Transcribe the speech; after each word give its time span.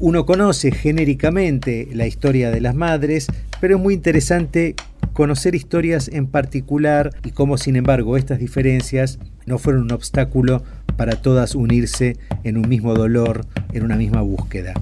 Uno 0.00 0.26
conoce 0.26 0.70
genéricamente 0.70 1.88
la 1.92 2.06
historia 2.06 2.52
de 2.52 2.60
las 2.60 2.76
madres, 2.76 3.26
pero 3.60 3.76
es 3.76 3.82
muy 3.82 3.94
interesante 3.94 4.76
conocer 5.12 5.56
historias 5.56 6.06
en 6.06 6.28
particular 6.28 7.10
y 7.24 7.32
cómo 7.32 7.58
sin 7.58 7.74
embargo 7.74 8.16
estas 8.16 8.38
diferencias 8.38 9.18
no 9.46 9.58
fueron 9.58 9.82
un 9.82 9.92
obstáculo 9.92 10.62
para 10.96 11.20
todas 11.20 11.56
unirse 11.56 12.16
en 12.44 12.58
un 12.58 12.68
mismo 12.68 12.94
dolor, 12.94 13.44
en 13.72 13.84
una 13.84 13.96
misma 13.96 14.20
búsqueda. 14.20 14.74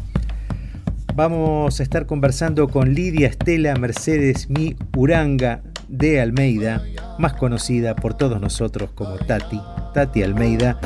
Vamos 1.14 1.80
a 1.80 1.82
estar 1.82 2.04
conversando 2.04 2.68
con 2.68 2.92
Lidia 2.92 3.28
Estela 3.28 3.74
Mercedes 3.76 4.50
Mi 4.50 4.76
Uranga 4.94 5.62
de 5.88 6.20
Almeida, 6.20 6.82
más 7.18 7.32
conocida 7.32 7.96
por 7.96 8.18
todos 8.18 8.38
nosotros 8.38 8.90
como 8.94 9.16
Tati, 9.16 9.62
Tati 9.94 10.22
Almeida. 10.22 10.78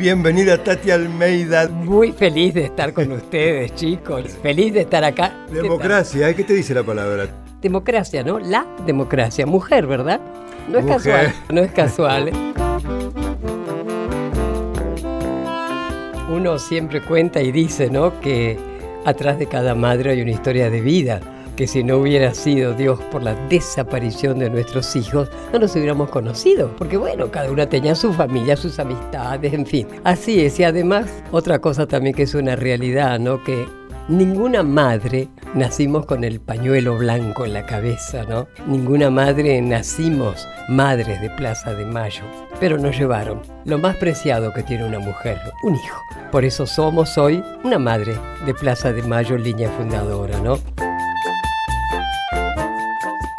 Bienvenida 0.00 0.56
Tati 0.56 0.90
Almeida. 0.90 1.68
Muy 1.68 2.12
feliz 2.12 2.54
de 2.54 2.64
estar 2.64 2.94
con 2.94 3.12
ustedes, 3.12 3.74
chicos. 3.74 4.30
Feliz 4.42 4.72
de 4.72 4.80
estar 4.80 5.04
acá. 5.04 5.44
Democracia, 5.52 6.34
¿qué 6.34 6.42
te 6.42 6.54
dice 6.54 6.72
la 6.72 6.82
palabra? 6.82 7.28
Democracia, 7.60 8.22
¿no? 8.22 8.38
La 8.38 8.66
democracia. 8.86 9.44
Mujer, 9.44 9.86
¿verdad? 9.86 10.18
No 10.70 10.78
es 10.78 10.86
casual. 10.86 11.34
No 11.50 11.60
es 11.60 11.72
casual. 11.72 12.30
Uno 16.30 16.58
siempre 16.58 17.02
cuenta 17.02 17.42
y 17.42 17.52
dice, 17.52 17.90
¿no? 17.90 18.20
Que 18.20 18.58
atrás 19.04 19.38
de 19.38 19.48
cada 19.48 19.74
madre 19.74 20.12
hay 20.12 20.22
una 20.22 20.30
historia 20.30 20.70
de 20.70 20.80
vida 20.80 21.20
que 21.56 21.66
si 21.66 21.84
no 21.84 21.98
hubiera 21.98 22.34
sido 22.34 22.74
Dios 22.74 23.00
por 23.10 23.22
la 23.22 23.34
desaparición 23.48 24.38
de 24.38 24.50
nuestros 24.50 24.96
hijos, 24.96 25.28
no 25.52 25.58
nos 25.58 25.74
hubiéramos 25.74 26.10
conocido. 26.10 26.74
Porque 26.76 26.96
bueno, 26.96 27.30
cada 27.30 27.50
una 27.50 27.68
tenía 27.68 27.94
su 27.94 28.12
familia, 28.12 28.56
sus 28.56 28.78
amistades, 28.78 29.52
en 29.52 29.66
fin. 29.66 29.86
Así 30.04 30.44
es. 30.44 30.58
Y 30.60 30.64
además, 30.64 31.10
otra 31.32 31.58
cosa 31.58 31.86
también 31.86 32.14
que 32.14 32.22
es 32.24 32.34
una 32.34 32.56
realidad, 32.56 33.18
¿no? 33.18 33.42
Que 33.42 33.66
ninguna 34.08 34.62
madre 34.62 35.28
nacimos 35.54 36.04
con 36.04 36.24
el 36.24 36.40
pañuelo 36.40 36.98
blanco 36.98 37.44
en 37.44 37.52
la 37.52 37.66
cabeza, 37.66 38.24
¿no? 38.24 38.48
Ninguna 38.66 39.10
madre 39.10 39.60
nacimos 39.62 40.48
madres 40.68 41.20
de 41.20 41.30
Plaza 41.30 41.74
de 41.74 41.84
Mayo, 41.84 42.24
pero 42.58 42.76
nos 42.76 42.98
llevaron 42.98 43.40
lo 43.64 43.78
más 43.78 43.96
preciado 43.96 44.52
que 44.52 44.62
tiene 44.62 44.84
una 44.84 44.98
mujer, 44.98 45.40
un 45.62 45.74
hijo. 45.74 46.00
Por 46.32 46.44
eso 46.44 46.66
somos 46.66 47.16
hoy 47.18 47.42
una 47.62 47.78
madre 47.78 48.14
de 48.46 48.54
Plaza 48.54 48.92
de 48.92 49.02
Mayo, 49.02 49.36
línea 49.36 49.70
fundadora, 49.70 50.40
¿no? 50.40 50.58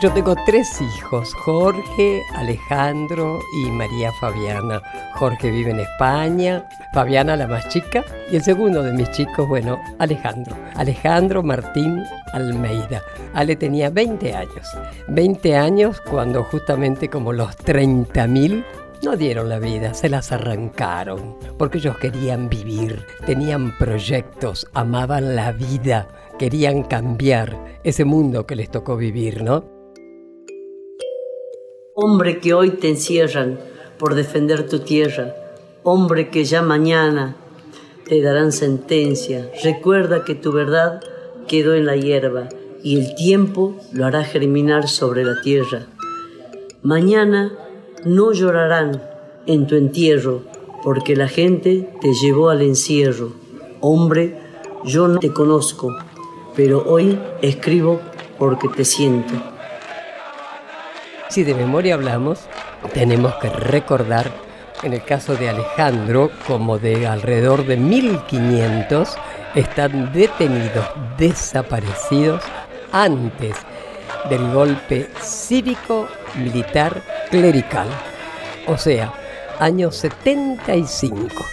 Yo 0.01 0.11
tengo 0.11 0.35
tres 0.47 0.81
hijos, 0.81 1.31
Jorge, 1.35 2.23
Alejandro 2.33 3.39
y 3.53 3.69
María 3.69 4.11
Fabiana. 4.13 4.81
Jorge 5.13 5.51
vive 5.51 5.69
en 5.69 5.81
España, 5.81 6.67
Fabiana 6.91 7.35
la 7.35 7.45
más 7.45 7.69
chica 7.69 8.03
y 8.31 8.37
el 8.37 8.43
segundo 8.43 8.81
de 8.81 8.93
mis 8.93 9.11
chicos, 9.11 9.47
bueno, 9.47 9.79
Alejandro. 9.99 10.57
Alejandro 10.73 11.43
Martín 11.43 12.03
Almeida. 12.33 13.03
Ale 13.35 13.55
tenía 13.55 13.91
20 13.91 14.33
años. 14.33 14.67
20 15.07 15.55
años 15.55 16.01
cuando 16.01 16.45
justamente 16.45 17.07
como 17.07 17.31
los 17.31 17.55
30.000 17.59 18.65
no 19.03 19.15
dieron 19.15 19.49
la 19.49 19.59
vida, 19.59 19.93
se 19.93 20.09
las 20.09 20.31
arrancaron, 20.31 21.37
porque 21.59 21.77
ellos 21.77 21.97
querían 21.99 22.49
vivir, 22.49 23.05
tenían 23.27 23.77
proyectos, 23.77 24.67
amaban 24.73 25.35
la 25.35 25.51
vida, 25.51 26.07
querían 26.39 26.81
cambiar 26.81 27.55
ese 27.83 28.03
mundo 28.03 28.47
que 28.47 28.55
les 28.55 28.71
tocó 28.71 28.97
vivir, 28.97 29.43
¿no? 29.43 29.70
Hombre 32.03 32.39
que 32.39 32.55
hoy 32.55 32.71
te 32.71 32.89
encierran 32.89 33.59
por 33.99 34.15
defender 34.15 34.67
tu 34.67 34.79
tierra, 34.79 35.35
hombre 35.83 36.31
que 36.31 36.45
ya 36.45 36.63
mañana 36.63 37.35
te 38.07 38.23
darán 38.23 38.51
sentencia, 38.51 39.51
recuerda 39.63 40.25
que 40.25 40.33
tu 40.33 40.51
verdad 40.51 40.99
quedó 41.47 41.75
en 41.75 41.85
la 41.85 41.95
hierba 41.95 42.49
y 42.81 42.97
el 42.97 43.13
tiempo 43.13 43.75
lo 43.93 44.07
hará 44.07 44.23
germinar 44.23 44.87
sobre 44.87 45.23
la 45.23 45.41
tierra. 45.41 45.85
Mañana 46.81 47.51
no 48.03 48.33
llorarán 48.33 49.03
en 49.45 49.67
tu 49.67 49.75
entierro, 49.75 50.41
porque 50.81 51.15
la 51.15 51.27
gente 51.27 51.87
te 52.01 52.15
llevó 52.15 52.49
al 52.49 52.63
encierro. 52.63 53.33
Hombre, 53.79 54.39
yo 54.85 55.07
no 55.07 55.19
te 55.19 55.31
conozco, 55.31 55.95
pero 56.55 56.83
hoy 56.87 57.19
escribo 57.43 58.01
porque 58.39 58.69
te 58.69 58.85
siento. 58.85 59.50
Si 61.31 61.45
de 61.45 61.55
memoria 61.55 61.93
hablamos, 61.93 62.39
tenemos 62.93 63.33
que 63.35 63.49
recordar, 63.49 64.29
en 64.83 64.91
el 64.91 65.01
caso 65.05 65.33
de 65.33 65.47
Alejandro, 65.47 66.29
como 66.45 66.77
de 66.77 67.07
alrededor 67.07 67.65
de 67.65 67.77
1500 67.77 69.17
están 69.55 70.11
detenidos, 70.11 70.85
desaparecidos 71.17 72.43
antes 72.91 73.55
del 74.29 74.51
golpe 74.51 75.09
cívico, 75.21 76.09
militar, 76.35 77.01
clerical. 77.29 77.87
O 78.67 78.77
sea, 78.77 79.13
año 79.57 79.89
75. 79.89 81.45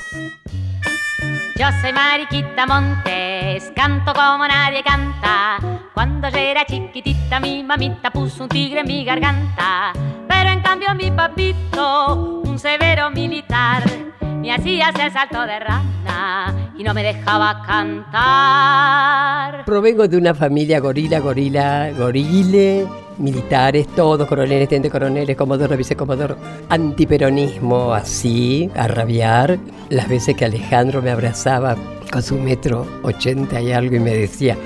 Yo 1.58 1.66
soy 1.80 1.92
Mariquita 1.92 2.66
Montes, 2.66 3.72
canto 3.74 4.12
como 4.14 4.46
nadie 4.46 4.80
canta. 4.84 5.58
Cuando 5.92 6.28
yo 6.28 6.38
era 6.38 6.64
chiquitita 6.64 7.40
mi 7.40 7.64
mamita 7.64 8.12
puso 8.12 8.44
un 8.44 8.48
tigre 8.48 8.82
en 8.82 8.86
mi 8.86 9.04
garganta. 9.04 9.92
Pero 10.28 10.50
en 10.50 10.60
cambio 10.60 10.94
mi 10.94 11.10
papito, 11.10 12.42
un 12.44 12.60
severo 12.60 13.10
militar, 13.10 13.82
me 14.20 14.52
hacía 14.52 14.90
hacer 14.90 15.12
salto 15.12 15.42
de 15.42 15.58
rana 15.58 16.54
y 16.78 16.84
no 16.84 16.94
me 16.94 17.02
dejaba 17.02 17.60
cantar. 17.66 19.64
Provengo 19.64 20.06
de 20.06 20.16
una 20.16 20.34
familia 20.34 20.78
gorila, 20.78 21.18
gorila, 21.18 21.90
gorile, 21.90 22.86
militares, 23.18 23.86
todos 23.94 24.26
coroneles, 24.28 24.68
teniente 24.68 24.90
coroneles, 24.90 25.36
comodoro, 25.36 25.76
vicecomodoro, 25.76 26.36
antiperonismo, 26.68 27.92
así, 27.92 28.70
a 28.74 28.88
rabiar. 28.88 29.58
Las 29.90 30.08
veces 30.08 30.36
que 30.36 30.44
Alejandro 30.44 31.02
me 31.02 31.10
abrazaba 31.10 31.76
con 32.10 32.22
su 32.22 32.36
metro 32.38 32.86
ochenta 33.02 33.60
y 33.60 33.72
algo 33.72 33.96
y 33.96 34.00
me 34.00 34.14
decía, 34.14 34.56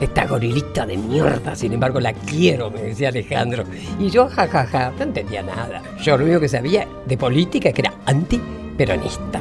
esta 0.00 0.26
gorilita 0.26 0.84
de 0.84 0.96
mierda, 0.96 1.56
sin 1.56 1.72
embargo 1.72 2.00
la 2.00 2.12
quiero, 2.12 2.70
me 2.70 2.82
decía 2.82 3.08
Alejandro. 3.08 3.64
Y 3.98 4.10
yo, 4.10 4.28
jajaja, 4.28 4.66
ja, 4.66 4.90
ja, 4.90 4.92
no 4.96 5.04
entendía 5.04 5.42
nada. 5.42 5.82
Yo 6.02 6.16
lo 6.18 6.24
único 6.24 6.40
que 6.40 6.48
sabía 6.48 6.86
de 7.06 7.16
política 7.16 7.72
que 7.72 7.82
era 7.82 7.94
antiperonista. 8.04 9.40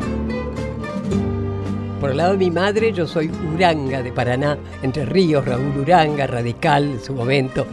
Por 1.99 2.11
el 2.11 2.17
lado 2.17 2.33
de 2.33 2.37
mi 2.37 2.51
madre, 2.51 2.93
yo 2.93 3.07
soy 3.07 3.31
Uranga 3.53 4.03
de 4.03 4.11
Paraná, 4.11 4.57
Entre 4.83 5.05
Ríos, 5.05 5.45
Raúl 5.45 5.77
Uranga, 5.77 6.27
radical 6.27 6.83
en 6.83 7.01
su 7.01 7.13
momento. 7.13 7.65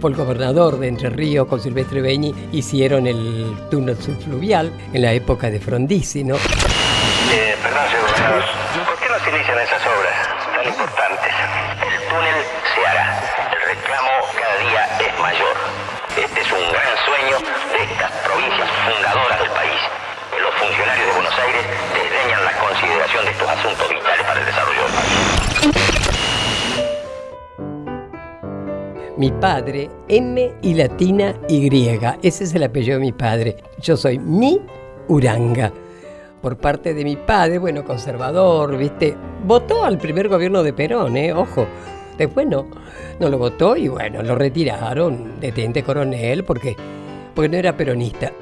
Fue 0.00 0.10
el 0.10 0.16
gobernador 0.16 0.78
de 0.78 0.88
Entre 0.88 1.10
Ríos 1.10 1.46
con 1.46 1.60
Silvestre 1.60 2.00
Beñi, 2.00 2.34
hicieron 2.52 3.06
el 3.06 3.54
túnel 3.70 3.98
subfluvial 3.98 4.72
en 4.94 5.02
la 5.02 5.12
época 5.12 5.50
de 5.50 5.60
Frondizi, 5.60 6.24
¿no? 6.24 6.36
Eh, 6.36 7.54
perdón, 7.62 7.82
¿por 8.86 8.98
qué 8.98 9.04
no 9.10 9.36
inician 9.36 9.58
esas 9.58 9.86
Mi 29.20 29.30
padre, 29.32 29.90
M 30.08 30.50
y 30.62 30.72
latina 30.72 31.34
Y. 31.46 31.68
Ese 32.22 32.44
es 32.44 32.54
el 32.54 32.62
apellido 32.62 32.98
de 32.98 33.04
mi 33.04 33.12
padre. 33.12 33.56
Yo 33.78 33.94
soy 33.94 34.18
mi 34.18 34.58
Uranga. 35.08 35.70
Por 36.40 36.56
parte 36.56 36.94
de 36.94 37.04
mi 37.04 37.16
padre, 37.16 37.58
bueno, 37.58 37.84
conservador, 37.84 38.78
¿viste? 38.78 39.14
Votó 39.44 39.84
al 39.84 39.98
primer 39.98 40.28
gobierno 40.28 40.62
de 40.62 40.72
Perón, 40.72 41.18
¿eh? 41.18 41.34
Ojo. 41.34 41.66
Después 42.16 42.46
no, 42.46 42.66
no 43.20 43.28
lo 43.28 43.36
votó 43.36 43.76
y 43.76 43.88
bueno, 43.88 44.22
lo 44.22 44.36
retiraron 44.36 45.38
de 45.38 45.52
teniente 45.52 45.82
coronel 45.82 46.42
porque, 46.42 46.74
porque 47.34 47.50
no 47.50 47.58
era 47.58 47.76
peronista. 47.76 48.32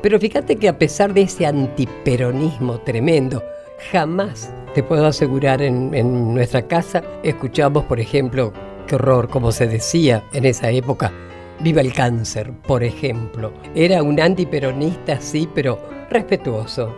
Pero 0.00 0.20
fíjate 0.20 0.54
que 0.54 0.68
a 0.68 0.78
pesar 0.78 1.12
de 1.12 1.22
ese 1.22 1.44
antiperonismo 1.44 2.78
tremendo, 2.82 3.42
jamás 3.90 4.54
te 4.74 4.84
puedo 4.84 5.06
asegurar 5.06 5.60
en, 5.60 5.92
en 5.92 6.34
nuestra 6.34 6.62
casa 6.62 7.02
escuchamos, 7.24 7.82
por 7.86 7.98
ejemplo, 7.98 8.52
qué 8.90 8.96
horror, 8.96 9.28
como 9.28 9.52
se 9.52 9.68
decía 9.68 10.24
en 10.32 10.44
esa 10.44 10.68
época, 10.70 11.12
viva 11.60 11.80
el 11.80 11.92
cáncer, 11.92 12.52
por 12.66 12.82
ejemplo. 12.82 13.52
Era 13.72 14.02
un 14.02 14.20
antiperonista, 14.20 15.20
sí, 15.20 15.48
pero 15.54 15.78
respetuoso. 16.10 16.92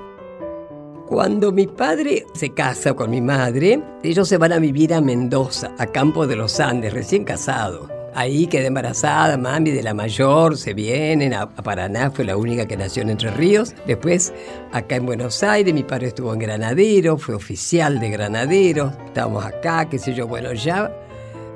Cuando 1.06 1.52
mi 1.52 1.66
padre 1.66 2.24
se 2.32 2.54
casa 2.54 2.94
con 2.94 3.10
mi 3.10 3.20
madre, 3.20 3.82
ellos 4.02 4.26
se 4.26 4.38
van 4.38 4.52
a 4.52 4.58
vivir 4.58 4.94
a 4.94 5.02
Mendoza, 5.02 5.72
a 5.76 5.86
Campo 5.86 6.26
de 6.26 6.36
los 6.36 6.60
Andes, 6.60 6.94
recién 6.94 7.24
casados. 7.24 7.90
Ahí 8.14 8.46
quedé 8.46 8.68
embarazada, 8.68 9.36
mami, 9.36 9.70
de 9.70 9.82
la 9.82 9.92
mayor, 9.92 10.56
se 10.56 10.72
vienen 10.72 11.34
a, 11.34 11.50
Paraná, 11.50 12.10
fue 12.10 12.24
la 12.24 12.38
única 12.38 12.66
que 12.66 12.76
nació 12.76 13.02
en 13.02 13.10
Entre 13.10 13.30
Ríos. 13.30 13.74
Después, 13.86 14.32
acá 14.72 14.96
en 14.96 15.04
Buenos 15.04 15.42
Aires, 15.42 15.74
mi 15.74 15.82
padre 15.82 16.08
estuvo 16.08 16.32
en 16.32 16.38
Granadero, 16.38 17.18
fue 17.18 17.34
oficial 17.34 18.00
de 18.00 18.08
Granadero, 18.08 18.92
estábamos 19.06 19.44
acá, 19.44 19.90
qué 19.90 19.98
sé 19.98 20.14
yo, 20.14 20.26
bueno, 20.26 20.54
ya. 20.54 20.90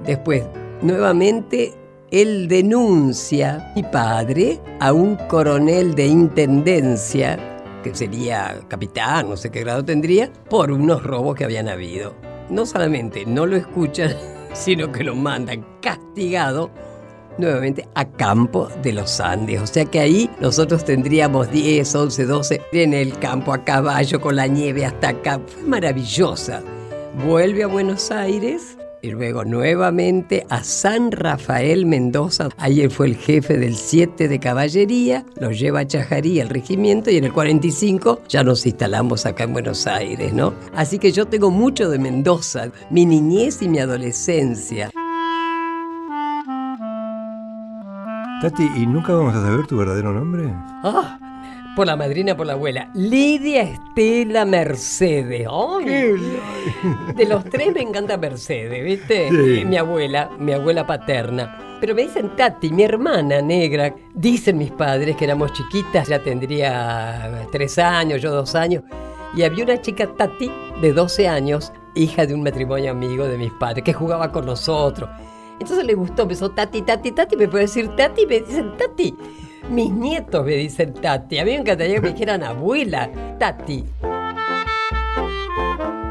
Después, 0.06 0.44
nuevamente, 0.82 1.75
él 2.12 2.47
denuncia, 2.47 3.73
mi 3.75 3.82
padre, 3.82 4.61
a 4.79 4.93
un 4.93 5.17
coronel 5.29 5.97
de 5.97 6.06
intendencia, 6.06 7.37
que 7.82 7.93
sería 7.93 8.61
capitán, 8.69 9.29
no 9.29 9.37
sé 9.37 9.50
qué 9.50 9.61
grado 9.61 9.85
tendría, 9.85 10.31
por 10.49 10.70
unos 10.70 11.03
robos 11.03 11.35
que 11.35 11.44
habían 11.44 11.69
habido. 11.69 12.14
No 12.49 12.64
solamente 12.64 13.26
no 13.26 13.47
lo 13.47 13.56
escuchan, 13.56 14.14
sino 14.53 14.93
que 14.93 15.03
lo 15.03 15.17
mandan 15.17 15.67
castigado 15.82 16.70
nuevamente 17.37 17.88
a 17.94 18.05
campo 18.05 18.69
de 18.82 18.93
los 18.93 19.19
Andes. 19.19 19.61
O 19.61 19.67
sea 19.67 19.85
que 19.87 19.99
ahí 19.99 20.31
nosotros 20.41 20.85
tendríamos 20.85 21.50
10, 21.50 21.94
11, 21.94 22.25
12 22.25 22.62
en 22.73 22.94
el 22.94 23.19
campo 23.19 23.53
a 23.53 23.64
caballo 23.64 24.20
con 24.20 24.37
la 24.37 24.47
nieve 24.47 24.87
hasta 24.87 25.08
acá. 25.08 25.41
Fue 25.44 25.64
maravillosa. 25.64 26.62
Vuelve 27.26 27.64
a 27.64 27.67
Buenos 27.67 28.11
Aires 28.12 28.79
y 29.02 29.10
luego 29.10 29.44
nuevamente 29.44 30.46
a 30.48 30.64
San 30.64 31.12
Rafael 31.12 31.87
Mendoza. 31.87 32.48
Él 32.64 32.90
fue 32.90 33.06
el 33.06 33.16
jefe 33.16 33.56
del 33.56 33.76
7 33.76 34.28
de 34.28 34.38
caballería, 34.38 35.25
lo 35.40 35.50
lleva 35.50 35.81
a 35.81 35.87
Chajarí 35.87 36.40
al 36.40 36.48
regimiento 36.48 37.10
y 37.10 37.16
en 37.16 37.25
el 37.25 37.32
45 37.32 38.22
ya 38.28 38.43
nos 38.43 38.66
instalamos 38.66 39.26
acá 39.26 39.44
en 39.44 39.52
Buenos 39.52 39.87
Aires, 39.87 40.32
¿no? 40.32 40.54
Así 40.75 40.98
que 40.98 41.12
yo 41.12 41.26
tengo 41.26 41.50
mucho 41.50 41.88
de 41.88 41.98
Mendoza, 41.98 42.70
mi 42.90 43.06
niñez 43.06 43.62
y 43.62 43.69
mi 43.69 43.78
adolescencia. 43.78 44.90
Tati, 48.43 48.69
¿y 48.76 48.87
nunca 48.87 49.14
vamos 49.14 49.34
a 49.34 49.43
saber 49.43 49.66
tu 49.66 49.76
verdadero 49.78 50.12
nombre? 50.12 50.44
Ah, 50.84 51.19
por 51.76 51.87
la 51.87 51.94
madrina, 51.94 52.34
por 52.34 52.46
la 52.46 52.55
abuela. 52.55 52.90
Lidia 52.94 53.62
Estela 53.62 54.46
Mercedes. 54.46 55.46
de 57.14 57.26
los 57.28 57.44
tres 57.44 57.75
me 57.75 57.82
encanta 57.82 58.17
Mercedes, 58.17 58.82
¿viste? 58.82 59.31
Mi 59.31 59.76
abuela, 59.76 60.31
mi 60.38 60.52
abuela 60.52 60.87
paterna. 60.87 61.76
Pero 61.78 61.94
me 61.94 62.02
dicen 62.02 62.34
Tati, 62.34 62.70
mi 62.70 62.82
hermana 62.82 63.43
negra. 63.43 63.94
Dicen 64.14 64.56
mis 64.56 64.73
padres 64.73 65.17
que 65.17 65.26
éramos 65.26 65.52
chiquitas, 65.52 66.08
ya 66.08 66.19
tendría 66.19 67.46
tres 67.52 67.79
años, 67.79 68.22
yo 68.22 68.31
dos 68.32 68.55
años. 68.55 68.82
Y 69.37 69.43
había 69.43 69.62
una 69.62 69.79
chica 69.81 70.06
Tati 70.06 70.50
de 70.81 70.93
12 70.94 71.29
años, 71.29 71.72
hija 71.94 72.25
de 72.25 72.34
un 72.34 72.43
matrimonio 72.43 72.93
amigo 72.93 73.29
de 73.29 73.37
mis 73.37 73.52
padres, 73.52 73.84
que 73.84 73.93
jugaba 73.93 74.32
con 74.32 74.46
nosotros. 74.46 75.11
Entonces 75.61 75.84
le 75.84 75.93
gustó, 75.93 76.22
empezó 76.22 76.50
Tati, 76.50 76.81
Tati, 76.81 77.12
Tati, 77.12 77.37
me 77.37 77.49
puede 77.49 77.64
decir 77.64 77.94
Tati, 77.96 78.26
me 78.26 78.40
dicen 78.40 78.72
Tati. 78.79 79.14
Mis 79.70 79.90
nietos 79.90 80.44
me 80.44 80.52
dicen 80.52 80.94
Tati. 80.94 81.38
A 81.38 81.44
mí 81.44 81.50
me 81.52 81.58
encantaría 81.58 81.96
que 81.96 82.00
me 82.00 82.12
dijeran 82.12 82.42
abuela, 82.42 83.10
Tati. 83.38 83.84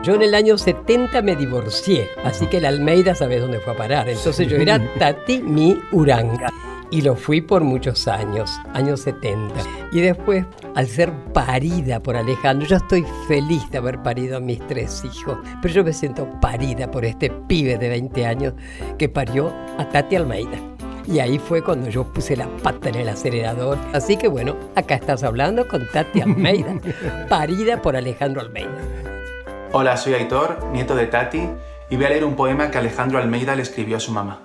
Yo 0.04 0.14
en 0.14 0.22
el 0.22 0.36
año 0.36 0.58
70 0.58 1.22
me 1.22 1.36
divorcié, 1.36 2.08
así 2.24 2.46
que 2.48 2.58
el 2.58 2.66
Almeida 2.66 3.16
sabes 3.16 3.42
dónde 3.42 3.60
fue 3.60 3.74
a 3.74 3.78
parar. 3.78 4.10
Entonces 4.10 4.48
yo 4.48 4.58
era 4.58 4.80
Tati 5.00 5.42
mi 5.42 5.80
Uranga. 5.92 6.50
Y 6.92 7.02
lo 7.02 7.16
fui 7.16 7.42
por 7.42 7.64
muchos 7.64 8.08
años, 8.08 8.52
años 8.74 9.02
70. 9.02 9.56
Y 9.92 10.02
después, 10.02 10.46
al 10.76 10.88
ser 10.88 11.12
parida 11.34 12.00
por 12.00 12.16
Alejandro, 12.16 12.68
yo 12.68 12.76
estoy 12.76 13.04
feliz 13.28 13.64
de 13.72 13.80
haber 13.80 14.04
parido 14.04 14.38
a 14.38 14.40
mis 14.40 14.60
tres 14.68 15.04
hijos, 15.04 15.40
pero 15.62 15.74
yo 15.74 15.84
me 15.84 15.94
siento 15.94 16.28
parida 16.40 16.92
por 16.92 17.04
este 17.04 17.32
pibe 17.32 17.78
de 17.78 17.90
20 17.90 18.26
años 18.26 18.54
que 19.00 19.10
parió 19.10 19.52
a 19.80 19.90
Tati 19.90 20.16
Almeida. 20.18 20.75
Y 21.08 21.20
ahí 21.20 21.38
fue 21.38 21.62
cuando 21.62 21.90
yo 21.90 22.04
puse 22.04 22.36
la 22.36 22.48
pata 22.48 22.90
en 22.90 22.96
el 22.96 23.10
acelerador. 23.10 23.78
Así 23.94 24.18
que 24.18 24.28
bueno, 24.28 24.56
acá 24.76 24.96
estás 24.96 25.24
hablando 25.24 25.68
con 25.68 25.88
Tati 25.92 26.22
Almeida, 26.22 26.80
parida 27.30 27.82
por 27.82 27.96
Alejandro 27.96 28.42
Almeida. 28.42 28.78
Hola, 29.72 29.98
soy 29.98 30.14
Aitor, 30.14 30.66
nieto 30.72 30.96
de 30.96 31.08
Tati, 31.08 31.50
y 31.90 31.96
voy 31.96 32.06
a 32.06 32.10
leer 32.10 32.26
un 32.26 32.36
poema 32.36 32.72
que 32.72 32.78
Alejandro 32.78 33.20
Almeida 33.20 33.56
le 33.56 33.62
escribió 33.62 33.98
a 33.98 34.00
su 34.00 34.12
mamá. 34.12 34.42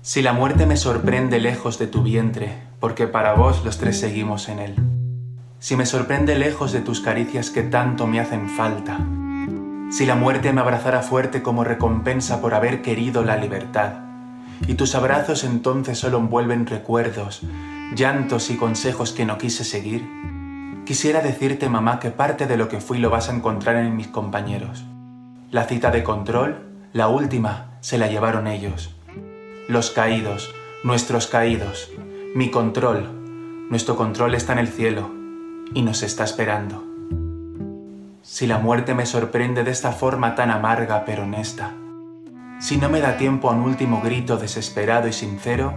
Si 0.00 0.20
la 0.20 0.32
muerte 0.32 0.66
me 0.66 0.76
sorprende 0.76 1.38
lejos 1.38 1.78
de 1.78 1.86
tu 1.86 2.02
vientre, 2.02 2.52
porque 2.80 3.06
para 3.06 3.34
vos 3.34 3.64
los 3.64 3.78
tres 3.78 4.00
seguimos 4.00 4.48
en 4.48 4.58
él. 4.58 4.74
Si 5.60 5.76
me 5.76 5.86
sorprende 5.86 6.34
lejos 6.36 6.72
de 6.72 6.80
tus 6.80 7.00
caricias 7.00 7.50
que 7.50 7.62
tanto 7.62 8.08
me 8.08 8.18
hacen 8.18 8.48
falta, 8.48 8.98
si 9.92 10.06
la 10.06 10.14
muerte 10.14 10.54
me 10.54 10.62
abrazara 10.62 11.02
fuerte 11.02 11.42
como 11.42 11.64
recompensa 11.64 12.40
por 12.40 12.54
haber 12.54 12.80
querido 12.80 13.24
la 13.24 13.36
libertad, 13.36 13.92
y 14.66 14.72
tus 14.72 14.94
abrazos 14.94 15.44
entonces 15.44 15.98
solo 15.98 16.16
envuelven 16.16 16.66
recuerdos, 16.66 17.42
llantos 17.94 18.48
y 18.50 18.56
consejos 18.56 19.12
que 19.12 19.26
no 19.26 19.36
quise 19.36 19.64
seguir, 19.64 20.08
quisiera 20.86 21.20
decirte, 21.20 21.68
mamá, 21.68 22.00
que 22.00 22.10
parte 22.10 22.46
de 22.46 22.56
lo 22.56 22.70
que 22.70 22.80
fui 22.80 22.96
lo 22.96 23.10
vas 23.10 23.28
a 23.28 23.34
encontrar 23.34 23.76
en 23.76 23.94
mis 23.94 24.08
compañeros. 24.08 24.82
La 25.50 25.64
cita 25.64 25.90
de 25.90 26.02
control, 26.02 26.62
la 26.94 27.08
última, 27.08 27.76
se 27.80 27.98
la 27.98 28.06
llevaron 28.06 28.46
ellos. 28.46 28.96
Los 29.68 29.90
caídos, 29.90 30.54
nuestros 30.84 31.26
caídos, 31.26 31.90
mi 32.34 32.50
control, 32.50 33.68
nuestro 33.68 33.96
control 33.96 34.34
está 34.34 34.54
en 34.54 34.60
el 34.60 34.68
cielo 34.68 35.10
y 35.74 35.82
nos 35.82 36.02
está 36.02 36.24
esperando 36.24 36.91
si 38.32 38.46
la 38.46 38.56
muerte 38.56 38.94
me 38.94 39.04
sorprende 39.04 39.62
de 39.62 39.70
esta 39.70 39.92
forma 39.92 40.34
tan 40.34 40.50
amarga 40.50 41.04
pero 41.04 41.24
honesta. 41.24 41.74
Si 42.60 42.78
no 42.78 42.88
me 42.88 43.00
da 43.00 43.18
tiempo 43.18 43.50
a 43.50 43.52
un 43.52 43.60
último 43.60 44.00
grito 44.00 44.38
desesperado 44.38 45.06
y 45.06 45.12
sincero, 45.12 45.74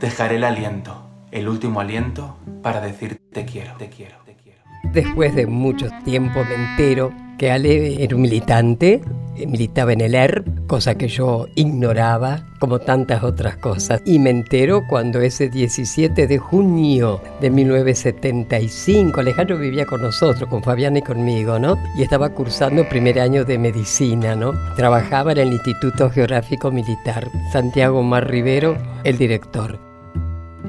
dejaré 0.00 0.34
el 0.34 0.42
aliento, 0.42 1.08
el 1.30 1.48
último 1.48 1.78
aliento, 1.78 2.36
para 2.64 2.80
decir 2.80 3.20
te 3.32 3.44
quiero, 3.44 3.74
te 3.76 3.90
quiero, 3.90 4.16
te 4.26 4.34
quiero. 4.34 4.58
Después 4.92 5.36
de 5.36 5.46
mucho 5.46 5.86
tiempo 6.04 6.42
me 6.42 6.56
entero 6.56 7.12
que 7.38 7.50
Ale 7.50 8.02
era 8.02 8.14
un 8.16 8.22
militante, 8.22 9.02
eh, 9.36 9.46
militaba 9.46 9.92
en 9.92 10.00
el 10.00 10.14
ERP, 10.14 10.66
cosa 10.66 10.96
que 10.96 11.08
yo 11.08 11.48
ignoraba, 11.54 12.46
como 12.58 12.78
tantas 12.78 13.22
otras 13.22 13.56
cosas. 13.56 14.00
Y 14.04 14.18
me 14.18 14.30
entero 14.30 14.82
cuando 14.88 15.20
ese 15.20 15.48
17 15.48 16.26
de 16.26 16.38
junio 16.38 17.20
de 17.40 17.50
1975, 17.50 19.20
Alejandro 19.20 19.58
vivía 19.58 19.86
con 19.86 20.02
nosotros, 20.02 20.48
con 20.48 20.62
Fabián 20.62 20.96
y 20.96 21.02
conmigo, 21.02 21.58
¿no? 21.58 21.76
Y 21.96 22.02
estaba 22.02 22.30
cursando 22.30 22.88
primer 22.88 23.18
año 23.18 23.44
de 23.44 23.58
medicina, 23.58 24.34
¿no? 24.34 24.52
Trabajaba 24.76 25.32
en 25.32 25.38
el 25.38 25.52
Instituto 25.52 26.10
Geográfico 26.10 26.70
Militar. 26.70 27.28
Santiago 27.52 28.02
Mar 28.02 28.28
Rivero, 28.28 28.76
el 29.04 29.18
director. 29.18 29.93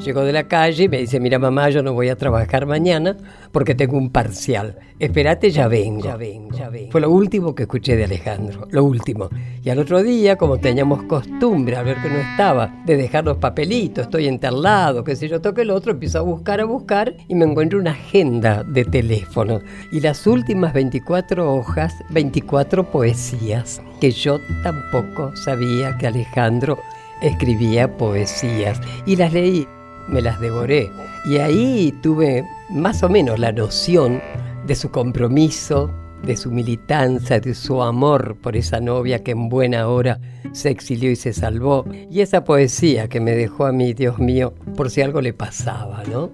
Llegó 0.03 0.25
de 0.25 0.33
la 0.33 0.47
calle 0.47 0.83
y 0.83 0.89
me 0.89 0.97
dice, 0.97 1.21
mira 1.21 1.39
mamá, 1.39 1.69
yo 1.69 1.81
no 1.81 1.93
voy 1.93 2.09
a 2.09 2.17
trabajar 2.17 2.65
mañana 2.65 3.15
porque 3.53 3.75
tengo 3.75 3.97
un 3.97 4.09
parcial. 4.09 4.77
Espérate, 4.99 5.51
ya 5.51 5.69
vengo. 5.69 6.03
Ya 6.03 6.17
vengo, 6.17 6.55
ya 6.55 6.69
vengo. 6.69 6.91
Fue 6.91 6.99
lo 6.99 7.09
último 7.09 7.55
que 7.55 7.63
escuché 7.63 7.95
de 7.95 8.03
Alejandro, 8.03 8.67
lo 8.71 8.83
último. 8.83 9.29
Y 9.63 9.69
al 9.69 9.79
otro 9.79 10.03
día, 10.03 10.35
como 10.35 10.57
teníamos 10.57 11.03
costumbre 11.03 11.77
al 11.77 11.85
ver 11.85 12.01
que 12.01 12.09
no 12.09 12.17
estaba, 12.17 12.83
de 12.85 12.97
dejar 12.97 13.23
los 13.23 13.37
papelitos, 13.37 14.05
estoy 14.05 14.27
enterlado, 14.27 15.03
qué 15.03 15.15
sé 15.15 15.29
yo, 15.29 15.39
toque 15.39 15.61
el 15.61 15.71
otro, 15.71 15.93
empiezo 15.93 16.19
a 16.19 16.23
buscar, 16.23 16.59
a 16.59 16.65
buscar 16.65 17.15
y 17.29 17.35
me 17.35 17.45
encuentro 17.45 17.79
una 17.79 17.91
agenda 17.91 18.63
de 18.63 18.83
teléfono. 18.83 19.61
Y 19.93 20.01
las 20.01 20.27
últimas 20.27 20.73
24 20.73 21.53
hojas, 21.53 21.95
24 22.09 22.91
poesías, 22.91 23.81
que 24.01 24.11
yo 24.11 24.39
tampoco 24.61 25.35
sabía 25.37 25.97
que 25.97 26.07
Alejandro 26.07 26.77
escribía 27.21 27.95
poesías. 27.95 28.81
Y 29.05 29.15
las 29.15 29.31
leí 29.33 29.65
me 30.07 30.21
las 30.21 30.39
devoré. 30.39 30.91
Y 31.25 31.37
ahí 31.37 31.93
tuve 32.01 32.43
más 32.69 33.03
o 33.03 33.09
menos 33.09 33.39
la 33.39 33.51
noción 33.51 34.21
de 34.65 34.75
su 34.75 34.91
compromiso, 34.91 35.91
de 36.23 36.35
su 36.35 36.51
militancia, 36.51 37.39
de 37.39 37.53
su 37.53 37.81
amor 37.81 38.37
por 38.41 38.55
esa 38.55 38.79
novia 38.79 39.23
que 39.23 39.31
en 39.31 39.49
buena 39.49 39.87
hora 39.87 40.19
se 40.53 40.69
exilió 40.69 41.11
y 41.11 41.15
se 41.15 41.33
salvó. 41.33 41.85
Y 42.09 42.21
esa 42.21 42.43
poesía 42.43 43.07
que 43.07 43.19
me 43.19 43.31
dejó 43.31 43.65
a 43.65 43.71
mí, 43.71 43.93
Dios 43.93 44.19
mío, 44.19 44.53
por 44.75 44.89
si 44.89 45.01
algo 45.01 45.21
le 45.21 45.33
pasaba, 45.33 46.03
¿no? 46.09 46.31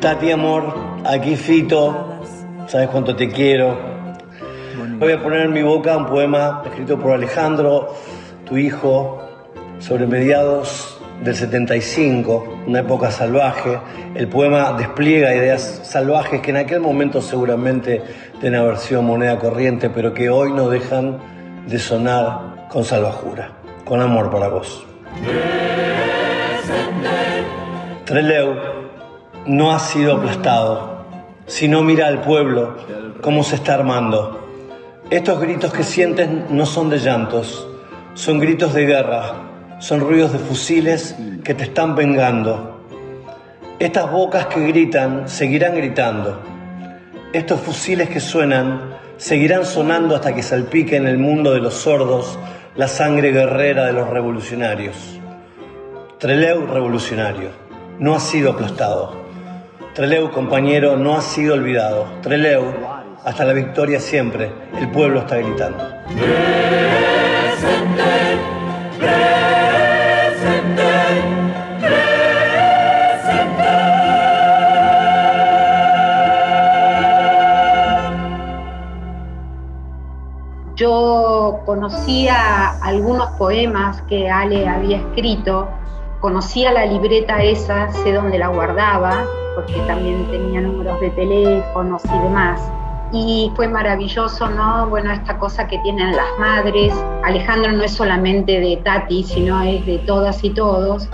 Tati, 0.00 0.30
amor, 0.30 0.72
aquí 1.04 1.36
Fito, 1.36 2.20
sabes 2.66 2.88
cuánto 2.88 3.14
te 3.14 3.28
quiero. 3.28 3.78
Voy 4.98 5.12
a 5.12 5.22
poner 5.22 5.42
en 5.42 5.52
mi 5.52 5.62
boca 5.62 5.96
un 5.96 6.06
poema 6.06 6.62
escrito 6.64 6.98
por 6.98 7.12
Alejandro, 7.12 7.94
tu 8.46 8.56
hijo, 8.56 9.29
sobre 9.80 10.06
mediados 10.06 10.98
del 11.22 11.34
75, 11.34 12.62
una 12.66 12.80
época 12.80 13.10
salvaje. 13.10 13.78
El 14.14 14.28
poema 14.28 14.72
despliega 14.72 15.34
ideas 15.34 15.80
salvajes 15.84 16.40
que 16.40 16.50
en 16.50 16.58
aquel 16.58 16.80
momento 16.80 17.20
seguramente 17.20 18.02
tenían 18.40 18.62
haber 18.62 19.02
moneda 19.02 19.38
corriente, 19.38 19.90
pero 19.90 20.14
que 20.14 20.30
hoy 20.30 20.52
no 20.52 20.68
dejan 20.68 21.18
de 21.66 21.78
sonar 21.78 22.66
con 22.68 22.84
salvajura, 22.84 23.52
con 23.84 24.00
amor 24.00 24.30
para 24.30 24.48
vos. 24.48 24.86
Treleu 28.04 28.54
no 29.46 29.72
ha 29.72 29.78
sido 29.78 30.16
aplastado, 30.16 31.04
si 31.46 31.68
no 31.68 31.82
mira 31.82 32.06
al 32.06 32.20
pueblo 32.20 32.76
cómo 33.20 33.42
se 33.42 33.56
está 33.56 33.74
armando. 33.74 34.48
Estos 35.10 35.40
gritos 35.40 35.72
que 35.72 35.82
sienten 35.82 36.46
no 36.50 36.66
son 36.66 36.88
de 36.88 36.98
llantos, 36.98 37.66
son 38.14 38.38
gritos 38.38 38.74
de 38.74 38.86
guerra, 38.86 39.49
son 39.80 40.00
ruidos 40.00 40.32
de 40.32 40.38
fusiles 40.38 41.16
que 41.42 41.54
te 41.54 41.64
están 41.64 41.96
vengando. 41.96 42.84
Estas 43.78 44.12
bocas 44.12 44.46
que 44.46 44.60
gritan 44.68 45.26
seguirán 45.26 45.74
gritando. 45.74 46.40
Estos 47.32 47.60
fusiles 47.60 48.10
que 48.10 48.20
suenan 48.20 48.94
seguirán 49.16 49.64
sonando 49.64 50.14
hasta 50.14 50.34
que 50.34 50.42
salpique 50.42 50.96
en 50.96 51.06
el 51.06 51.16
mundo 51.16 51.52
de 51.52 51.60
los 51.60 51.74
sordos 51.74 52.38
la 52.76 52.88
sangre 52.88 53.32
guerrera 53.32 53.86
de 53.86 53.94
los 53.94 54.08
revolucionarios. 54.10 54.96
Treleu 56.18 56.66
revolucionario, 56.66 57.48
no 57.98 58.14
ha 58.14 58.20
sido 58.20 58.52
aplastado. 58.52 59.16
Treleu 59.94 60.30
compañero, 60.30 60.96
no 60.96 61.16
ha 61.16 61.22
sido 61.22 61.54
olvidado. 61.54 62.06
Treleu, 62.20 62.64
hasta 63.24 63.44
la 63.46 63.54
victoria 63.54 63.98
siempre, 63.98 64.52
el 64.78 64.90
pueblo 64.90 65.20
está 65.20 65.38
gritando. 65.38 65.84
Conocía 81.80 82.72
algunos 82.82 83.30
poemas 83.38 84.02
que 84.02 84.28
Ale 84.28 84.68
había 84.68 84.98
escrito, 84.98 85.66
conocía 86.20 86.72
la 86.72 86.84
libreta 86.84 87.42
esa, 87.42 87.90
sé 87.90 88.12
dónde 88.12 88.38
la 88.38 88.48
guardaba, 88.48 89.24
porque 89.54 89.80
también 89.86 90.30
tenía 90.30 90.60
números 90.60 91.00
de 91.00 91.08
teléfonos 91.08 92.02
y 92.04 92.18
demás. 92.18 92.60
Y 93.12 93.50
fue 93.56 93.66
maravilloso, 93.66 94.50
¿no? 94.50 94.90
Bueno, 94.90 95.10
esta 95.10 95.38
cosa 95.38 95.66
que 95.68 95.78
tienen 95.78 96.14
las 96.14 96.28
madres. 96.38 96.92
Alejandro 97.24 97.72
no 97.72 97.82
es 97.82 97.92
solamente 97.92 98.60
de 98.60 98.76
Tati, 98.84 99.24
sino 99.24 99.62
es 99.62 99.86
de 99.86 100.00
todas 100.00 100.44
y 100.44 100.50
todos. 100.50 101.08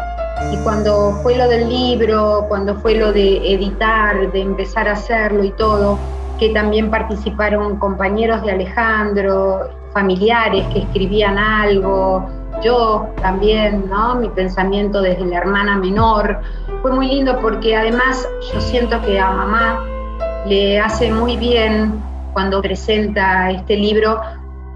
Y 0.53 0.57
cuando 0.65 1.13
fue 1.23 1.37
lo 1.37 1.47
del 1.47 1.69
libro, 1.69 2.45
cuando 2.49 2.75
fue 2.75 2.97
lo 2.97 3.13
de 3.13 3.55
editar, 3.55 4.33
de 4.33 4.41
empezar 4.41 4.89
a 4.89 4.95
hacerlo 4.95 5.45
y 5.45 5.51
todo, 5.53 5.97
que 6.41 6.49
también 6.49 6.91
participaron 6.91 7.79
compañeros 7.79 8.43
de 8.43 8.51
Alejandro, 8.51 9.71
familiares 9.97 10.63
que 10.75 10.81
escribían 10.81 11.39
algo, 11.39 12.29
yo 12.63 13.09
también, 13.23 13.89
¿no? 13.89 14.17
Mi 14.17 14.29
pensamiento 14.29 15.01
desde 15.01 15.25
la 15.25 15.39
hermana 15.39 15.79
menor. 15.79 16.39
Fue 16.83 16.93
muy 16.93 17.07
lindo 17.09 17.41
porque 17.41 17.75
además 17.75 18.29
yo 18.53 18.61
siento 18.61 19.01
que 19.01 19.19
a 19.19 19.31
mamá 19.31 19.83
le 20.47 20.79
hace 20.79 21.11
muy 21.11 21.39
bien 21.39 21.99
cuando 22.35 22.61
presenta 22.61 23.51
este 23.51 23.75
libro 23.77 24.21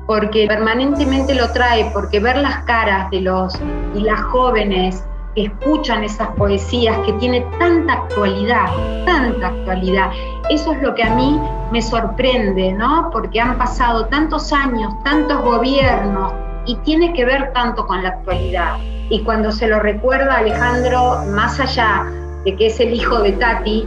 porque 0.07 0.47
permanentemente 0.47 1.35
lo 1.35 1.53
trae, 1.53 1.91
porque 1.93 2.19
ver 2.19 2.39
las 2.39 2.65
caras 2.65 3.11
de 3.11 3.21
los 3.21 3.53
y 3.95 4.01
las 4.01 4.23
jóvenes 4.23 5.05
que 5.35 5.45
escuchan 5.45 6.03
esas 6.03 6.29
poesías 6.29 6.97
que 7.05 7.13
tiene 7.15 7.43
tanta 7.59 7.93
actualidad, 7.93 8.69
tanta 9.05 9.49
actualidad. 9.49 10.11
Eso 10.51 10.73
es 10.73 10.83
lo 10.83 10.97
que 10.97 11.05
a 11.05 11.15
mí 11.15 11.41
me 11.71 11.81
sorprende, 11.81 12.73
¿no? 12.73 13.09
Porque 13.13 13.41
han 13.41 13.57
pasado 13.57 14.07
tantos 14.07 14.53
años, 14.53 14.93
tantos 15.05 15.41
gobiernos 15.43 16.33
y 16.67 16.75
tiene 16.79 17.13
que 17.13 17.25
ver 17.25 17.53
tanto 17.53 17.87
con 17.87 18.03
la 18.03 18.09
actualidad. 18.09 18.79
Y 19.11 19.21
cuando 19.23 19.53
se 19.53 19.69
lo 19.69 19.79
recuerda 19.79 20.39
Alejandro, 20.39 21.23
más 21.29 21.61
allá 21.61 22.05
de 22.45 22.57
que 22.57 22.67
es 22.67 22.81
el 22.81 22.93
hijo 22.93 23.21
de 23.21 23.31
Tati, 23.33 23.87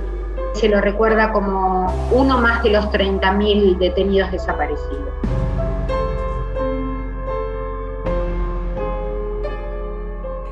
se 0.53 0.70
lo 0.70 0.79
recuerda 0.79 1.34
como 1.34 1.93
uno 2.12 2.39
más 2.39 2.63
de 2.63 2.70
los 2.70 2.86
30.000 2.86 3.77
detenidos 3.77 4.32
desaparecidos. 4.32 5.10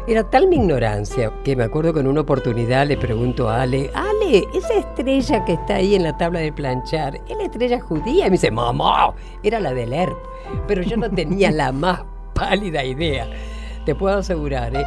Era 0.08 0.30
tal 0.30 0.50
mi 0.50 0.58
ignorancia 0.58 1.32
que 1.46 1.56
me 1.56 1.64
acuerdo 1.64 1.94
que 1.94 2.02
en 2.02 2.08
una 2.08 2.20
oportunidad 2.20 2.86
le 2.86 2.98
pregunto 2.98 3.50
a 3.50 3.62
Ale, 3.62 3.92
Esa 4.32 4.76
estrella 4.76 5.44
que 5.44 5.54
está 5.54 5.76
ahí 5.76 5.94
en 5.94 6.04
la 6.04 6.16
tabla 6.16 6.40
de 6.40 6.54
planchar, 6.54 7.20
¿es 7.28 7.38
la 7.38 7.44
estrella 7.44 7.82
judía? 7.82 8.28
Y 8.28 8.30
me 8.30 8.38
dice, 8.38 8.50
mamá, 8.50 9.14
era 9.44 9.60
la 9.60 9.74
del 9.74 9.92
ERP. 9.92 10.18
Pero 10.68 10.82
yo 10.84 10.96
no 10.96 11.10
tenía 11.10 11.52
la 11.52 11.74
más 11.74 12.04
pálida 12.34 12.84
idea. 12.86 13.28
Te 13.86 13.94
puedo 13.94 14.20
asegurar, 14.20 14.74
¿eh? 14.74 14.86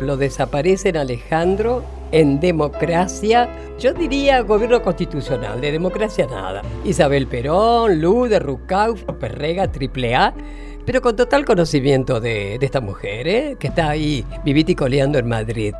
Lo 0.00 0.16
desaparecen 0.16 0.96
Alejandro 0.96 1.82
en 2.12 2.38
democracia, 2.38 3.48
yo 3.78 3.92
diría 3.94 4.42
gobierno 4.42 4.82
constitucional, 4.82 5.60
de 5.60 5.72
democracia 5.72 6.26
nada. 6.26 6.62
Isabel 6.84 7.26
Perón, 7.26 8.00
Lude, 8.00 8.38
Rucauf, 8.38 9.02
Perrega, 9.18 9.72
Triple 9.72 10.14
A, 10.14 10.34
pero 10.84 11.00
con 11.00 11.16
total 11.16 11.44
conocimiento 11.44 12.20
de, 12.20 12.58
de 12.58 12.66
esta 12.66 12.80
mujer, 12.80 13.28
¿eh? 13.28 13.56
que 13.58 13.68
está 13.68 13.90
ahí 13.90 14.24
viviticoleando 14.44 15.18
en 15.18 15.28
Madrid. 15.28 15.74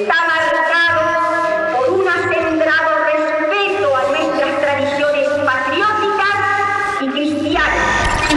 Está 0.00 0.14
marcado 0.26 1.76
por 1.76 2.00
un 2.00 2.08
acendrado 2.08 2.90
respeto 3.04 3.96
a 3.96 4.02
nuestras 4.08 4.60
tradiciones 4.60 5.28
patrióticas 5.44 7.02
y 7.02 7.08
cristianas. 7.08 8.34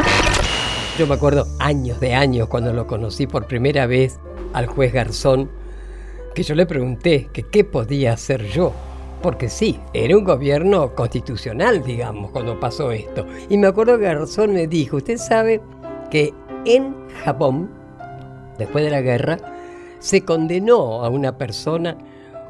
Yo 0.97 1.07
me 1.07 1.15
acuerdo 1.15 1.47
años 1.59 1.99
de 2.01 2.13
años 2.15 2.49
cuando 2.49 2.73
lo 2.73 2.85
conocí 2.85 3.27
por 3.27 3.47
primera 3.47 3.87
vez 3.87 4.19
al 4.51 4.67
juez 4.67 4.91
Garzón, 4.91 5.49
que 6.35 6.43
yo 6.43 6.53
le 6.53 6.65
pregunté 6.65 7.29
que 7.31 7.43
qué 7.43 7.63
podía 7.63 8.13
hacer 8.13 8.45
yo. 8.47 8.73
Porque 9.21 9.47
sí, 9.47 9.79
era 9.93 10.17
un 10.17 10.25
gobierno 10.25 10.93
constitucional, 10.93 11.81
digamos, 11.81 12.31
cuando 12.31 12.59
pasó 12.59 12.91
esto. 12.91 13.25
Y 13.47 13.57
me 13.57 13.67
acuerdo 13.67 13.97
que 13.97 14.03
Garzón 14.03 14.53
me 14.53 14.67
dijo, 14.67 14.97
usted 14.97 15.17
sabe 15.17 15.61
que 16.11 16.33
en 16.65 16.93
Japón, 17.23 17.69
después 18.57 18.83
de 18.83 18.91
la 18.91 18.99
guerra, 18.99 19.37
se 20.03 20.25
condenó 20.25 21.05
a 21.05 21.07
una 21.09 21.37
persona 21.37 21.97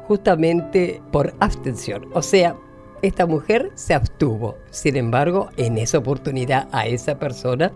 justamente 0.08 1.00
por 1.12 1.34
abstención. 1.38 2.06
O 2.12 2.20
sea, 2.20 2.56
esta 3.00 3.26
mujer 3.26 3.70
se 3.74 3.94
abstuvo. 3.94 4.56
Sin 4.70 4.96
embargo, 4.96 5.50
en 5.56 5.78
esa 5.78 5.98
oportunidad 5.98 6.66
a 6.72 6.86
esa 6.88 7.16
persona 7.20 7.70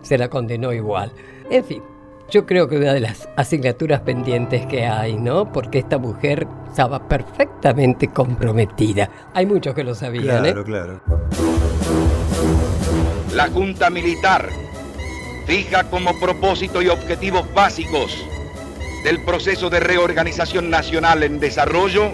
se 0.00 0.16
la 0.16 0.30
condenó 0.30 0.72
igual. 0.72 1.12
En 1.50 1.62
fin, 1.62 1.82
yo 2.30 2.46
creo 2.46 2.68
que 2.68 2.78
una 2.78 2.94
de 2.94 3.00
las 3.00 3.28
asignaturas 3.36 4.00
pendientes 4.00 4.64
que 4.64 4.86
hay, 4.86 5.18
¿no? 5.18 5.52
Porque 5.52 5.80
esta 5.80 5.98
mujer 5.98 6.48
estaba 6.66 7.06
perfectamente 7.06 8.08
comprometida. 8.08 9.10
Hay 9.34 9.44
muchos 9.44 9.74
que 9.74 9.84
lo 9.84 9.94
sabían, 9.94 10.42
Claro, 10.42 10.60
¿eh? 10.62 10.64
claro. 10.64 11.00
La 13.34 13.46
Junta 13.48 13.90
Militar 13.90 14.48
fija 15.44 15.84
como 15.84 16.18
propósito 16.18 16.80
y 16.80 16.88
objetivos 16.88 17.44
básicos 17.52 18.24
del 19.08 19.20
proceso 19.20 19.70
de 19.70 19.80
reorganización 19.80 20.68
nacional 20.68 21.22
en 21.22 21.40
desarrollo 21.40 22.10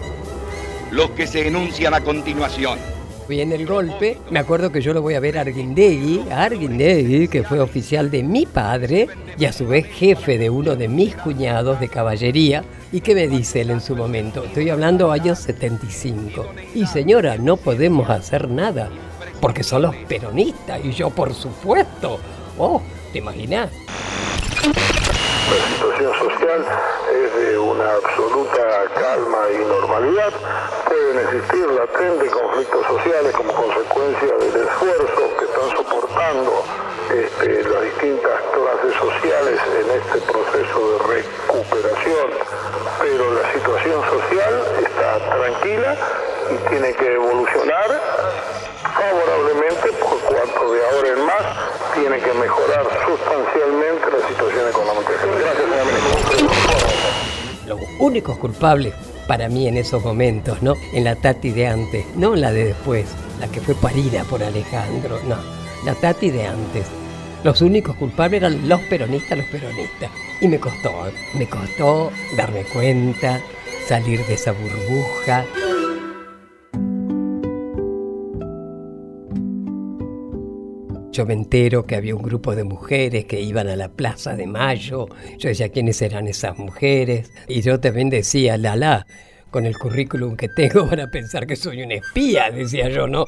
los 0.92 1.10
que 1.10 1.26
se 1.26 1.48
enuncian 1.48 1.92
a 1.92 2.02
continuación. 2.02 2.78
Viene 3.28 3.56
el 3.56 3.66
golpe, 3.66 4.18
me 4.30 4.38
acuerdo 4.38 4.70
que 4.70 4.80
yo 4.80 4.94
lo 4.94 5.02
voy 5.02 5.14
a 5.14 5.20
ver 5.20 5.36
a 5.36 5.40
Arguindegui, 5.40 6.24
a 6.30 6.44
Arguindegui, 6.44 7.26
que 7.26 7.42
fue 7.42 7.58
oficial 7.58 8.12
de 8.12 8.22
mi 8.22 8.46
padre 8.46 9.08
y 9.36 9.44
a 9.44 9.52
su 9.52 9.66
vez 9.66 9.86
jefe 9.86 10.38
de 10.38 10.50
uno 10.50 10.76
de 10.76 10.86
mis 10.86 11.16
cuñados 11.16 11.80
de 11.80 11.88
caballería. 11.88 12.62
¿Y 12.92 13.00
qué 13.00 13.16
me 13.16 13.26
dice 13.26 13.62
él 13.62 13.70
en 13.70 13.80
su 13.80 13.96
momento? 13.96 14.44
Estoy 14.44 14.70
hablando 14.70 15.10
años 15.10 15.40
75. 15.40 16.46
Y 16.76 16.86
señora, 16.86 17.38
no 17.38 17.56
podemos 17.56 18.08
hacer 18.08 18.48
nada, 18.48 18.88
porque 19.40 19.64
son 19.64 19.82
los 19.82 19.96
peronistas 19.96 20.78
y 20.84 20.92
yo 20.92 21.10
por 21.10 21.34
supuesto. 21.34 22.20
Oh, 22.56 22.80
¿te 23.12 23.18
imaginas? 23.18 23.72
La 25.44 25.66
situación 25.76 26.12
es 26.62 27.34
de 27.34 27.58
una 27.58 27.94
absoluta 27.94 28.84
calma 28.94 29.38
y 29.50 29.64
normalidad, 29.64 30.32
pueden 30.86 31.18
existir 31.18 31.66
latentes 31.66 32.30
conflictos 32.32 32.86
sociales 32.86 33.34
como 33.34 33.52
consecuencia 33.52 34.34
del 34.36 34.62
esfuerzo 34.62 35.36
que 35.38 35.44
están 35.44 35.76
soportando 35.76 36.62
este, 37.10 37.64
las 37.68 37.82
distintas 37.82 38.40
clases 38.52 38.94
sociales 39.00 39.60
en 39.80 39.90
este 39.90 40.32
proceso 40.32 40.90
de 40.92 40.98
recuperación, 41.14 42.30
pero 43.00 43.34
la 43.34 43.52
situación 43.52 44.02
social 44.04 44.64
está 44.78 45.18
tranquila 45.36 45.96
y 46.50 46.68
tiene 46.68 46.94
que 46.94 47.14
evolucionar 47.14 48.00
favorablemente 48.94 49.92
por 49.94 50.18
cuanto 50.20 50.72
de 50.72 50.86
ahora 50.86 51.08
en 51.08 51.26
más 51.26 51.74
tiene 51.94 52.18
que 52.18 52.32
mejorar 52.34 52.86
sustancialmente 53.06 54.10
la 54.10 54.28
situación 54.28 54.68
económica. 54.68 55.12
Gracias, 55.22 55.68
señor 57.66 57.78
Los 57.78 57.80
únicos 58.14 58.38
culpables 58.38 58.94
para 59.26 59.48
mí 59.48 59.66
en 59.66 59.76
esos 59.76 60.04
momentos, 60.04 60.62
¿no? 60.62 60.76
En 60.92 61.02
la 61.02 61.16
Tati 61.16 61.50
de 61.50 61.66
antes, 61.66 62.06
no 62.14 62.36
la 62.36 62.52
de 62.52 62.66
después, 62.66 63.06
la 63.40 63.48
que 63.48 63.60
fue 63.60 63.74
parida 63.74 64.22
por 64.22 64.40
Alejandro, 64.40 65.18
no, 65.26 65.34
la 65.84 65.96
Tati 65.96 66.30
de 66.30 66.46
antes. 66.46 66.86
Los 67.42 67.60
únicos 67.60 67.96
culpables 67.96 68.40
eran 68.40 68.68
los 68.68 68.80
peronistas, 68.82 69.36
los 69.36 69.48
peronistas. 69.48 70.12
Y 70.40 70.46
me 70.46 70.60
costó, 70.60 70.92
me 71.36 71.48
costó 71.48 72.12
darme 72.36 72.62
cuenta, 72.62 73.40
salir 73.84 74.24
de 74.26 74.34
esa 74.34 74.52
burbuja. 74.52 75.44
Yo 81.14 81.24
me 81.24 81.34
entero 81.34 81.86
que 81.86 81.94
había 81.94 82.16
un 82.16 82.22
grupo 82.22 82.56
de 82.56 82.64
mujeres 82.64 83.26
que 83.26 83.40
iban 83.40 83.68
a 83.68 83.76
la 83.76 83.88
Plaza 83.88 84.34
de 84.34 84.48
Mayo. 84.48 85.06
Yo 85.38 85.48
decía, 85.48 85.68
¿quiénes 85.68 86.02
eran 86.02 86.26
esas 86.26 86.58
mujeres? 86.58 87.30
Y 87.46 87.62
yo 87.62 87.78
también 87.78 88.10
decía, 88.10 88.58
la 88.58 88.74
la, 88.74 89.06
con 89.52 89.64
el 89.64 89.78
currículum 89.78 90.34
que 90.34 90.48
tengo 90.48 90.86
van 90.90 90.98
a 90.98 91.10
pensar 91.12 91.46
que 91.46 91.54
soy 91.54 91.84
una 91.84 91.94
espía, 91.94 92.50
decía 92.50 92.88
yo, 92.88 93.06
¿no? 93.06 93.26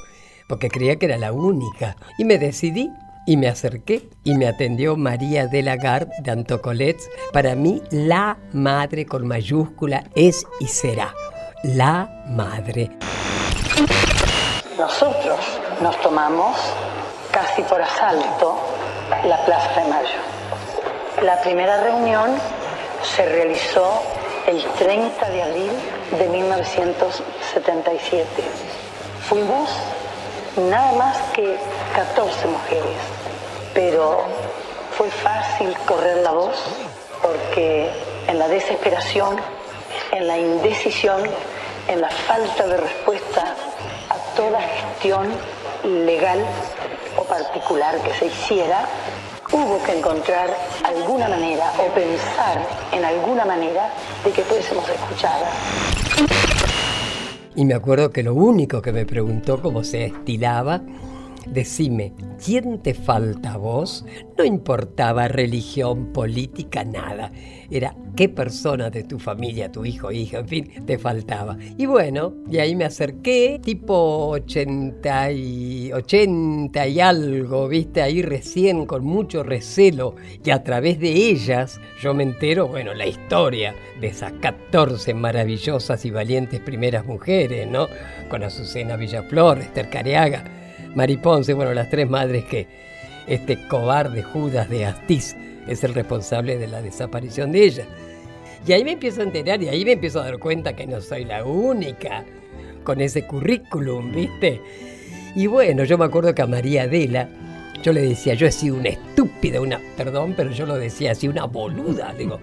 Porque 0.49 0.69
creía 0.69 0.97
que 0.97 1.07
era 1.07 1.17
la 1.17 1.31
única. 1.31 1.97
Y 2.19 2.25
me 2.25 2.39
decidí 2.39 2.91
y 3.25 3.37
me 3.37 3.47
acerqué 3.47 4.09
y 4.25 4.35
me 4.35 4.49
atendió 4.49 4.97
María 4.97 5.47
de 5.47 5.63
Lagarde 5.63 6.11
de 6.25 6.33
Antocolets. 6.33 7.09
Para 7.33 7.55
mí, 7.55 7.83
la 7.93 8.37
madre 8.53 9.07
con 9.07 9.29
mayúscula 9.29 10.03
es 10.17 10.45
y 10.59 10.67
será. 10.67 11.15
La 11.63 12.25
madre. 12.31 12.91
Nosotros 14.77 15.39
nos 15.81 16.03
tomamos 16.03 16.57
casi 17.37 17.61
por 17.65 17.83
asalto 17.83 18.57
la 19.27 19.37
Plaza 19.45 19.81
de 19.81 19.89
Mayo. 19.91 20.21
La 21.21 21.39
primera 21.43 21.83
reunión 21.83 22.35
se 23.03 23.27
realizó 23.27 24.03
el 24.47 24.65
30 24.65 25.29
de 25.29 25.43
abril 25.43 25.71
de 26.19 26.29
1977. 26.29 28.27
Fuimos 29.29 29.69
nada 30.57 30.93
más 30.93 31.19
que 31.35 31.59
14 31.95 32.47
mujeres, 32.47 32.97
pero 33.75 34.25
fue 34.97 35.11
fácil 35.11 35.77
correr 35.85 36.17
la 36.23 36.31
voz 36.31 36.57
porque 37.21 37.91
en 38.29 38.39
la 38.39 38.49
desesperación, 38.49 39.37
en 40.11 40.27
la 40.27 40.39
indecisión, 40.39 41.23
en 41.89 42.01
la 42.01 42.09
falta 42.09 42.67
de 42.67 42.79
respuesta 42.79 43.55
a 44.09 44.17
toda 44.35 44.59
gestión 44.63 45.29
legal 45.85 46.43
o 47.17 47.25
particular 47.25 48.01
que 48.03 48.13
se 48.15 48.27
hiciera, 48.27 48.87
hubo 49.53 49.83
que 49.85 49.99
encontrar 49.99 50.51
alguna 50.85 51.29
manera 51.29 51.73
o 51.79 51.95
pensar 51.95 52.67
en 52.93 53.05
alguna 53.05 53.45
manera 53.45 53.91
de 54.25 54.33
que 54.33 54.43
fuésemos 54.43 54.89
escuchadas. 54.89 55.49
Y 57.55 57.65
me 57.65 57.75
acuerdo 57.75 58.11
que 58.11 58.23
lo 58.23 58.35
único 58.35 58.83
que 58.83 58.93
me 58.93 59.07
preguntó 59.07 59.63
cómo 59.63 59.83
se 59.83 60.07
estilaba, 60.07 60.81
decime, 61.53 62.13
¿quién 62.45 62.83
te 62.83 62.95
falta 62.95 63.55
a 63.55 63.57
vos? 63.57 64.05
No 64.37 64.45
importaba 64.45 65.29
religión, 65.29 66.13
política, 66.13 66.85
nada. 66.85 67.33
Era 67.71 67.97
qué 68.15 68.29
persona 68.29 68.91
de 68.91 69.03
tu 69.03 69.19
familia, 69.19 69.73
tu 69.73 69.85
hijo, 69.85 70.13
hija, 70.13 70.39
en 70.39 70.49
fin, 70.49 70.87
te 70.87 70.99
faltaba. 70.99 71.57
Y 71.77 71.87
bueno, 71.87 72.35
y 72.51 72.59
ahí 72.59 72.77
me 72.77 72.85
acerqué, 72.85 73.61
tipo 73.63 74.29
80 74.29 75.33
y, 75.33 75.93
80 75.93 76.87
y 76.87 77.01
algo, 77.01 77.69
viste, 77.69 78.03
ahí 78.03 78.23
recién 78.23 78.87
con 78.87 79.05
mucho 79.05 79.43
recelo. 79.43 80.15
Y 80.45 80.51
a 80.51 80.63
través 80.63 81.01
de 81.01 81.11
ellas 81.11 81.81
yo 82.01 82.15
me 82.15 82.23
entero, 82.23 82.69
bueno, 82.69 82.95
la 82.95 83.07
historia 83.07 83.75
de 84.01 84.09
esas 84.09 84.33
14 84.35 85.15
maravillosas 85.15 86.05
y 86.05 86.11
valientes 86.11 86.61
primeras 86.61 87.05
mujeres, 87.07 87.69
¿no? 87.69 87.89
Con 88.29 88.43
Azucena 88.43 88.97
Villaflor, 88.97 89.59
Esther 89.59 89.91
Careaga, 89.91 90.45
Mari 90.97 91.19
Ponce, 91.19 91.53
bueno, 91.53 91.75
las 91.75 91.91
tres 91.91 92.09
madres 92.09 92.47
que 92.47 92.67
este 93.27 93.69
cobarde 93.69 94.23
Judas 94.23 94.71
de 94.71 94.87
Astiz 94.87 95.37
es 95.69 95.85
el 95.85 95.93
responsable 95.93 96.57
de 96.57 96.69
la 96.69 96.81
desaparición 96.81 97.53
de 97.53 97.65
ella. 97.65 97.85
Y 98.67 98.73
ahí 98.73 98.83
me 98.83 98.93
empiezo 98.93 99.21
a 99.21 99.25
enterar 99.25 99.63
y 99.63 99.69
ahí 99.69 99.85
me 99.85 99.93
empiezo 99.93 100.21
a 100.21 100.25
dar 100.25 100.39
cuenta 100.39 100.75
que 100.75 100.87
no 100.87 101.03
soy 101.03 101.27
la 101.27 101.45
única 101.45 102.25
con 102.83 103.03
ese 103.03 103.27
currículum, 103.27 104.11
¿viste? 104.11 104.63
Y 105.35 105.47
bueno, 105.49 105.85
yo 105.85 105.99
me 105.99 106.07
acuerdo 106.07 106.35
que 106.35 106.41
a 106.41 106.47
María 106.47 106.85
Adela, 106.85 107.29
yo 107.83 107.93
le 107.93 108.01
decía, 108.01 108.33
yo 108.33 108.47
he 108.47 108.53
sido 108.53 108.77
una 108.77 108.89
estúpida, 108.89 109.61
una, 109.61 109.79
perdón, 109.99 110.33
pero 110.35 110.51
yo 110.51 110.65
lo 110.65 110.77
decía 110.77 111.13
así, 111.13 111.29
una 111.29 111.45
boluda. 111.45 112.15
Digo, 112.17 112.41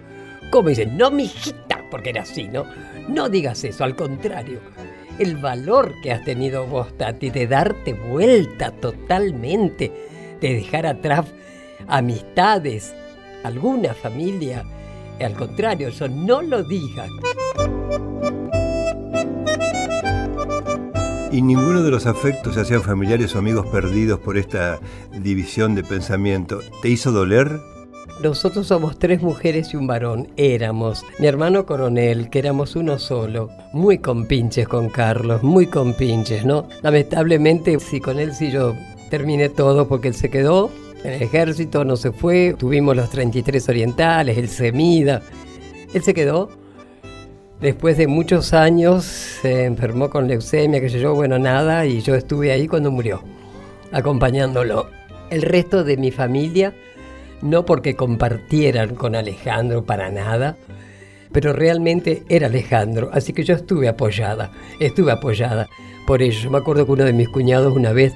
¿cómo 0.52 0.70
dicen? 0.70 0.96
No, 0.96 1.10
mijita, 1.10 1.84
porque 1.90 2.12
era 2.12 2.22
así, 2.22 2.44
¿no? 2.50 2.68
No 3.10 3.30
digas 3.30 3.64
eso, 3.64 3.84
al 3.84 3.96
contrario. 3.96 4.60
El 5.20 5.38
valor 5.38 5.94
que 6.02 6.12
has 6.12 6.24
tenido 6.24 6.66
vos, 6.66 6.98
Tati, 6.98 7.30
de 7.30 7.48
darte 7.48 7.94
vuelta 7.94 8.72
totalmente, 8.72 9.92
de 10.42 10.54
dejar 10.56 10.86
atrás 10.86 11.26
amistades, 11.88 12.94
alguna 13.44 13.94
familia. 13.94 14.64
Al 15.22 15.34
contrario, 15.34 15.90
eso 15.90 16.08
no 16.08 16.42
lo 16.42 16.64
digan. 16.64 17.10
¿Y 21.32 21.42
ninguno 21.42 21.82
de 21.82 21.90
los 21.90 22.06
afectos, 22.06 22.56
ya 22.56 22.66
sean 22.66 22.84
familiares 22.84 23.36
o 23.36 23.40
amigos 23.40 23.66
perdidos 23.68 24.20
por 24.20 24.38
esta 24.38 24.80
división 25.12 25.74
de 25.74 25.84
pensamiento, 25.84 26.60
te 26.82 26.90
hizo 26.90 27.12
doler? 27.12 27.60
Nosotros 28.22 28.68
somos 28.68 29.00
tres 29.00 29.22
mujeres 29.22 29.74
y 29.74 29.78
un 29.78 29.88
varón. 29.88 30.30
Éramos 30.38 31.04
mi 31.20 31.26
hermano 31.26 31.66
coronel, 31.66 32.30
que 32.30 32.40
éramos 32.40 32.76
uno 32.76 33.00
solo. 33.00 33.50
Muy 33.74 33.98
compinches 33.98 34.68
con 34.68 34.90
Carlos, 34.90 35.42
muy 35.42 35.68
compinches, 35.68 36.46
¿no? 36.46 36.68
Lamentablemente, 36.84 37.80
sí, 37.80 38.00
con 38.00 38.20
él 38.20 38.34
sí 38.34 38.52
yo 38.52 38.76
terminé 39.10 39.50
todo 39.50 39.88
porque 39.88 40.10
él 40.10 40.14
se 40.14 40.30
quedó 40.30 40.70
en 41.04 41.14
el 41.14 41.22
ejército, 41.22 41.84
no 41.84 41.98
se 41.98 42.12
fue. 42.12 42.56
Tuvimos 42.58 42.96
los 42.96 43.10
33 43.10 43.68
orientales, 43.68 44.38
el 44.38 44.48
Semida. 44.48 45.22
Él 45.94 46.04
se 46.04 46.14
quedó. 46.14 46.50
Después 47.60 47.98
de 47.98 48.08
muchos 48.08 48.54
años 48.54 49.06
se 49.06 49.66
enfermó 49.66 50.10
con 50.10 50.28
leucemia, 50.28 50.82
que 50.82 50.90
sé 50.90 51.00
yo, 51.00 51.16
bueno, 51.16 51.40
nada, 51.40 51.86
y 51.86 52.02
yo 52.02 52.14
estuve 52.14 52.52
ahí 52.52 52.68
cuando 52.68 52.92
murió, 52.92 53.24
acompañándolo. 53.92 54.88
El 55.30 55.42
resto 55.42 55.84
de 55.84 55.96
mi 55.98 56.12
familia, 56.12 56.74
no 57.44 57.66
porque 57.66 57.96
compartieran 57.96 58.96
con 58.96 59.16
Alejandro 59.16 59.84
para 59.84 60.10
nada, 60.10 60.56
pero 61.32 61.52
realmente 61.52 62.24
era 62.30 62.48
Alejandro, 62.48 63.10
así 63.12 63.34
que 63.34 63.44
yo 63.44 63.54
estuve 63.54 63.90
apoyada, 63.90 64.52
estuve 64.80 65.12
apoyada 65.12 65.68
por 66.08 66.22
ello. 66.22 66.50
Me 66.50 66.58
acuerdo 66.58 66.86
que 66.86 66.94
uno 66.94 67.04
de 67.04 67.14
mis 67.14 67.28
cuñados 67.28 67.76
una 67.76 67.92
vez 67.92 68.14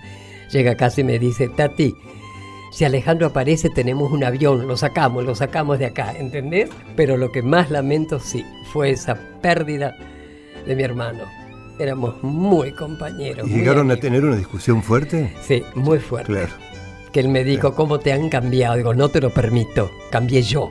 llega 0.51 0.71
a 0.71 0.77
casa 0.77 1.01
y 1.01 1.03
me 1.03 1.19
dice, 1.19 1.49
Tati, 1.49 1.93
si 2.71 2.85
Alejandro 2.85 3.27
aparece 3.27 3.69
tenemos 3.69 4.11
un 4.11 4.23
avión, 4.23 4.65
lo 4.65 4.77
sacamos, 4.77 5.25
lo 5.25 5.35
sacamos 5.35 5.77
de 5.77 5.87
acá, 5.87 6.13
¿entendés? 6.17 6.69
Pero 6.95 7.17
lo 7.17 7.31
que 7.31 7.41
más 7.41 7.69
lamento 7.69 8.19
sí 8.19 8.45
fue 8.71 8.91
esa 8.91 9.17
pérdida 9.41 9.97
de 10.65 10.75
mi 10.75 10.83
hermano. 10.83 11.23
Éramos 11.79 12.23
muy 12.23 12.71
compañeros. 12.71 13.47
¿Y 13.47 13.55
llegaron 13.55 13.91
a 13.91 13.97
tener 13.97 14.23
una 14.23 14.35
discusión 14.35 14.81
fuerte? 14.81 15.33
Sí, 15.41 15.63
muy 15.75 15.99
fuerte. 15.99 16.31
Claro. 16.31 16.66
Que 17.17 17.21
él 17.21 17.30
me 17.30 17.43
dijo, 17.43 17.73
¿cómo 17.73 17.97
te 17.99 18.13
han 18.13 18.30
cambiado? 18.30 18.75
Digo, 18.75 18.93
no 18.93 19.10
te 19.10 19.19
lo 19.19 19.32
permito, 19.32 19.89
cambié 20.12 20.43
yo, 20.43 20.69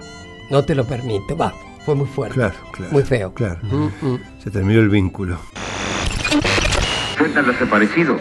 no 0.48 0.64
te 0.64 0.76
lo 0.76 0.84
permito. 0.84 1.36
Va, 1.36 1.52
fue 1.84 1.96
muy 1.96 2.06
fuerte. 2.06 2.36
Claro, 2.36 2.54
claro. 2.70 2.92
Muy 2.92 3.02
feo. 3.02 3.34
Claro. 3.34 3.58
Se 4.44 4.52
terminó 4.52 4.78
el 4.78 4.88
vínculo. 4.88 5.40
Cuenta 7.18 7.40
el 7.40 7.46
desaparecido, 7.46 8.16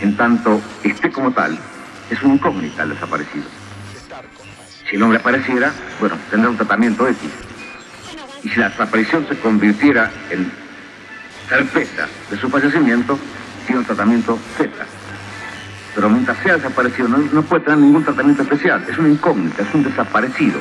en 0.00 0.16
tanto 0.16 0.62
esté 0.82 1.10
como 1.10 1.30
tal, 1.30 1.58
es 2.08 2.22
una 2.22 2.36
incógnita 2.36 2.84
el 2.84 2.94
desaparecido. 2.94 3.44
Si 4.88 4.96
el 4.96 5.02
hombre 5.02 5.18
apareciera, 5.18 5.74
bueno, 6.00 6.16
tendrá 6.30 6.48
un 6.48 6.56
tratamiento 6.56 7.06
ético. 7.06 7.34
Y 8.42 8.48
si 8.48 8.60
la 8.60 8.70
desaparición 8.70 9.26
se 9.28 9.38
convirtiera 9.40 10.10
en 10.30 10.50
certeza 11.50 12.08
de 12.30 12.38
su 12.38 12.48
fallecimiento, 12.48 13.18
tiene 13.66 13.80
un 13.80 13.84
tratamiento 13.84 14.38
Z. 14.56 14.70
Pero 15.94 16.08
mientras 16.08 16.38
sea 16.38 16.56
desaparecido, 16.56 17.08
no, 17.08 17.42
puede 17.42 17.64
tener 17.64 17.78
ningún 17.78 18.04
tratamiento 18.04 18.42
especial. 18.42 18.84
Es 18.88 18.96
una 18.98 19.08
incógnita, 19.08 19.62
es 19.62 19.74
un 19.74 19.82
desaparecido. 19.82 20.60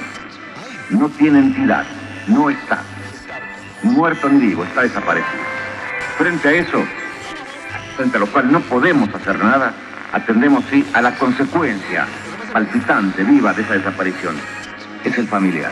No 0.90 1.10
tiene 1.10 1.40
entidad. 1.40 1.86
no 2.28 2.50
está. 2.50 2.82
Muerto 3.84 4.28
ni 4.30 4.48
vivo, 4.48 4.64
está 4.64 4.82
desaparecido. 4.82 5.44
Frente 6.18 6.50
a 6.50 6.52
eso, 6.52 6.84
frente 7.96 8.18
a 8.18 8.20
lo 8.20 8.28
cual 8.28 8.52
no 8.52 8.60
podemos 8.62 9.14
hacer 9.14 9.42
nada, 9.44 9.74
atendemos 10.12 10.66
sí 10.70 10.86
a 10.94 11.02
la 11.02 11.16
consecuencia 11.16 12.06
palpitante, 12.52 13.24
viva 13.24 13.54
de 13.54 13.62
esa 13.62 13.76
desaparición. 13.76 14.36
Es 15.04 15.18
el 15.18 15.28
familiar. 15.28 15.72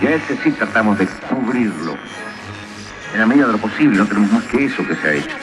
Y 0.00 0.06
a 0.06 0.16
ese 0.16 0.36
sí 0.42 0.50
tratamos 0.50 0.98
de 0.98 1.06
cubrirlo. 1.06 1.96
En 3.14 3.20
la 3.20 3.26
medida 3.26 3.46
de 3.46 3.52
lo 3.52 3.58
posible, 3.58 3.96
no 3.96 4.06
tenemos 4.06 4.32
más 4.32 4.44
que 4.44 4.64
eso 4.64 4.86
que 4.86 4.96
se 4.96 5.08
ha 5.08 5.12
hecho. 5.12 5.36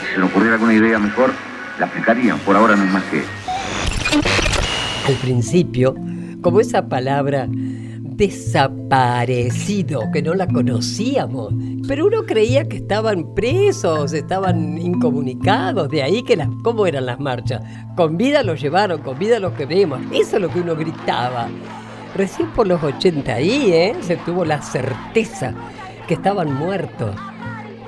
Si 0.00 0.14
se 0.14 0.18
nos 0.18 0.30
ocurriera 0.30 0.54
alguna 0.54 0.74
idea 0.74 0.98
mejor, 0.98 1.32
la 1.78 1.86
aplicarían. 1.86 2.38
Por 2.40 2.56
ahora 2.56 2.76
no 2.76 2.84
es 2.84 2.92
más 2.92 3.04
que 3.04 3.22
Al 5.06 5.14
principio, 5.16 5.94
como 6.40 6.60
esa 6.60 6.88
palabra 6.88 7.48
desaparecido, 8.16 10.02
que 10.12 10.22
no 10.22 10.34
la 10.34 10.46
conocíamos. 10.46 11.52
Pero 11.88 12.06
uno 12.06 12.24
creía 12.24 12.68
que 12.68 12.76
estaban 12.76 13.34
presos, 13.34 14.12
estaban 14.12 14.78
incomunicados, 14.78 15.88
de 15.88 16.02
ahí 16.02 16.22
que 16.22 16.36
las, 16.36 16.48
cómo 16.62 16.86
eran 16.86 17.06
las 17.06 17.18
marchas. 17.18 17.62
Con 17.96 18.16
vida 18.16 18.42
los 18.42 18.60
llevaron, 18.60 19.02
con 19.02 19.18
vida 19.18 19.40
los 19.40 19.54
queremos. 19.54 20.00
Eso 20.12 20.36
es 20.36 20.42
lo 20.42 20.48
que 20.48 20.60
uno 20.60 20.76
gritaba. 20.76 21.48
Recién 22.14 22.48
por 22.50 22.68
los 22.68 22.80
80 22.82 23.34
ahí, 23.34 23.72
¿eh? 23.72 23.96
se 24.00 24.16
tuvo 24.18 24.44
la 24.44 24.62
certeza 24.62 25.52
que 26.06 26.14
estaban 26.14 26.54
muertos. 26.54 27.16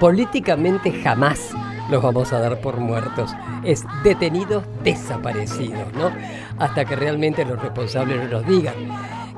Políticamente 0.01 0.91
jamás 0.93 1.55
los 1.91 2.03
vamos 2.03 2.33
a 2.33 2.41
dar 2.41 2.61
por 2.61 2.79
muertos. 2.79 3.35
Es 3.65 3.85
detenidos, 4.03 4.65
desaparecidos, 4.83 5.93
¿no? 5.95 6.11
Hasta 6.59 6.85
que 6.85 6.97
realmente 6.97 7.45
los 7.45 7.61
responsables 7.61 8.31
nos 8.31 8.47
digan 8.47 8.75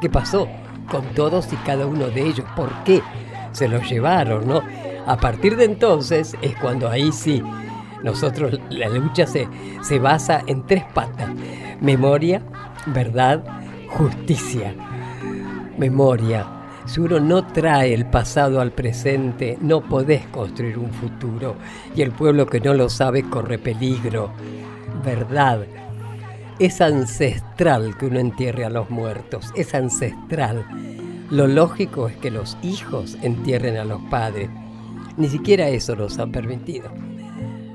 qué 0.01 0.09
pasó 0.09 0.49
con 0.91 1.05
todos 1.15 1.53
y 1.53 1.57
cada 1.57 1.87
uno 1.87 2.07
de 2.07 2.23
ellos, 2.23 2.47
por 2.57 2.71
qué 2.85 3.03
se 3.53 3.69
los 3.69 3.89
llevaron, 3.89 4.47
¿no? 4.47 4.63
A 5.07 5.17
partir 5.17 5.57
de 5.57 5.65
entonces 5.65 6.37
es 6.43 6.55
cuando 6.57 6.89
ahí 6.89 7.13
sí, 7.13 7.43
nosotros, 8.03 8.61
la 8.71 8.89
lucha 8.89 9.27
se, 9.27 9.49
se 9.83 9.99
basa 9.99 10.43
en 10.47 10.67
tres 10.67 10.85
patas. 10.95 11.31
Memoria, 11.81 12.43
verdad, 12.87 13.43
justicia. 13.89 14.75
Memoria. 15.77 16.58
Si 16.89 17.01
uno 17.01 17.21
no 17.21 17.47
trae 17.47 17.93
el 17.93 18.07
pasado 18.07 18.63
al 18.63 18.73
presente, 18.73 19.59
no 19.61 19.83
podés 19.83 20.27
construir 20.29 20.79
un 20.79 20.91
futuro. 20.91 21.55
Y 21.95 22.01
el 22.01 22.13
pueblo 22.13 22.47
que 22.47 22.61
no 22.61 22.73
lo 22.73 22.89
sabe 22.89 23.25
corre 23.25 23.59
peligro. 23.59 24.31
Verdad. 25.05 25.67
Es 26.59 26.81
ancestral 26.81 27.95
que 27.99 28.07
uno 28.07 28.19
entierre 28.19 28.65
a 28.65 28.71
los 28.71 28.89
muertos. 28.89 29.53
Es 29.55 29.75
ancestral. 29.75 30.65
Lo 31.31 31.47
lógico 31.47 32.09
es 32.09 32.17
que 32.17 32.31
los 32.31 32.57
hijos 32.63 33.19
entierren 33.21 33.77
a 33.77 33.85
los 33.85 34.01
padres. 34.05 34.49
Ni 35.19 35.29
siquiera 35.29 35.69
eso 35.69 35.95
nos 35.95 36.19
han 36.19 36.33
permitido. 36.33 36.89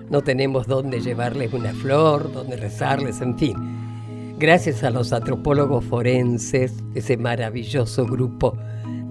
No 0.10 0.24
tenemos 0.24 0.66
dónde 0.66 1.02
llevarles 1.02 1.54
una 1.54 1.72
flor, 1.74 2.34
dónde 2.34 2.58
rezarles, 2.58 3.22
en 3.22 3.38
fin. 3.38 4.36
Gracias 4.40 4.84
a 4.84 4.90
los 4.90 5.14
antropólogos 5.14 5.86
forenses, 5.86 6.84
ese 6.96 7.16
maravilloso 7.16 8.08
grupo 8.08 8.58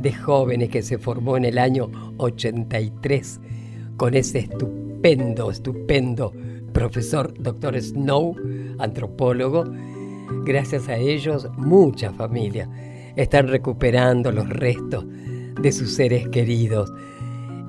de 0.02 0.12
jóvenes 0.12 0.68
que 0.68 0.82
se 0.82 0.98
formó 0.98 1.36
en 1.36 1.44
el 1.44 1.58
año 1.58 1.90
83 2.18 3.40
con 3.96 4.14
ese 4.14 4.40
estupendo, 4.40 5.50
estupendo 5.50 6.32
profesor 6.72 7.32
doctor 7.38 7.80
Snow, 7.80 8.36
antropólogo. 8.78 9.64
Gracias 10.44 10.88
a 10.88 10.96
ellos, 10.96 11.48
muchas 11.56 12.14
familias 12.16 12.68
están 13.16 13.48
recuperando 13.48 14.32
los 14.32 14.48
restos 14.48 15.04
de 15.60 15.72
sus 15.72 15.94
seres 15.94 16.28
queridos. 16.28 16.92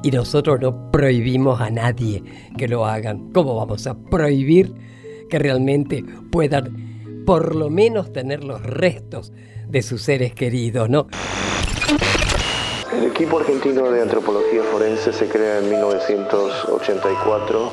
Y 0.02 0.12
nosotros 0.12 0.60
no 0.60 0.91
prohibimos 0.91 1.62
a 1.62 1.69
nadie 1.69 2.24
que 2.58 2.67
lo 2.67 2.86
hagan. 2.86 3.32
¿Cómo 3.32 3.56
vamos 3.56 3.88
a 3.88 3.96
prohibir 3.96 4.74
que 5.30 5.39
realmente 5.39 6.04
puedan 6.32 7.24
por 7.26 7.56
lo 7.56 7.69
menos 7.69 8.12
tener 8.12 8.43
los 8.43 8.62
restos 8.63 9.32
de 9.67 9.82
sus 9.82 10.02
seres 10.02 10.34
queridos, 10.34 10.89
no? 10.89 11.08
El 13.04 13.10
equipo 13.10 13.38
argentino 13.38 13.92
de 13.92 14.02
antropología 14.02 14.63
forense 14.63 15.12
se 15.12 15.28
crea 15.28 15.58
en 15.58 15.70
1984 15.70 17.72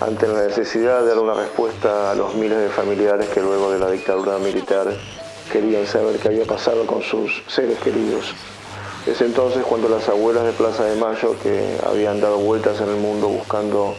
ante 0.00 0.26
la 0.26 0.46
necesidad 0.46 1.02
de 1.02 1.08
dar 1.08 1.18
una 1.18 1.34
respuesta 1.34 2.10
a 2.10 2.14
los 2.14 2.34
miles 2.34 2.56
de 2.56 2.70
familiares 2.70 3.28
que 3.28 3.42
luego 3.42 3.70
de 3.70 3.78
la 3.78 3.90
dictadura 3.90 4.38
militar 4.38 4.86
querían 5.52 5.86
saber 5.86 6.18
qué 6.18 6.28
había 6.28 6.46
pasado 6.46 6.86
con 6.86 7.02
sus 7.02 7.42
seres 7.46 7.78
queridos. 7.80 8.34
Es 9.06 9.20
entonces 9.20 9.64
cuando 9.64 9.90
las 9.90 10.08
abuelas 10.08 10.46
de 10.46 10.52
Plaza 10.52 10.84
de 10.84 10.96
Mayo, 10.96 11.36
que 11.42 11.76
habían 11.86 12.22
dado 12.22 12.38
vueltas 12.38 12.80
en 12.80 12.88
el 12.88 12.96
mundo 12.96 13.28
buscando 13.28 13.96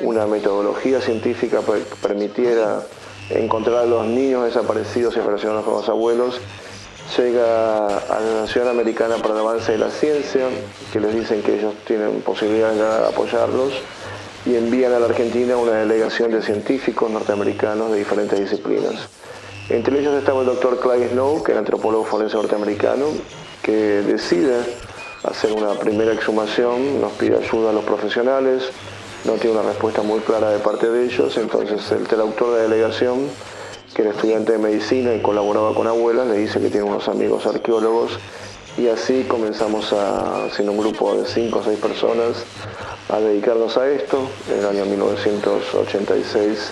una 0.00 0.26
metodología 0.26 1.00
científica 1.00 1.60
que 1.60 1.84
permitiera 2.02 2.82
encontrar 3.30 3.76
a 3.76 3.86
los 3.86 4.08
niños 4.08 4.46
desaparecidos 4.46 5.16
y 5.16 5.20
relacionados 5.20 5.64
con 5.64 5.74
los 5.74 5.88
abuelos, 5.88 6.40
llega 7.16 7.98
a 7.98 8.20
la 8.20 8.40
Nación 8.42 8.68
Americana 8.68 9.16
para 9.16 9.34
el 9.34 9.40
Avance 9.40 9.72
de 9.72 9.78
la 9.78 9.90
Ciencia, 9.90 10.46
que 10.92 11.00
les 11.00 11.14
dicen 11.14 11.42
que 11.42 11.58
ellos 11.58 11.74
tienen 11.86 12.20
posibilidad 12.22 12.72
de 12.72 13.08
apoyarlos, 13.08 13.72
y 14.44 14.56
envían 14.56 14.92
a 14.92 14.98
la 14.98 15.06
Argentina 15.06 15.56
una 15.56 15.72
delegación 15.72 16.32
de 16.32 16.42
científicos 16.42 17.10
norteamericanos 17.10 17.92
de 17.92 17.98
diferentes 17.98 18.38
disciplinas. 18.38 19.08
Entre 19.68 20.00
ellos 20.00 20.14
estaba 20.14 20.40
el 20.40 20.46
doctor 20.46 20.80
Clyde 20.80 21.10
Snow, 21.10 21.42
que 21.42 21.52
era 21.52 21.60
antropólogo 21.60 22.04
forense 22.04 22.36
norteamericano, 22.36 23.06
que 23.62 24.02
decide 24.02 24.56
hacer 25.22 25.52
una 25.52 25.74
primera 25.74 26.12
exhumación, 26.12 27.00
nos 27.00 27.12
pide 27.12 27.36
ayuda 27.36 27.70
a 27.70 27.72
los 27.72 27.84
profesionales, 27.84 28.64
no 29.24 29.34
tiene 29.34 29.56
una 29.56 29.68
respuesta 29.68 30.02
muy 30.02 30.18
clara 30.20 30.50
de 30.50 30.58
parte 30.58 30.90
de 30.90 31.04
ellos, 31.04 31.36
entonces 31.36 31.92
el 31.92 32.08
traductor 32.08 32.56
de 32.56 32.62
delegación 32.62 33.28
que 33.94 34.02
era 34.02 34.12
estudiante 34.12 34.52
de 34.52 34.58
medicina 34.58 35.14
y 35.14 35.20
colaboraba 35.20 35.74
con 35.74 35.86
abuelas, 35.86 36.26
le 36.26 36.38
dice 36.38 36.60
que 36.60 36.68
tiene 36.68 36.84
unos 36.84 37.08
amigos 37.08 37.46
arqueólogos 37.46 38.18
y 38.78 38.88
así 38.88 39.24
comenzamos 39.28 39.92
a, 39.92 40.48
siendo 40.50 40.72
un 40.72 40.78
grupo 40.78 41.14
de 41.14 41.26
cinco 41.26 41.58
o 41.58 41.62
seis 41.62 41.78
personas, 41.78 42.44
a 43.08 43.18
dedicarnos 43.18 43.76
a 43.76 43.88
esto. 43.90 44.26
En 44.50 44.60
el 44.60 44.66
año 44.66 44.86
1986 44.86 46.70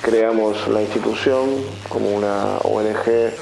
creamos 0.00 0.66
la 0.68 0.80
institución 0.80 1.48
como 1.88 2.10
una 2.10 2.58
ONG 2.64 3.32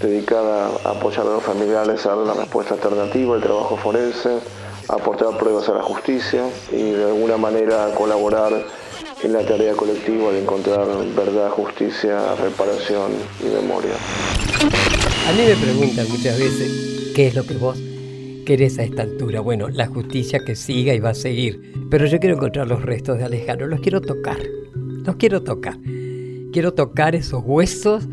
dedicada 0.00 0.70
a 0.84 0.90
apoyar 0.90 1.26
a 1.26 1.30
los 1.30 1.42
familiares 1.42 2.04
a 2.04 2.16
dar 2.16 2.26
la 2.26 2.34
respuesta 2.34 2.74
alternativa, 2.74 3.36
el 3.36 3.42
trabajo 3.42 3.76
forense, 3.76 4.40
a 4.88 4.94
aportar 4.94 5.38
pruebas 5.38 5.68
a 5.68 5.74
la 5.74 5.82
justicia 5.82 6.42
y 6.72 6.90
de 6.90 7.04
alguna 7.04 7.36
manera 7.36 7.94
colaborar 7.94 8.52
en 9.24 9.32
la 9.32 9.46
tarea 9.46 9.72
colectiva 9.74 10.32
de 10.32 10.42
encontrar 10.42 10.86
verdad, 11.14 11.50
justicia, 11.50 12.34
reparación 12.34 13.12
y 13.40 13.54
memoria. 13.54 13.92
A 15.28 15.32
mí 15.32 15.42
me 15.46 15.54
preguntan 15.54 16.08
muchas 16.08 16.38
veces 16.38 17.12
qué 17.14 17.28
es 17.28 17.34
lo 17.34 17.44
que 17.44 17.54
vos 17.54 17.78
querés 18.44 18.78
a 18.78 18.82
esta 18.82 19.02
altura. 19.02 19.40
Bueno, 19.40 19.68
la 19.68 19.86
justicia 19.86 20.40
que 20.44 20.56
siga 20.56 20.94
y 20.94 21.00
va 21.00 21.10
a 21.10 21.14
seguir. 21.14 21.72
Pero 21.90 22.06
yo 22.06 22.18
quiero 22.18 22.36
encontrar 22.36 22.66
los 22.66 22.82
restos 22.82 23.18
de 23.18 23.24
Alejandro, 23.24 23.68
los 23.68 23.80
quiero 23.80 24.00
tocar. 24.00 24.38
Los 24.74 25.16
quiero 25.16 25.42
tocar. 25.42 25.78
Quiero 26.52 26.74
tocar 26.74 27.14
esos 27.14 27.42
huesos 27.44 28.08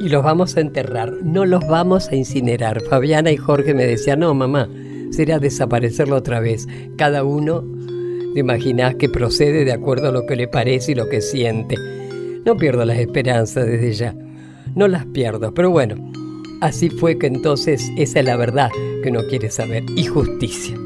y 0.00 0.08
los 0.08 0.24
vamos 0.24 0.56
a 0.56 0.60
enterrar. 0.60 1.12
No 1.22 1.44
los 1.44 1.66
vamos 1.66 2.08
a 2.08 2.16
incinerar. 2.16 2.80
Fabiana 2.82 3.30
y 3.30 3.36
Jorge 3.36 3.74
me 3.74 3.84
decían, 3.84 4.20
no, 4.20 4.32
mamá, 4.32 4.70
sería 5.10 5.38
desaparecerlo 5.38 6.16
otra 6.16 6.40
vez. 6.40 6.66
Cada 6.96 7.24
uno 7.24 7.62
¿Te 8.32 8.38
imaginas 8.38 8.94
que 8.94 9.08
procede 9.08 9.64
de 9.64 9.72
acuerdo 9.72 10.08
a 10.08 10.12
lo 10.12 10.24
que 10.24 10.36
le 10.36 10.46
parece 10.46 10.92
y 10.92 10.94
lo 10.94 11.08
que 11.08 11.20
siente? 11.20 11.74
No 12.44 12.56
pierdo 12.56 12.84
las 12.84 12.98
esperanzas 12.98 13.66
desde 13.66 13.92
ya. 13.92 14.14
No 14.76 14.86
las 14.86 15.04
pierdo, 15.06 15.52
pero 15.52 15.70
bueno, 15.70 15.96
así 16.60 16.90
fue 16.90 17.18
que 17.18 17.26
entonces 17.26 17.90
esa 17.96 18.20
es 18.20 18.24
la 18.24 18.36
verdad 18.36 18.70
que 19.02 19.10
uno 19.10 19.22
quiere 19.28 19.50
saber. 19.50 19.82
Y 19.96 20.04
justicia. 20.04 20.78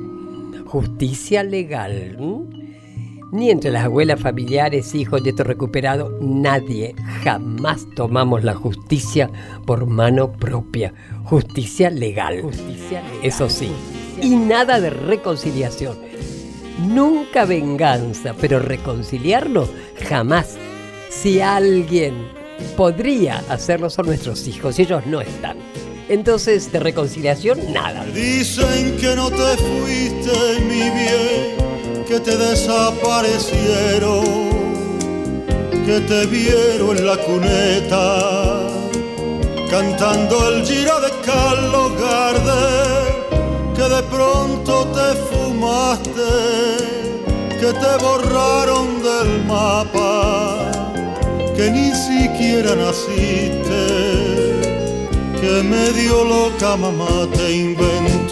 Justicia 0.64 1.44
legal. 1.44 2.16
Ni 3.30 3.50
entre 3.50 3.70
las 3.72 3.84
abuelas 3.84 4.20
familiares, 4.20 4.94
hijos 4.94 5.22
de 5.22 5.30
estos 5.30 5.46
recuperados, 5.46 6.14
nadie 6.22 6.94
jamás 7.24 7.86
tomamos 7.94 8.42
la 8.42 8.54
justicia 8.54 9.30
por 9.66 9.84
mano 9.84 10.32
propia. 10.32 10.94
Justicia 11.24 11.90
legal. 11.90 12.40
Justicia 12.40 13.02
legal. 13.02 13.18
Eso 13.22 13.50
sí. 13.50 13.70
Y 14.22 14.34
nada 14.34 14.80
de 14.80 14.88
reconciliación 14.88 15.94
Nunca 16.78 17.44
venganza, 17.44 18.34
pero 18.40 18.58
reconciliarnos 18.58 19.70
jamás. 20.08 20.56
Si 21.10 21.40
alguien 21.40 22.14
podría 22.76 23.42
hacerlo 23.48 23.90
son 23.90 24.06
nuestros 24.06 24.46
hijos 24.48 24.78
y 24.78 24.82
ellos 24.82 25.06
no 25.06 25.20
están. 25.20 25.56
Entonces, 26.08 26.70
de 26.70 26.80
reconciliación, 26.80 27.72
nada. 27.72 28.04
Dicen 28.06 28.96
que 28.98 29.16
no 29.16 29.30
te 29.30 29.56
fuiste, 29.56 30.60
mi 30.60 30.90
bien, 30.90 31.56
que 32.06 32.20
te 32.20 32.36
desaparecieron, 32.36 34.24
que 35.86 36.00
te 36.00 36.26
vieron 36.26 36.98
en 36.98 37.06
la 37.06 37.16
cuneta, 37.16 38.68
cantando 39.70 40.48
el 40.50 40.66
giro 40.66 41.00
de 41.00 41.10
Carlos 41.24 41.92
Gardel, 41.98 42.83
que 43.84 43.90
de 43.90 44.02
pronto 44.04 44.86
te 44.96 45.14
fumaste, 45.28 46.32
que 47.60 47.72
te 47.72 48.04
borraron 48.04 49.02
del 49.02 49.44
mapa, 49.46 50.70
que 51.56 51.70
ni 51.70 51.92
siquiera 51.92 52.74
naciste, 52.76 53.84
que 55.40 55.62
medio 55.62 56.24
loca 56.24 56.76
mamá 56.76 57.28
te 57.34 57.56
inventó. 57.56 58.23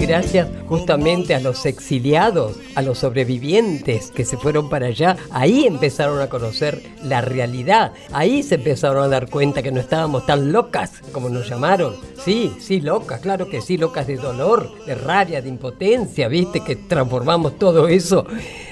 Gracias 0.00 0.48
justamente 0.66 1.34
a 1.34 1.40
los 1.40 1.66
exiliados, 1.66 2.56
a 2.74 2.82
los 2.82 2.98
sobrevivientes 2.98 4.10
que 4.10 4.24
se 4.24 4.36
fueron 4.36 4.68
para 4.68 4.86
allá, 4.86 5.16
ahí 5.30 5.66
empezaron 5.66 6.20
a 6.20 6.28
conocer 6.28 6.82
la 7.02 7.20
realidad, 7.20 7.92
ahí 8.12 8.42
se 8.42 8.56
empezaron 8.56 9.02
a 9.04 9.08
dar 9.08 9.28
cuenta 9.28 9.62
que 9.62 9.72
no 9.72 9.80
estábamos 9.80 10.26
tan 10.26 10.52
locas 10.52 11.02
como 11.12 11.28
nos 11.28 11.48
llamaron. 11.48 11.96
Sí, 12.22 12.54
sí, 12.58 12.80
locas, 12.80 13.20
claro 13.20 13.48
que 13.48 13.60
sí, 13.60 13.76
locas 13.76 14.06
de 14.06 14.16
dolor, 14.16 14.70
de 14.86 14.94
rabia, 14.94 15.42
de 15.42 15.48
impotencia, 15.48 16.28
viste 16.28 16.60
que 16.60 16.76
transformamos 16.76 17.58
todo 17.58 17.88
eso 17.88 18.26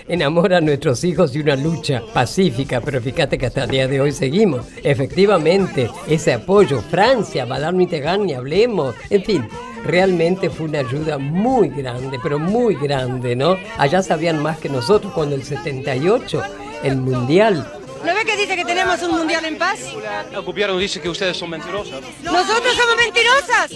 en 0.09 0.23
amor 0.23 0.53
a 0.55 0.61
nuestros 0.61 1.05
hijos 1.05 1.35
y 1.35 1.41
una 1.41 1.57
lucha 1.57 2.03
pacífica, 2.13 2.81
pero 2.81 3.01
fíjate 3.01 3.39
que 3.39 3.47
hasta 3.47 3.65
el 3.65 3.71
día 3.71 3.89
de 3.89 4.01
hoy 4.01 4.13
seguimos. 4.13 4.67
Efectivamente, 4.83 5.91
ese 6.09 6.33
apoyo, 6.35 6.81
Francia, 6.83 7.47
Madame 7.47 7.79
Mitterrand, 7.79 8.27
ni 8.27 8.35
hablemos, 8.35 8.95
en 9.11 9.25
fin. 9.25 9.49
Realmente 9.85 10.49
fue 10.51 10.67
una 10.67 10.79
ayuda 10.81 11.19
muy 11.19 11.69
grande, 11.69 12.19
pero 12.23 12.39
muy 12.39 12.75
grande, 12.77 13.35
¿no? 13.37 13.57
Allá 13.79 14.03
sabían 14.03 14.41
más 14.43 14.59
que 14.59 14.69
nosotros 14.69 15.13
cuando 15.13 15.35
el 15.35 15.45
78, 15.45 16.43
el 16.85 16.97
Mundial, 16.97 17.79
¿No 18.05 18.13
ve 18.17 18.25
que 18.25 18.37
dice 18.37 18.57
que 18.57 18.65
tenemos 18.65 19.01
un 19.03 19.13
mundial 19.13 19.45
en 19.45 19.57
paz? 19.59 19.79
El 20.33 20.43
gobierno 20.43 20.77
dice 20.77 21.01
que 21.01 21.09
ustedes 21.09 21.37
son 21.37 21.51
mentirosas. 21.51 22.01
¿Nosotros 22.21 22.75
somos 22.75 22.97
mentirosas? 22.97 23.71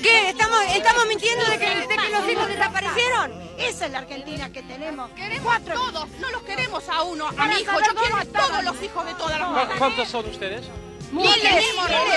¿Qué? 0.00 0.28
¿Estamos, 0.30 0.58
estamos 0.76 1.06
mintiendo 1.08 1.44
de 1.46 1.58
que, 1.58 1.66
de 1.80 1.88
que 1.88 2.08
los 2.12 2.30
hijos 2.30 2.46
desaparecieron? 2.46 3.32
Esa 3.58 3.86
es 3.86 3.90
la 3.90 3.98
Argentina 3.98 4.52
que 4.52 4.62
tenemos. 4.62 5.10
Queremos 5.16 5.42
Cuatro. 5.42 5.72
a 5.74 5.76
todos, 5.90 6.08
no 6.20 6.30
los 6.30 6.42
queremos 6.42 6.88
a 6.88 7.02
uno, 7.02 7.26
a 7.36 7.46
mi 7.48 7.54
hijo. 7.62 7.72
Yo 7.84 7.94
quiero 8.00 8.16
a 8.16 8.24
todos 8.26 8.62
los 8.64 8.80
hijos 8.80 9.06
de 9.06 9.14
todas 9.14 9.40
las 9.40 9.48
¿Cu- 9.48 9.54
mujeres. 9.54 9.76
¿Cuántos 9.78 10.08
son 10.08 10.26
ustedes? 10.30 10.62
Miles, 11.10 11.34
Miles, 11.36 11.64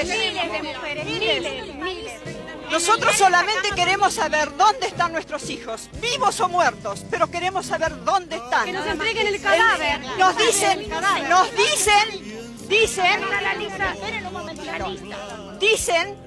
miles, 0.05 0.19
miles 0.19 0.51
de 0.51 0.73
mujeres, 0.75 1.05
miles, 1.05 1.75
miles. 1.75 2.13
Nosotros 2.71 3.15
solamente 3.15 3.69
queremos 3.75 4.13
saber 4.13 4.55
dónde 4.57 4.87
están 4.87 5.13
nuestros 5.13 5.49
hijos, 5.49 5.89
vivos 6.01 6.39
o 6.39 6.49
muertos, 6.49 7.05
pero 7.09 7.29
queremos 7.29 7.65
saber 7.65 8.03
dónde 8.03 8.35
están. 8.35 8.65
Que 8.65 8.73
nos 8.73 8.85
entreguen 8.85 9.27
el 9.27 9.41
cadáver. 9.41 10.01
Nos 10.17 10.37
dicen, 10.37 10.89
nos 11.29 11.51
dicen, 11.55 12.67
dicen, 12.67 13.21
dicen 15.59 16.26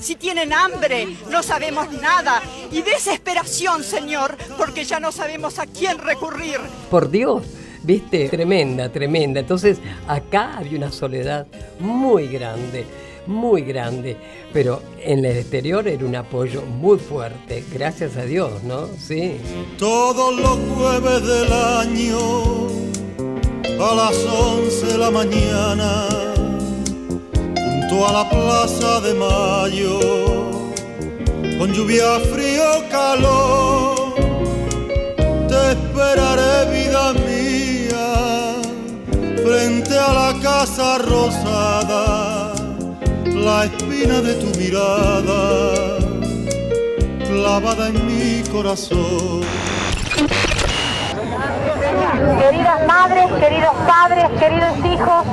si 0.00 0.16
tienen 0.16 0.52
hambre, 0.52 1.08
no 1.30 1.42
sabemos 1.42 1.90
nada 1.92 2.42
y 2.70 2.82
desesperación, 2.82 3.82
Señor, 3.82 4.36
porque 4.56 4.84
ya 4.84 5.00
no 5.00 5.12
sabemos 5.12 5.58
a 5.58 5.66
quién 5.66 5.98
recurrir. 5.98 6.58
por 6.90 7.10
Dios, 7.10 7.42
viste, 7.82 8.28
tremenda, 8.28 8.88
tremenda. 8.90 9.40
Entonces 9.40 9.78
acá 10.06 10.58
había 10.58 10.78
una 10.78 10.92
soledad 10.92 11.46
muy 11.78 12.28
grande, 12.28 12.84
muy 13.26 13.62
grande, 13.62 14.16
pero 14.52 14.82
en 15.02 15.24
el 15.24 15.36
exterior 15.36 15.86
era 15.88 16.04
un 16.04 16.16
apoyo 16.16 16.62
muy 16.62 16.98
fuerte, 16.98 17.64
gracias 17.72 18.16
a 18.16 18.22
Dios, 18.24 18.62
¿no? 18.62 18.86
Sí. 18.98 19.38
Todos 19.78 20.34
los 20.38 20.58
jueves 20.76 21.26
del 21.26 21.52
año 21.52 22.18
a 23.80 23.94
las 23.94 24.16
11 24.24 24.86
de 24.86 24.98
la 24.98 25.10
mañana 25.10 26.25
junto 27.88 28.06
a 28.06 28.12
la 28.12 28.28
plaza 28.28 29.00
de 29.00 29.14
mayo 29.14 30.00
con 31.58 31.72
lluvia, 31.72 32.18
frío, 32.32 32.88
calor. 32.90 34.14
Te 35.48 35.72
esperaré 35.72 36.70
vida 36.70 37.12
mía 37.14 38.54
frente 39.42 39.98
a 39.98 40.12
la 40.12 40.34
casa 40.42 40.98
rosada 40.98 42.52
la 43.24 43.64
espina 43.64 44.20
de 44.20 44.34
tu 44.34 44.58
mirada 44.58 45.98
clavada 47.28 47.88
en 47.88 48.06
mi 48.06 48.42
corazón. 48.50 49.42
Queridas 52.40 52.86
madres, 52.86 53.26
queridos 53.40 53.74
padres, 53.86 54.26
queridos 54.40 54.78
hijos, 54.78 55.24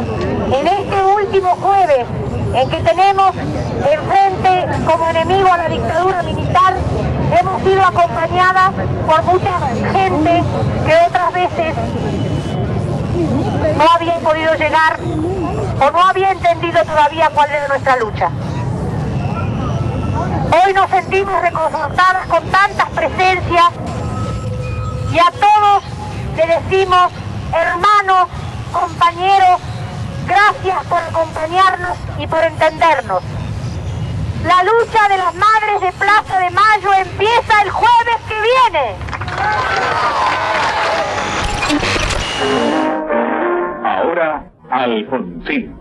en 0.60 0.68
este 0.68 1.04
último 1.04 1.50
jueves 1.56 2.06
en 2.54 2.70
que 2.70 2.78
tenemos 2.82 3.36
enfrente 3.36 4.86
como 4.86 5.10
enemigo 5.10 5.52
a 5.52 5.58
la 5.58 5.70
dictadura 5.70 6.22
militar, 6.24 6.76
hemos 7.39 7.63
sido 7.63 7.84
acompañadas 7.84 8.72
por 9.08 9.24
mucha 9.24 9.60
gente 9.92 10.44
que 10.86 10.96
otras 11.08 11.34
veces 11.34 11.76
no 13.78 13.84
había 13.92 14.20
podido 14.20 14.54
llegar 14.56 15.00
o 15.80 15.92
no 15.92 16.08
había 16.08 16.32
entendido 16.32 16.84
todavía 16.84 17.30
cuál 17.34 17.50
era 17.50 17.68
nuestra 17.68 17.96
lucha. 17.98 18.30
Hoy 20.66 20.74
nos 20.74 20.89
sentimos 20.92 21.42
reconfortadas 21.42 22.28
con 22.28 22.44
tantas 22.52 22.89
presencias 22.89 23.70
y 25.12 25.18
a 25.18 25.32
todos 25.32 25.84
le 26.36 26.48
decimos, 26.48 27.12
hermanos, 27.52 28.28
compañeros, 28.72 29.60
gracias 30.28 30.86
por 30.88 31.00
acompañarnos 31.00 31.98
y 32.20 32.28
por 32.28 32.44
entendernos. 32.44 33.24
La 34.46 34.64
lucha 34.64 35.08
de 35.08 35.18
las 35.18 35.34
madres 35.36 35.82
de 35.82 35.92
Plaza 35.94 36.40
de 36.40 36.50
Mayo 36.50 36.94
empieza 36.94 37.62
el 37.64 37.70
jueves 37.72 38.18
que 38.28 38.36
viene. 38.42 38.96
Ahora, 43.86 44.52
Alfonsín. 44.70 45.76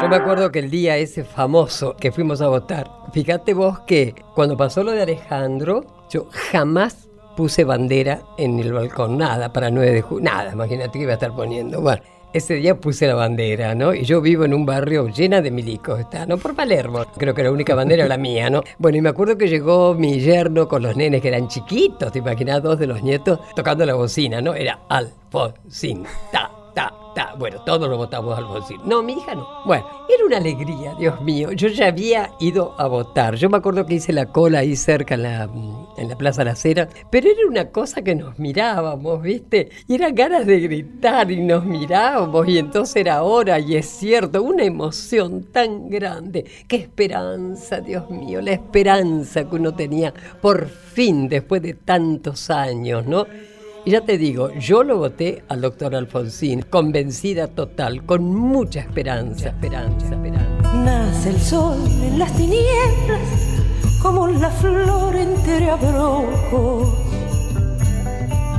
Yo 0.00 0.08
me 0.08 0.16
acuerdo 0.16 0.50
que 0.50 0.58
el 0.60 0.70
día 0.70 0.96
ese 0.96 1.24
famoso 1.24 1.94
que 1.96 2.10
fuimos 2.10 2.40
a 2.40 2.48
votar, 2.48 2.90
fíjate 3.12 3.54
vos 3.54 3.80
que 3.80 4.14
cuando 4.34 4.56
pasó 4.56 4.82
lo 4.82 4.92
de 4.92 5.02
Alejandro, 5.02 5.84
yo 6.08 6.26
jamás 6.50 7.08
puse 7.36 7.64
bandera 7.64 8.20
en 8.38 8.58
el 8.58 8.72
balcón, 8.72 9.18
nada, 9.18 9.52
para 9.52 9.70
9 9.70 9.92
de 9.92 10.02
julio, 10.02 10.24
nada, 10.24 10.52
imagínate 10.52 10.92
que 10.92 11.04
iba 11.04 11.12
a 11.12 11.14
estar 11.14 11.32
poniendo. 11.32 11.80
Bueno, 11.80 12.02
ese 12.32 12.54
día 12.54 12.76
puse 12.78 13.06
la 13.06 13.14
bandera, 13.14 13.74
¿no? 13.74 13.92
Y 13.94 14.04
yo 14.04 14.20
vivo 14.20 14.44
en 14.44 14.54
un 14.54 14.64
barrio 14.64 15.08
llena 15.08 15.40
de 15.40 15.50
milicos, 15.50 16.00
está, 16.00 16.26
¿no? 16.26 16.38
Por 16.38 16.54
Palermo. 16.54 17.04
Creo 17.16 17.34
que 17.34 17.42
la 17.42 17.50
única 17.50 17.74
bandera 17.74 18.04
era 18.04 18.16
la 18.16 18.20
mía, 18.20 18.50
¿no? 18.50 18.62
Bueno, 18.78 18.98
y 18.98 19.00
me 19.00 19.08
acuerdo 19.08 19.36
que 19.36 19.48
llegó 19.48 19.94
mi 19.94 20.20
yerno 20.20 20.68
con 20.68 20.82
los 20.82 20.96
nenes 20.96 21.20
que 21.22 21.28
eran 21.28 21.48
chiquitos, 21.48 22.12
te 22.12 22.20
imaginas, 22.20 22.62
dos 22.62 22.78
de 22.78 22.86
los 22.86 23.02
nietos 23.02 23.40
tocando 23.54 23.84
la 23.84 23.94
bocina, 23.94 24.40
¿no? 24.40 24.54
Era 24.54 24.80
Alfonsín, 24.88 26.04
ta, 26.32 26.50
ta, 26.74 26.92
ta. 27.14 27.34
Bueno, 27.38 27.60
todos 27.64 27.88
lo 27.88 27.96
votamos 27.96 28.38
Alfonsín. 28.38 28.80
No, 28.84 29.02
mi 29.02 29.14
hija 29.14 29.34
no. 29.34 29.46
Bueno, 29.64 29.84
era 30.08 30.24
una 30.24 30.36
alegría, 30.36 30.94
Dios 30.98 31.20
mío. 31.22 31.50
Yo 31.52 31.68
ya 31.68 31.88
había 31.88 32.30
ido 32.38 32.74
a 32.78 32.86
votar. 32.86 33.34
Yo 33.34 33.50
me 33.50 33.56
acuerdo 33.56 33.86
que 33.86 33.94
hice 33.94 34.12
la 34.12 34.26
cola 34.26 34.60
ahí 34.60 34.76
cerca 34.76 35.16
la, 35.16 35.48
en 36.00 36.08
la 36.08 36.16
Plaza 36.16 36.42
La 36.44 36.56
Cera, 36.56 36.88
pero 37.10 37.28
era 37.28 37.46
una 37.46 37.68
cosa 37.68 38.02
que 38.02 38.14
nos 38.14 38.38
mirábamos, 38.38 39.22
¿viste? 39.22 39.68
Y 39.86 39.94
eran 39.94 40.14
ganas 40.14 40.46
de 40.46 40.58
gritar 40.60 41.30
y 41.30 41.40
nos 41.40 41.64
mirábamos 41.64 42.48
y 42.48 42.58
entonces 42.58 42.96
era 42.96 43.22
hora 43.22 43.60
y 43.60 43.76
es 43.76 43.86
cierto, 43.86 44.42
una 44.42 44.64
emoción 44.64 45.44
tan 45.52 45.90
grande. 45.90 46.44
Qué 46.66 46.76
esperanza, 46.76 47.80
Dios 47.80 48.08
mío, 48.10 48.40
la 48.40 48.52
esperanza 48.52 49.44
que 49.44 49.56
uno 49.56 49.74
tenía 49.74 50.12
por 50.40 50.68
fin 50.68 51.28
después 51.28 51.60
de 51.60 51.74
tantos 51.74 52.48
años, 52.48 53.06
¿no? 53.06 53.26
Y 53.84 53.92
ya 53.92 54.02
te 54.02 54.18
digo, 54.18 54.50
yo 54.58 54.82
lo 54.82 54.98
voté 54.98 55.42
al 55.48 55.62
doctor 55.62 55.94
Alfonsín, 55.94 56.62
convencida 56.62 57.48
total, 57.48 58.04
con 58.04 58.24
mucha 58.24 58.80
esperanza, 58.80 59.50
esperanza, 59.50 60.14
esperanza. 60.14 60.74
Nace 60.74 61.30
el 61.30 61.40
sol 61.40 61.78
en 62.02 62.18
las 62.18 62.34
tinieblas 62.36 63.49
como 64.00 64.26
la 64.28 64.50
flor 64.50 65.14
entre 65.14 65.70
abrojos. 65.70 66.88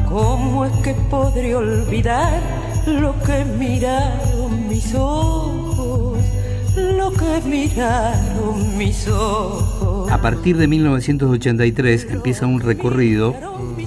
¿Cómo 0.08 0.66
es 0.66 0.74
que 0.84 0.94
podré 1.10 1.56
olvidar 1.56 2.42
lo 2.86 3.18
que 3.24 3.46
miraron 3.46 4.68
mis 4.68 4.94
ojos? 4.94 6.20
Lo 6.76 7.12
que 7.12 7.42
miraron 7.48 8.78
mis 8.78 9.08
ojos. 9.08 10.12
A 10.12 10.22
partir 10.22 10.58
de 10.58 10.68
1983 10.68 12.08
empieza 12.12 12.46
un 12.46 12.60
recorrido 12.60 13.36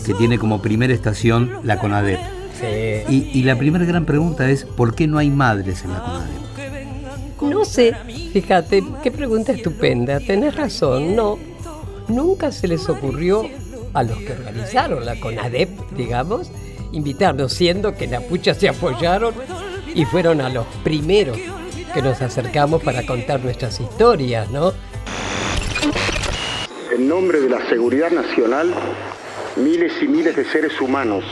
que 0.05 0.14
tiene 0.14 0.38
como 0.38 0.62
primera 0.62 0.93
estación 0.93 1.53
la 1.62 1.79
CONADEP. 1.79 2.19
Y, 3.11 3.31
y 3.35 3.43
la 3.43 3.59
primera 3.59 3.85
gran 3.85 4.07
pregunta 4.07 4.49
es, 4.49 4.64
¿por 4.64 4.95
qué 4.95 5.07
no 5.07 5.19
hay 5.19 5.29
madres 5.29 5.85
en 5.85 5.93
la 5.93 6.03
CONADEP? 6.03 6.43
No 7.64 7.70
sé, 7.70 7.94
fíjate, 8.31 8.85
qué 9.03 9.11
pregunta 9.11 9.53
estupenda, 9.53 10.20
tenés 10.20 10.55
razón, 10.55 11.16
no. 11.16 11.38
Nunca 12.09 12.53
se 12.53 12.68
les 12.68 12.87
ocurrió 12.90 13.48
a 13.94 14.03
los 14.03 14.18
que 14.18 14.33
organizaron 14.33 15.07
la 15.07 15.18
CONADEP, 15.18 15.70
digamos, 15.96 16.50
invitarnos, 16.92 17.55
siendo 17.55 17.94
que 17.94 18.07
la 18.07 18.20
pucha 18.20 18.53
se 18.53 18.68
apoyaron 18.68 19.33
y 19.94 20.05
fueron 20.05 20.42
a 20.42 20.50
los 20.50 20.66
primeros 20.85 21.38
que 21.94 22.03
nos 22.03 22.20
acercamos 22.20 22.83
para 22.83 23.07
contar 23.07 23.40
nuestras 23.40 23.81
historias, 23.81 24.50
¿no? 24.50 24.74
En 26.94 27.09
nombre 27.09 27.40
de 27.40 27.48
la 27.48 27.66
seguridad 27.70 28.11
nacional, 28.11 28.74
miles 29.57 29.94
y 30.03 30.07
miles 30.07 30.37
de 30.37 30.44
seres 30.44 30.79
humanos, 30.83 31.24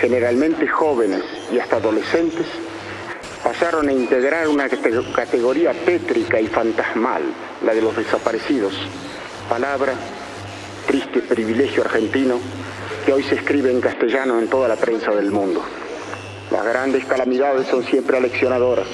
generalmente 0.00 0.66
jóvenes 0.66 1.22
y 1.52 1.58
hasta 1.58 1.76
adolescentes, 1.76 2.46
pasaron 3.48 3.88
a 3.88 3.92
integrar 3.94 4.46
una 4.46 4.68
categoría 4.68 5.72
tétrica 5.72 6.38
y 6.38 6.48
fantasmal, 6.48 7.22
la 7.64 7.72
de 7.72 7.80
los 7.80 7.96
desaparecidos. 7.96 8.74
Palabra, 9.48 9.94
triste 10.86 11.22
privilegio 11.22 11.82
argentino, 11.82 12.38
que 13.06 13.12
hoy 13.14 13.22
se 13.22 13.36
escribe 13.36 13.70
en 13.70 13.80
castellano 13.80 14.38
en 14.38 14.48
toda 14.48 14.68
la 14.68 14.76
prensa 14.76 15.12
del 15.12 15.30
mundo. 15.30 15.62
Las 16.50 16.62
grandes 16.62 17.06
calamidades 17.06 17.66
son 17.68 17.84
siempre 17.84 18.18
aleccionadoras 18.18 18.86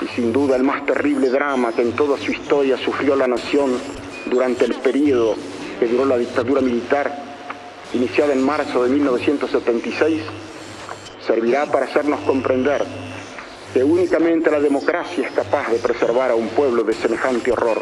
y 0.00 0.06
sin 0.14 0.32
duda 0.32 0.54
el 0.54 0.62
más 0.62 0.86
terrible 0.86 1.28
drama 1.28 1.72
que 1.72 1.82
en 1.82 1.90
toda 1.96 2.16
su 2.18 2.30
historia 2.30 2.78
sufrió 2.78 3.16
la 3.16 3.26
nación 3.26 3.80
durante 4.26 4.64
el 4.64 4.74
periodo 4.74 5.34
que 5.80 5.88
duró 5.88 6.04
la 6.04 6.18
dictadura 6.18 6.60
militar, 6.60 7.12
iniciada 7.94 8.32
en 8.32 8.44
marzo 8.44 8.84
de 8.84 8.90
1976, 8.90 10.22
servirá 11.26 11.66
para 11.66 11.86
hacernos 11.86 12.20
comprender 12.20 12.86
que 13.72 13.82
únicamente 13.82 14.50
la 14.50 14.60
democracia 14.60 15.26
es 15.26 15.32
capaz 15.32 15.70
de 15.70 15.78
preservar 15.78 16.30
a 16.30 16.34
un 16.34 16.48
pueblo 16.48 16.84
de 16.84 16.94
semejante 16.94 17.52
horror, 17.52 17.80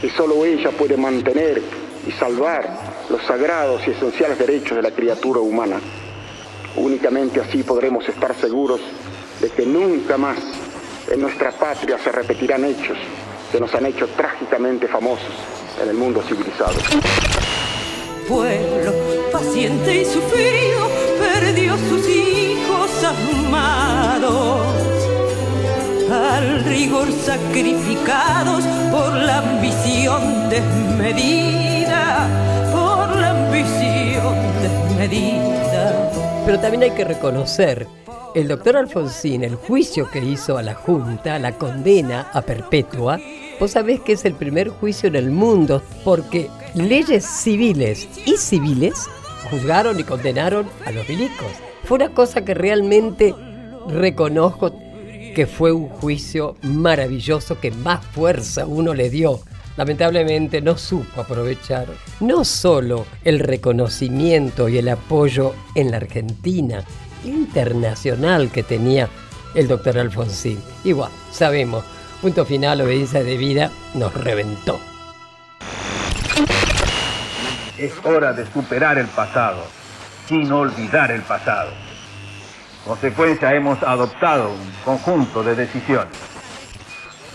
que 0.00 0.10
solo 0.10 0.44
ella 0.44 0.70
puede 0.70 0.96
mantener 0.96 1.62
y 2.06 2.12
salvar 2.12 2.96
los 3.10 3.22
sagrados 3.22 3.82
y 3.86 3.90
esenciales 3.90 4.38
derechos 4.38 4.76
de 4.76 4.82
la 4.82 4.90
criatura 4.90 5.40
humana. 5.40 5.80
Únicamente 6.76 7.40
así 7.40 7.62
podremos 7.62 8.08
estar 8.08 8.34
seguros 8.34 8.80
de 9.40 9.50
que 9.50 9.66
nunca 9.66 10.16
más 10.16 10.38
en 11.10 11.20
nuestra 11.20 11.52
patria 11.52 11.98
se 11.98 12.10
repetirán 12.10 12.64
hechos 12.64 12.98
que 13.52 13.60
nos 13.60 13.74
han 13.74 13.86
hecho 13.86 14.08
trágicamente 14.08 14.88
famosos 14.88 15.32
en 15.82 15.88
el 15.90 15.96
mundo 15.96 16.22
civilizado. 16.22 16.74
Pueblo 18.28 18.92
paciente 19.30 20.02
y 20.02 20.04
sufrido 20.04 20.95
sus 21.88 22.06
hijos 22.06 22.90
amados, 23.02 24.66
al 26.10 26.64
rigor 26.64 27.08
sacrificados 27.24 28.62
por 28.90 29.14
la 29.14 29.38
ambición 29.38 30.50
desmedida. 30.50 32.28
Pero 36.44 36.60
también 36.60 36.84
hay 36.84 36.90
que 36.90 37.04
reconocer, 37.04 37.88
el 38.34 38.48
doctor 38.48 38.76
Alfonsín, 38.76 39.42
el 39.42 39.56
juicio 39.56 40.08
que 40.10 40.20
hizo 40.20 40.58
a 40.58 40.62
la 40.62 40.74
Junta, 40.74 41.38
la 41.38 41.52
condena 41.52 42.30
a 42.32 42.42
perpetua, 42.42 43.18
vos 43.58 43.70
sabés 43.72 44.00
que 44.00 44.12
es 44.12 44.24
el 44.26 44.34
primer 44.34 44.68
juicio 44.68 45.08
en 45.08 45.16
el 45.16 45.30
mundo 45.30 45.82
porque 46.04 46.48
leyes 46.74 47.24
civiles 47.24 48.08
y 48.26 48.36
civiles 48.36 49.08
juzgaron 49.46 49.98
y 49.98 50.04
condenaron 50.04 50.68
a 50.84 50.92
los 50.92 51.08
milicos. 51.08 51.50
Fue 51.84 51.96
una 51.96 52.10
cosa 52.10 52.44
que 52.44 52.54
realmente 52.54 53.34
reconozco 53.88 54.72
que 55.34 55.46
fue 55.46 55.72
un 55.72 55.88
juicio 55.88 56.56
maravilloso 56.62 57.60
que 57.60 57.70
más 57.70 58.04
fuerza 58.04 58.66
uno 58.66 58.94
le 58.94 59.10
dio 59.10 59.40
lamentablemente 59.76 60.60
no 60.60 60.76
supo 60.76 61.20
aprovechar 61.20 61.86
no 62.20 62.44
solo 62.44 63.06
el 63.24 63.40
reconocimiento 63.40 64.68
y 64.68 64.78
el 64.78 64.88
apoyo 64.88 65.54
en 65.74 65.90
la 65.90 65.98
Argentina 65.98 66.82
internacional 67.24 68.50
que 68.50 68.62
tenía 68.62 69.08
el 69.54 69.68
doctor 69.68 69.98
Alfonsín. 69.98 70.58
Igual, 70.84 71.10
sabemos, 71.32 71.84
punto 72.20 72.44
final, 72.44 72.80
obediencia 72.80 73.22
de 73.22 73.36
vida, 73.36 73.70
nos 73.94 74.12
reventó. 74.14 74.78
Es 77.78 77.92
hora 78.04 78.32
de 78.32 78.46
superar 78.46 78.96
el 78.96 79.06
pasado, 79.06 79.62
sin 80.26 80.50
olvidar 80.50 81.10
el 81.10 81.20
pasado. 81.20 81.70
Consecuencia, 82.86 83.54
hemos 83.54 83.82
adoptado 83.82 84.48
un 84.48 84.72
conjunto 84.82 85.42
de 85.42 85.54
decisiones. 85.54 86.16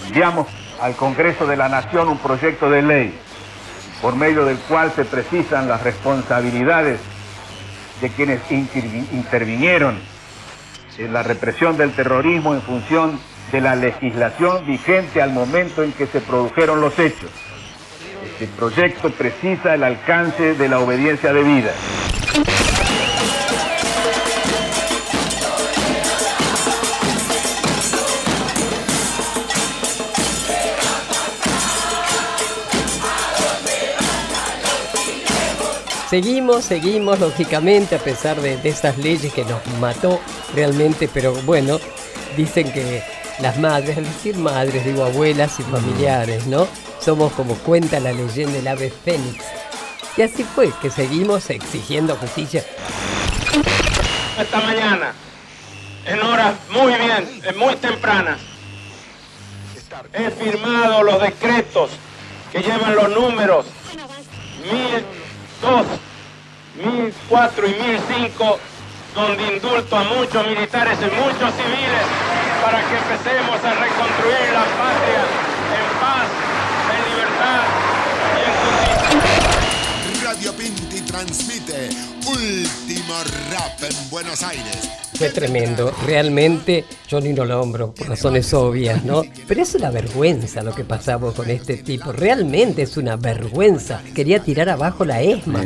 Enviamos 0.08 0.47
al 0.82 0.95
Congreso 0.95 1.45
de 1.45 1.58
la 1.58 1.69
Nación 1.69 2.10
un 2.10 2.17
proyecto 2.17 2.71
de 2.71 2.82
ley 2.82 3.19
por 4.01 4.15
medio 4.15 4.43
del 4.45 4.58
cual 4.58 4.91
se 4.95 5.06
precisan 5.06 5.67
las 5.67 5.84
responsabilidades 5.84 6.99
de 8.01 8.10
quienes 8.10 8.41
intervinieron 8.49 9.99
en 10.97 11.13
la 11.13 11.21
represión 11.21 11.77
del 11.77 11.91
terrorismo 11.91 12.56
en 12.56 12.63
función 12.63 13.19
de 13.51 13.62
la 13.62 13.75
legislación 13.75 14.65
vigente 14.65 15.21
al 15.21 15.34
momento 15.34 15.84
en 15.84 15.91
que 15.91 16.08
se 16.08 16.19
produjeron 16.19 16.82
los 16.82 16.97
hechos. 16.97 17.30
Este 18.41 18.56
proyecto 18.58 19.12
precisa 19.12 19.75
el 19.75 19.84
alcance 19.84 20.56
de 20.56 20.67
la 20.67 20.80
obediencia 20.80 21.32
debida. 21.32 21.71
Seguimos, 36.10 36.65
seguimos, 36.65 37.19
lógicamente, 37.19 37.93
a 37.93 37.99
pesar 37.99 38.41
de, 38.41 38.58
esas 38.63 38.97
leyes 38.97 39.32
que 39.32 39.45
nos 39.45 39.62
mató 39.80 40.19
realmente, 40.56 41.08
pero 41.13 41.36
bueno, 41.45 41.80
dicen 42.36 42.71
que 42.73 43.04
las 43.39 43.60
madres, 43.60 43.99
al 43.99 44.06
decir 44.06 44.36
madres, 44.38 44.84
digo 44.84 45.04
abuelas 45.04 45.60
y 45.60 45.63
familiares, 45.63 46.47
¿no? 46.47 46.67
Somos 47.03 47.33
como 47.33 47.55
cuenta 47.55 47.99
la 47.99 48.11
leyenda 48.11 48.53
del 48.53 48.67
ave 48.67 48.91
fénix. 48.91 49.43
Y 50.17 50.21
así 50.21 50.43
fue 50.43 50.71
que 50.81 50.89
seguimos 50.89 51.49
exigiendo 51.49 52.15
justicia. 52.15 52.63
Esta 54.39 54.59
mañana, 54.61 55.13
en 56.05 56.21
horas 56.21 56.53
muy 56.69 56.93
bien, 56.93 57.41
muy 57.57 57.75
tempranas, 57.75 58.39
he 60.13 60.29
firmado 60.31 61.03
los 61.03 61.21
decretos 61.21 61.89
que 62.51 62.59
llevan 62.61 62.95
los 62.95 63.09
números 63.09 63.65
1002, 64.63 65.85
1004 66.75 67.67
y 67.67 67.73
1005, 67.73 68.59
donde 69.15 69.53
indulto 69.53 69.95
a 69.95 70.03
muchos 70.03 70.47
militares 70.47 70.97
y 71.01 71.05
muchos 71.05 71.53
civiles 71.55 72.05
para 72.61 72.79
que 72.87 72.97
empecemos 72.97 73.63
a 73.63 73.73
reconstruir 73.73 74.53
la 74.53 74.65
patria 74.79 75.23
en 75.77 75.87
paz, 75.99 76.27
en 76.91 77.01
libertad 77.09 77.61
y 78.37 78.39
en 78.45 78.53
justicia. 78.61 79.11
Pinti 80.49 81.01
transmite 81.01 81.89
Último 82.27 83.13
Rap 83.51 83.84
en 83.84 84.10
Buenos 84.10 84.41
Aires 84.41 85.01
fue 85.21 85.30
tremendo. 85.30 85.93
Realmente, 86.04 86.84
yo 87.08 87.21
ni 87.21 87.32
no 87.32 87.45
lo 87.45 87.62
hombro 87.62 87.93
por 87.93 88.10
razones 88.10 88.51
obvias, 88.56 89.06
¿no? 89.06 89.21
Pero 89.47 89.62
es 89.62 89.75
una 89.75 89.91
vergüenza 89.91 90.63
lo 90.63 90.73
que 90.73 90.84
pasamos 90.84 91.36
con 91.36 91.47
este 91.51 91.77
tipo. 91.77 92.12
Realmente 92.12 92.82
es 92.82 92.97
una 92.97 93.17
vergüenza. 93.17 94.01
Quería 94.15 94.39
tirar 94.39 94.69
abajo 94.69 95.06
la 95.06 95.21
ESMA, 95.21 95.65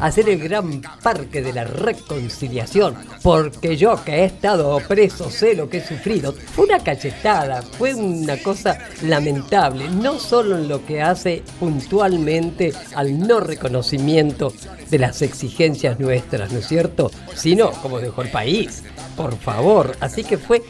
hacer 0.00 0.28
el 0.28 0.38
gran 0.38 0.82
parque 1.02 1.42
de 1.42 1.52
la 1.52 1.64
reconciliación. 1.64 2.96
Porque 3.22 3.76
yo, 3.76 4.02
que 4.04 4.16
he 4.16 4.24
estado 4.24 4.80
preso, 4.86 5.30
sé 5.30 5.54
lo 5.54 5.68
que 5.68 5.78
he 5.78 5.86
sufrido. 5.86 6.32
Fue 6.32 6.64
una 6.64 6.78
cachetada, 6.80 7.62
fue 7.62 7.94
una 7.94 8.36
cosa 8.38 8.78
lamentable. 9.02 9.88
No 9.88 10.18
solo 10.18 10.56
en 10.56 10.68
lo 10.68 10.84
que 10.84 11.02
hace 11.02 11.42
puntualmente 11.58 12.72
al 12.94 13.18
no 13.18 13.40
reconocimiento 13.40 14.52
de 14.90 14.98
las 14.98 15.22
exigencias 15.22 15.98
nuestras, 15.98 16.52
¿no 16.52 16.58
es 16.58 16.68
cierto? 16.68 17.10
Sino 17.34 17.70
como 17.82 18.00
dejó 18.00 18.22
el 18.22 18.30
país 18.30 18.82
por 19.16 19.36
favor. 19.36 19.96
Así 20.00 20.22
que 20.22 20.38
fue 20.38 20.62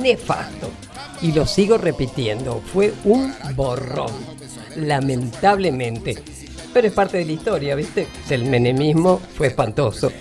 nefasto. 0.00 0.70
Y 1.20 1.32
lo 1.32 1.46
sigo 1.46 1.76
repitiendo, 1.76 2.62
fue 2.72 2.94
un 3.04 3.34
borrón. 3.54 4.12
Lamentablemente. 4.76 6.22
Pero 6.72 6.86
es 6.86 6.92
parte 6.92 7.18
de 7.18 7.24
la 7.24 7.32
historia, 7.32 7.74
¿viste? 7.74 8.08
El 8.30 8.44
menemismo 8.44 9.20
fue 9.36 9.48
espantoso. 9.48 10.12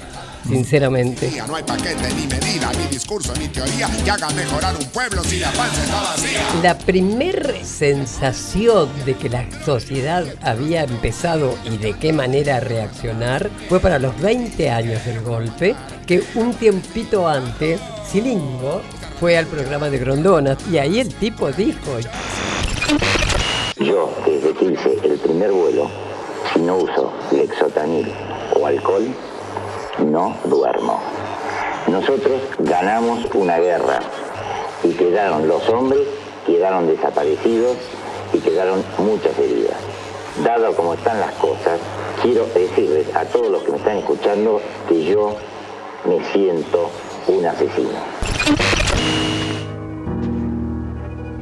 sinceramente. 0.48 1.32
No 1.48 1.56
hay 1.56 1.64
paquete 1.64 2.08
ni 2.16 2.28
medida, 2.28 2.72
ni 2.74 2.86
discurso 2.88 3.34
ni 3.40 3.48
teoría 3.48 3.90
que 4.04 4.10
haga 4.10 4.30
mejorar 4.30 4.76
un 4.76 4.86
pueblo 4.88 5.24
si 5.24 5.40
la 5.40 5.52
panza 5.52 5.84
está 5.84 6.02
vacía. 6.02 6.42
La 6.64 6.78
primer 6.78 7.66
sensación 7.66 8.90
de 9.06 9.16
que 9.16 9.30
la 9.30 9.46
sociedad 9.66 10.26
había 10.42 10.84
empezado 10.84 11.56
y 11.66 11.78
de 11.78 11.94
qué 11.94 12.14
manera 12.14 12.60
reaccionar 12.60 13.50
fue 13.70 13.80
para 13.80 14.00
los 14.00 14.20
20 14.22 14.70
años 14.70 15.06
del 15.06 15.22
golpe, 15.22 15.76
que 16.06 16.24
un 16.36 16.54
tiempito 16.54 17.28
antes, 17.28 17.80
Silingo 18.10 18.82
fue 19.20 19.38
al 19.38 19.48
programa 19.48 19.90
de 19.90 19.98
Grondona 19.98 20.58
y 20.72 20.78
ahí 20.78 21.00
el 21.00 21.14
tipo 21.16 21.52
dijo... 21.52 22.00
Yo, 23.80 24.12
desde 24.26 24.54
que 24.54 24.66
hice 24.66 24.98
el 25.04 25.20
primer 25.20 25.52
vuelo, 25.52 26.07
no 26.60 26.78
uso 26.78 27.14
lexotanil 27.32 28.12
o 28.60 28.66
alcohol, 28.66 29.06
no 30.06 30.36
duermo. 30.46 31.00
Nosotros 31.88 32.42
ganamos 32.60 33.26
una 33.34 33.58
guerra 33.58 34.00
y 34.84 34.92
quedaron 34.94 35.48
los 35.48 35.68
hombres, 35.70 36.02
quedaron 36.46 36.88
desaparecidos 36.88 37.78
y 38.34 38.40
quedaron 38.40 38.84
muchas 38.98 39.38
heridas. 39.40 39.78
Dado 40.44 40.76
como 40.76 40.94
están 40.94 41.20
las 41.20 41.34
cosas, 41.34 41.80
quiero 42.22 42.46
decirles 42.54 43.08
a 43.16 43.26
todos 43.26 43.50
los 43.50 43.64
que 43.64 43.72
me 43.72 43.78
están 43.78 43.98
escuchando 43.98 44.62
que 44.88 45.04
yo 45.06 45.36
me 46.08 46.24
siento 46.32 46.90
un 47.28 47.46
asesino. 47.46 48.00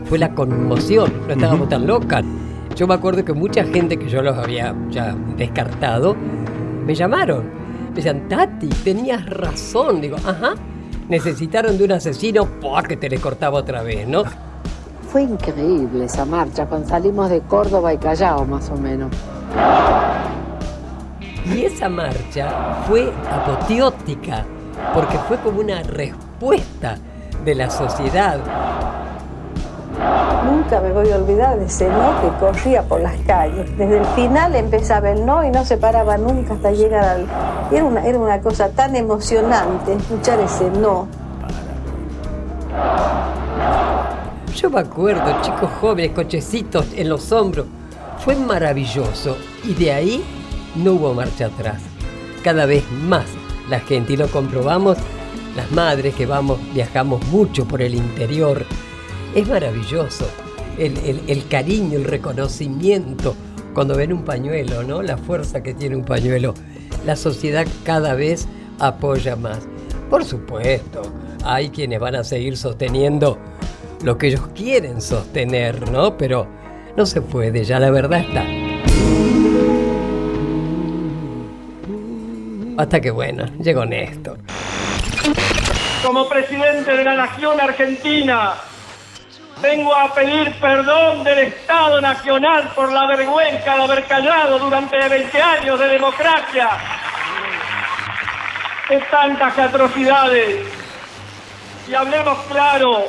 Fue 0.06 0.20
la 0.20 0.34
conmoción, 0.34 1.24
no 1.28 1.34
estábamos 1.34 1.68
tan 1.68 1.88
locas. 1.88 2.24
Yo 2.76 2.88
me 2.88 2.94
acuerdo 2.94 3.24
que 3.24 3.32
mucha 3.32 3.64
gente 3.64 3.98
que 3.98 4.10
yo 4.10 4.22
los 4.22 4.38
había 4.38 4.76
ya 4.90 5.16
descartado, 5.38 6.14
me 6.86 6.94
llamaron. 6.94 7.46
Me 7.90 7.96
decían, 7.96 8.28
Tati, 8.28 8.68
tenías 8.68 9.26
razón. 9.28 10.02
Digo, 10.02 10.18
ajá, 10.18 10.56
necesitaron 11.08 11.78
de 11.78 11.86
un 11.86 11.94
asesino 11.94 12.46
porque 12.60 12.98
te 12.98 13.10
le 13.10 13.18
cortaba 13.18 13.60
otra 13.60 13.82
vez, 13.82 14.06
¿no? 14.06 14.24
Fue 15.08 15.22
increíble 15.22 16.04
esa 16.04 16.26
marcha, 16.26 16.66
cuando 16.66 16.90
salimos 16.90 17.30
de 17.30 17.40
Córdoba 17.40 17.94
y 17.94 17.98
Callao 17.98 18.46
más 18.46 18.70
o 18.70 18.76
menos. 18.76 19.10
Y 21.46 21.64
esa 21.64 21.88
marcha 21.88 22.84
fue 22.88 23.10
apoteótica, 23.32 24.44
porque 24.94 25.18
fue 25.30 25.38
como 25.38 25.62
una 25.62 25.82
respuesta 25.84 26.98
de 27.46 27.56
la 27.56 27.70
sociedad. 27.70 29.05
Nunca 30.46 30.80
me 30.80 30.92
voy 30.92 31.12
a 31.12 31.18
olvidar 31.18 31.58
de 31.60 31.66
ese 31.66 31.88
no 31.90 32.22
que 32.22 32.28
corría 32.40 32.84
por 32.84 33.02
las 33.02 33.16
calles. 33.26 33.76
Desde 33.78 33.98
el 33.98 34.06
final 34.08 34.56
empezaba 34.56 35.10
el 35.10 35.26
no 35.26 35.44
y 35.44 35.50
no 35.50 35.66
se 35.66 35.78
paraba 35.78 36.18
nunca 36.18 36.54
hasta 36.54 36.72
llegar 36.72 37.04
al... 37.04 37.28
Era 37.72 37.84
una, 37.84 38.06
era 38.06 38.20
una 38.20 38.42
cosa 38.42 38.70
tan 38.70 38.96
emocionante 38.96 39.94
escuchar 39.94 40.40
ese 40.40 40.70
no. 40.70 41.08
Yo 44.56 44.70
me 44.70 44.80
acuerdo, 44.80 45.42
chicos 45.42 45.70
jóvenes, 45.82 46.12
cochecitos 46.12 46.86
en 46.96 47.10
los 47.10 47.32
hombros. 47.32 47.66
Fue 48.20 48.36
maravilloso. 48.36 49.38
Y 49.64 49.74
de 49.74 49.92
ahí 49.92 50.24
no 50.76 50.94
hubo 50.94 51.14
marcha 51.14 51.48
atrás. 51.48 51.82
Cada 52.44 52.66
vez 52.66 52.84
más 52.92 53.26
la 53.70 53.80
gente, 53.80 54.14
y 54.14 54.18
lo 54.18 54.28
comprobamos, 54.28 54.98
las 55.56 55.72
madres 55.72 56.16
que 56.16 56.26
vamos, 56.26 56.60
viajamos 56.74 57.26
mucho 57.28 57.66
por 57.66 57.82
el 57.82 57.96
interior. 57.96 58.66
Es 59.36 59.46
maravilloso. 59.50 60.30
El, 60.78 61.48
cariño, 61.50 61.98
el 61.98 62.06
reconocimiento 62.06 63.36
cuando 63.74 63.98
ven 63.98 64.14
un 64.14 64.24
pañuelo, 64.24 64.84
¿no? 64.84 65.02
La 65.02 65.18
fuerza 65.18 65.62
que 65.62 65.74
tiene 65.74 65.98
un 65.98 66.06
pañuelo. 66.06 66.54
La 67.06 67.18
sociedad 67.18 67.68
cada 67.84 68.14
vez 68.14 68.48
apoya 68.80 69.36
más. 69.36 69.68
Por 70.10 70.24
supuesto, 70.24 71.02
hay 71.44 71.70
quienes 71.70 72.00
van 72.00 72.16
a 72.16 72.24
seguir 72.24 72.56
sosteniendo 72.56 73.38
lo 74.04 74.18
que 74.18 74.28
ellos 74.28 74.48
quieren 74.56 75.02
sostener, 75.02 75.92
¿no? 75.92 76.18
Pero 76.18 76.48
no 76.96 77.06
se 77.06 77.22
puede, 77.22 77.66
ya 77.66 77.78
la 77.78 77.92
verdad 77.92 78.22
está. 78.22 78.46
Hasta 82.78 83.02
que 83.02 83.12
bueno, 83.12 83.46
llegó 83.62 83.86
Néstor. 83.86 84.38
Como 86.06 86.30
presidente 86.30 86.96
de 86.96 87.04
la 87.04 87.16
Nación 87.16 87.60
Argentina, 87.60 88.54
vengo 89.62 89.96
a 89.96 90.14
pedir 90.14 90.54
perdón 90.60 91.24
del 91.24 91.40
Estado 91.40 92.02
Nacional 92.02 92.72
por 92.76 92.92
la 92.92 93.08
vergüenza 93.08 93.76
de 93.76 93.84
haber 93.84 94.06
callado 94.06 94.60
durante 94.60 94.98
20 95.08 95.42
años 95.42 95.80
de 95.80 95.88
democracia 95.88 96.70
de 98.90 99.00
tantas 99.00 99.58
atrocidades. 99.58 100.68
Y 101.88 101.94
hablemos 101.94 102.38
claro, 102.50 103.06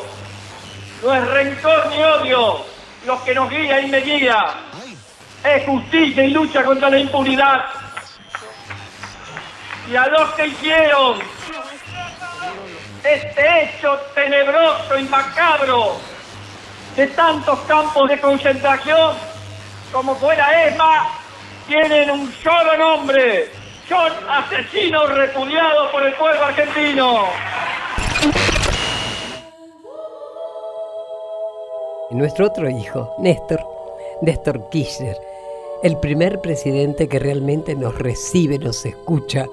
no 1.03 1.15
es 1.15 1.29
rencor 1.29 1.87
ni 1.91 2.03
odio 2.03 2.65
lo 3.07 3.25
que 3.25 3.35
nos 3.35 3.51
guía 3.51 3.81
y 3.81 3.89
me 3.89 3.99
guía, 3.99 4.45
es 5.45 5.65
justicia 5.65 6.25
y 6.25 6.31
lucha 6.31 6.65
contra 6.65 6.91
la 6.91 6.99
impunidad. 6.99 7.65
Y 9.91 9.95
a 9.95 10.07
los 10.09 10.31
que 10.31 10.47
hicieron 10.47 11.19
este 13.05 13.63
hecho 13.63 13.97
tenebroso 14.15 14.99
y 14.99 15.05
macabro 15.05 16.01
de 16.97 17.07
tantos 17.09 17.59
campos 17.61 18.09
de 18.09 18.19
concentración 18.19 19.15
como 19.93 20.15
fuera 20.15 20.67
ESMA, 20.67 21.09
tienen 21.69 22.11
un 22.11 22.33
solo 22.33 22.77
nombre. 22.79 23.51
Son 23.89 24.13
asesinos 24.29 25.15
repudiados 25.15 25.91
por 25.93 26.03
el 26.03 26.15
pueblo 26.15 26.45
argentino. 26.45 27.25
Nuestro 32.11 32.47
otro 32.47 32.71
hijo, 32.71 33.15
Néstor, 33.19 33.61
Néstor 34.23 34.69
Kirchner, 34.71 35.17
el 35.83 35.99
primer 35.99 36.41
presidente 36.41 37.09
que 37.09 37.19
realmente 37.19 37.75
nos 37.75 37.97
recibe, 37.99 38.59
nos 38.59 38.87
escucha, 38.87 39.47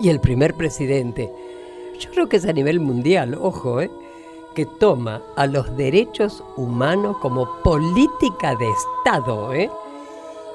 y 0.00 0.10
el 0.10 0.20
primer 0.20 0.54
presidente, 0.54 1.30
yo 1.98 2.10
creo 2.10 2.28
que 2.28 2.36
es 2.36 2.46
a 2.46 2.52
nivel 2.52 2.80
mundial, 2.80 3.38
ojo, 3.40 3.80
¿eh? 3.80 3.90
Que 4.54 4.66
toma 4.66 5.20
a 5.36 5.46
los 5.46 5.76
derechos 5.76 6.42
humanos 6.56 7.16
como 7.20 7.60
política 7.62 8.54
de 8.54 8.66
Estado, 8.70 9.52
¿eh? 9.52 9.70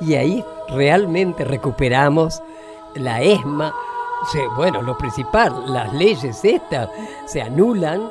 y 0.02 0.16
ahí 0.16 0.45
realmente 0.70 1.43
recuperamos 1.43 2.41
la 2.95 3.22
ESMA, 3.22 3.74
bueno, 4.56 4.82
lo 4.82 4.97
principal, 4.97 5.54
las 5.68 5.93
leyes 5.93 6.43
estas 6.43 6.89
se 7.26 7.41
anulan, 7.41 8.10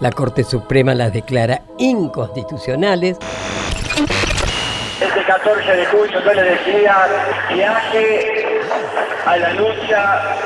la 0.00 0.10
Corte 0.10 0.44
Suprema 0.44 0.94
las 0.94 1.12
declara 1.12 1.62
inconstitucionales, 1.78 3.18
Este 5.00 5.24
14 5.24 5.76
de 5.76 5.86
julio 5.86 6.20
yo 6.24 6.34
le 6.34 6.42
decía 6.42 7.06
viaje 7.54 8.60
a 9.26 9.36
la 9.36 9.52
lucha 9.52 10.36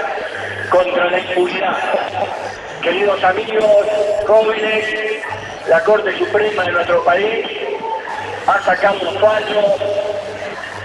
contra 0.71 1.11
la 1.11 1.19
impunidad. 1.21 2.42
Queridos 2.83 3.23
amigos, 3.23 3.87
jóvenes, 4.27 4.85
la 5.69 5.81
Corte 5.85 6.19
Suprema 6.19 6.65
de 6.65 6.73
nuestro 6.73 7.05
país 7.05 7.47
ha 8.47 8.61
sacado 8.63 9.09
un 9.09 9.19
fallo 9.21 9.77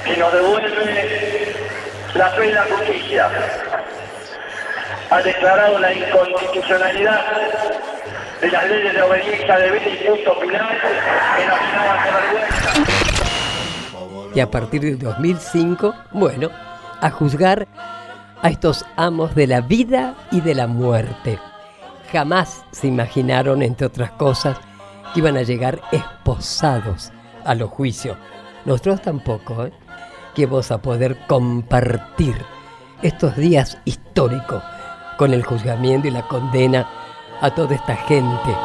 que 0.05 0.15
nos 0.17 0.31
devuelve 0.31 1.55
la 2.13 2.29
fe 2.29 2.49
y 2.49 2.51
la 2.51 2.63
justicia. 2.65 3.29
Ha 5.09 5.21
declarado 5.23 5.79
la 5.79 5.91
inconstitucionalidad 5.91 7.25
de 8.41 8.51
las 8.51 8.69
leyes 8.69 8.93
de 8.93 9.01
obediencia 9.01 9.57
de 9.57 9.71
vida 9.71 9.89
y 9.89 10.07
punto 10.07 10.35
final 10.39 10.77
elaboradas 11.41 12.07
por 12.07 12.13
vergüenza. 12.21 12.73
y 14.35 14.39
a 14.39 14.51
partir 14.51 14.81
del 14.81 14.99
2005, 14.99 15.95
bueno, 16.11 16.51
a 17.01 17.09
juzgar 17.09 17.67
a 18.43 18.49
estos 18.49 18.85
amos 18.95 19.33
de 19.33 19.47
la 19.47 19.61
vida 19.61 20.13
y 20.29 20.41
de 20.41 20.53
la 20.53 20.67
muerte. 20.67 21.39
Jamás 22.11 22.63
se 22.71 22.87
imaginaron, 22.87 23.61
entre 23.61 23.87
otras 23.87 24.11
cosas, 24.11 24.57
que 25.13 25.19
iban 25.19 25.35
a 25.35 25.41
llegar 25.41 25.81
esposados 25.91 27.11
a 27.43 27.53
los 27.53 27.69
juicios. 27.69 28.17
Nosotros 28.65 29.01
tampoco, 29.01 29.65
¿eh? 29.65 29.73
que 30.33 30.45
vamos 30.45 30.71
a 30.71 30.81
poder 30.81 31.17
compartir 31.27 32.35
estos 33.01 33.35
días 33.35 33.77
históricos 33.85 34.63
con 35.17 35.33
el 35.33 35.43
juzgamiento 35.43 36.07
y 36.07 36.11
la 36.11 36.27
condena 36.27 36.89
a 37.41 37.53
toda 37.53 37.75
esta 37.75 37.95
gente. 37.95 38.55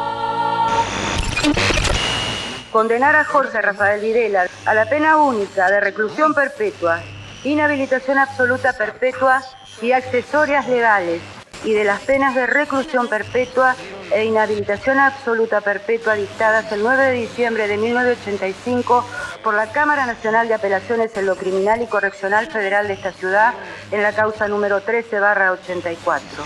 Condenar 2.71 3.15
a 3.15 3.25
Jorge 3.25 3.61
Rafael 3.61 4.01
Videla 4.01 4.47
a 4.65 4.73
la 4.73 4.85
pena 4.85 5.17
única 5.17 5.69
de 5.69 5.79
reclusión 5.79 6.33
perpetua, 6.33 7.01
inhabilitación 7.43 8.17
absoluta 8.17 8.73
perpetua 8.73 9.41
y 9.81 9.91
accesorias 9.91 10.67
legales 10.67 11.21
y 11.63 11.73
de 11.73 11.83
las 11.83 12.01
penas 12.01 12.35
de 12.35 12.45
reclusión 12.45 13.07
perpetua 13.07 13.75
e 14.11 14.25
inhabilitación 14.25 14.99
absoluta 14.99 15.61
perpetua 15.61 16.15
dictadas 16.15 16.71
el 16.71 16.83
9 16.83 17.03
de 17.05 17.13
diciembre 17.13 17.67
de 17.67 17.77
1985 17.77 19.05
por 19.43 19.53
la 19.53 19.71
Cámara 19.71 20.05
Nacional 20.05 20.47
de 20.47 20.53
Apelaciones 20.53 21.15
en 21.17 21.25
lo 21.25 21.35
Criminal 21.35 21.81
y 21.81 21.87
Correccional 21.87 22.47
Federal 22.47 22.87
de 22.87 22.93
esta 22.93 23.11
ciudad 23.11 23.53
en 23.91 24.01
la 24.01 24.13
causa 24.13 24.47
número 24.47 24.81
13 24.81 25.19
barra 25.19 25.51
84. 25.51 26.43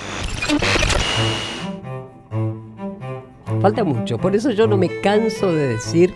Falta 3.61 3.83
mucho, 3.83 4.17
por 4.17 4.35
eso 4.35 4.51
yo 4.51 4.67
no 4.67 4.77
me 4.77 5.01
canso 5.01 5.51
de 5.51 5.67
decir 5.69 6.13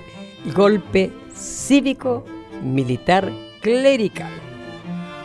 golpe 0.54 1.12
cívico, 1.36 2.24
militar, 2.62 3.32
clerical. 3.62 4.41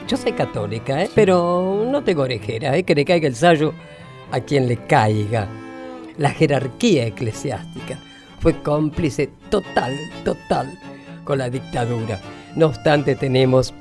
Yo 0.06 0.16
soy 0.16 0.32
católica, 0.32 1.02
¿eh? 1.02 1.10
pero 1.14 1.84
no 1.90 2.04
tengo 2.04 2.22
orejera, 2.22 2.76
¿eh? 2.76 2.84
que 2.84 2.94
le 2.94 3.04
caiga 3.04 3.26
el 3.26 3.34
sallo 3.34 3.74
a 4.30 4.38
quien 4.40 4.68
le 4.68 4.76
caiga. 4.76 5.48
La 6.16 6.30
jerarquía 6.30 7.06
eclesiástica 7.06 7.98
fue 8.38 8.62
cómplice 8.62 9.30
total, 9.50 9.96
total 10.24 10.78
con 11.24 11.38
la 11.38 11.50
dictadura. 11.50 12.20
No 12.54 12.66
obstante, 12.66 13.16
tenemos 13.16 13.74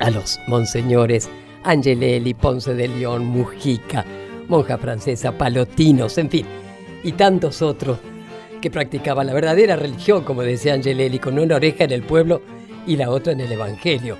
a 0.00 0.10
los 0.10 0.40
monseñores 0.48 1.30
Angelelli, 1.62 2.34
Ponce 2.34 2.74
de 2.74 2.88
León, 2.88 3.24
Mujica, 3.24 4.04
monja 4.48 4.76
francesa, 4.76 5.38
Palotinos, 5.38 6.18
en 6.18 6.30
fin, 6.30 6.46
y 7.04 7.12
tantos 7.12 7.62
otros 7.62 7.98
que 8.60 8.70
practicaban 8.70 9.28
la 9.28 9.34
verdadera 9.34 9.76
religión, 9.76 10.24
como 10.24 10.42
decía 10.42 10.74
Angelelli, 10.74 11.20
con 11.20 11.38
una 11.38 11.54
oreja 11.54 11.84
en 11.84 11.92
el 11.92 12.02
pueblo 12.02 12.42
y 12.86 12.96
la 12.96 13.08
otra 13.10 13.32
en 13.32 13.40
el 13.40 13.52
Evangelio. 13.52 14.18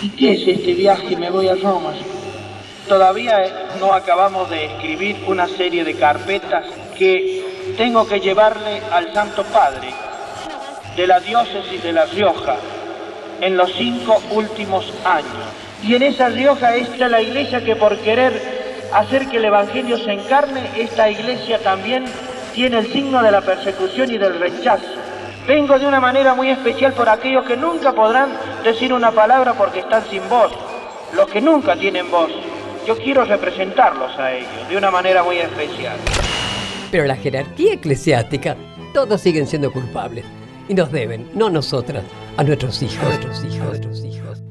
¿Y 0.00 0.10
qué 0.10 0.32
es 0.34 0.46
este 0.46 0.74
viaje? 0.74 1.16
Me 1.16 1.28
voy 1.28 1.48
a 1.48 1.56
Roma. 1.56 1.92
Todavía 2.86 3.68
no 3.80 3.92
acabamos 3.92 4.48
de 4.48 4.66
escribir 4.66 5.16
una 5.26 5.48
serie 5.48 5.84
de 5.84 5.94
carpetas 5.94 6.64
que 6.96 7.74
tengo 7.76 8.06
que 8.06 8.20
llevarle 8.20 8.80
al 8.92 9.12
Santo 9.12 9.42
Padre 9.44 9.92
de 10.96 11.06
la 11.06 11.18
diócesis 11.18 11.82
de 11.82 11.92
La 11.92 12.06
Rioja 12.06 12.56
en 13.40 13.56
los 13.56 13.72
cinco 13.72 14.22
últimos 14.30 14.92
años. 15.04 15.48
Y 15.82 15.94
en 15.96 16.02
esa 16.02 16.28
Rioja 16.28 16.76
está 16.76 17.08
la 17.08 17.20
iglesia 17.20 17.64
que 17.64 17.74
por 17.74 17.98
querer 17.98 18.88
hacer 18.92 19.28
que 19.28 19.38
el 19.38 19.46
Evangelio 19.46 19.98
se 19.98 20.12
encarne, 20.12 20.70
esta 20.76 21.10
iglesia 21.10 21.58
también 21.58 22.04
tiene 22.54 22.78
el 22.78 22.92
signo 22.92 23.22
de 23.22 23.32
la 23.32 23.40
persecución 23.40 24.12
y 24.12 24.18
del 24.18 24.38
rechazo. 24.38 24.97
Vengo 25.48 25.78
de 25.78 25.86
una 25.86 25.98
manera 25.98 26.34
muy 26.34 26.50
especial 26.50 26.92
por 26.92 27.08
aquellos 27.08 27.42
que 27.46 27.56
nunca 27.56 27.94
podrán 27.94 28.28
decir 28.62 28.92
una 28.92 29.10
palabra 29.10 29.54
porque 29.54 29.78
están 29.78 30.04
sin 30.04 30.28
voz, 30.28 30.52
los 31.16 31.26
que 31.30 31.40
nunca 31.40 31.74
tienen 31.74 32.10
voz. 32.10 32.30
Yo 32.86 32.94
quiero 32.98 33.24
representarlos 33.24 34.14
a 34.18 34.30
ellos 34.30 34.68
de 34.68 34.76
una 34.76 34.90
manera 34.90 35.22
muy 35.22 35.38
especial. 35.38 35.96
Pero 36.90 37.06
la 37.06 37.16
jerarquía 37.16 37.72
eclesiástica, 37.72 38.58
todos 38.92 39.22
siguen 39.22 39.46
siendo 39.46 39.72
culpables 39.72 40.26
y 40.68 40.74
nos 40.74 40.92
deben, 40.92 41.30
no 41.32 41.48
nosotras, 41.48 42.04
a 42.36 42.44
nuestros 42.44 42.82
hijos, 42.82 43.02
nuestros 43.08 43.42
hijos, 43.44 43.68
nuestros 43.68 44.04
hijos. 44.04 44.42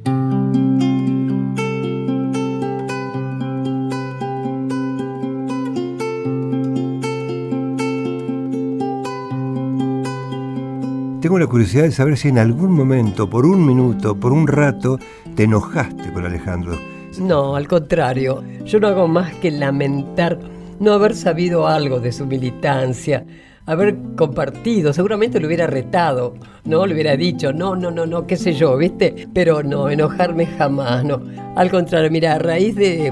Tengo 11.28 11.39
la 11.39 11.47
curiosidad 11.47 11.84
de 11.84 11.91
saber 11.91 12.15
si 12.15 12.30
en 12.30 12.38
algún 12.38 12.71
momento, 12.71 13.30
por 13.30 13.45
un 13.45 13.65
minuto, 13.65 14.15
por 14.15 14.32
un 14.32 14.47
rato, 14.47 14.97
te 15.36 15.43
enojaste 15.43 16.13
con 16.13 16.25
Alejandro. 16.25 16.80
No, 17.19 17.57
al 17.57 17.67
contrario, 17.67 18.45
yo 18.63 18.80
no 18.80 18.88
hago 18.88 19.09
más 19.09 19.34
que 19.36 19.51
lamentar 19.51 20.39
no 20.80 20.93
haber 20.93 21.13
sabido 21.13 21.67
algo 21.67 21.99
de 21.99 22.13
su 22.13 22.25
militancia, 22.25 23.25
haber 23.65 23.97
compartido, 24.15 24.93
seguramente 24.93 25.41
lo 25.41 25.47
hubiera 25.47 25.67
retado, 25.67 26.34
¿no? 26.63 26.86
Le 26.86 26.93
hubiera 26.93 27.17
dicho, 27.17 27.51
no, 27.51 27.75
no, 27.75 27.91
no, 27.91 28.05
no, 28.05 28.25
qué 28.25 28.38
sé 28.38 28.53
yo, 28.53 28.78
¿viste? 28.78 29.28
Pero 29.34 29.63
no, 29.63 29.89
enojarme 29.89 30.45
jamás, 30.45 31.03
no. 31.03 31.21
Al 31.57 31.69
contrario, 31.69 32.09
mira, 32.09 32.36
a 32.36 32.39
raíz 32.39 32.73
de, 32.78 33.11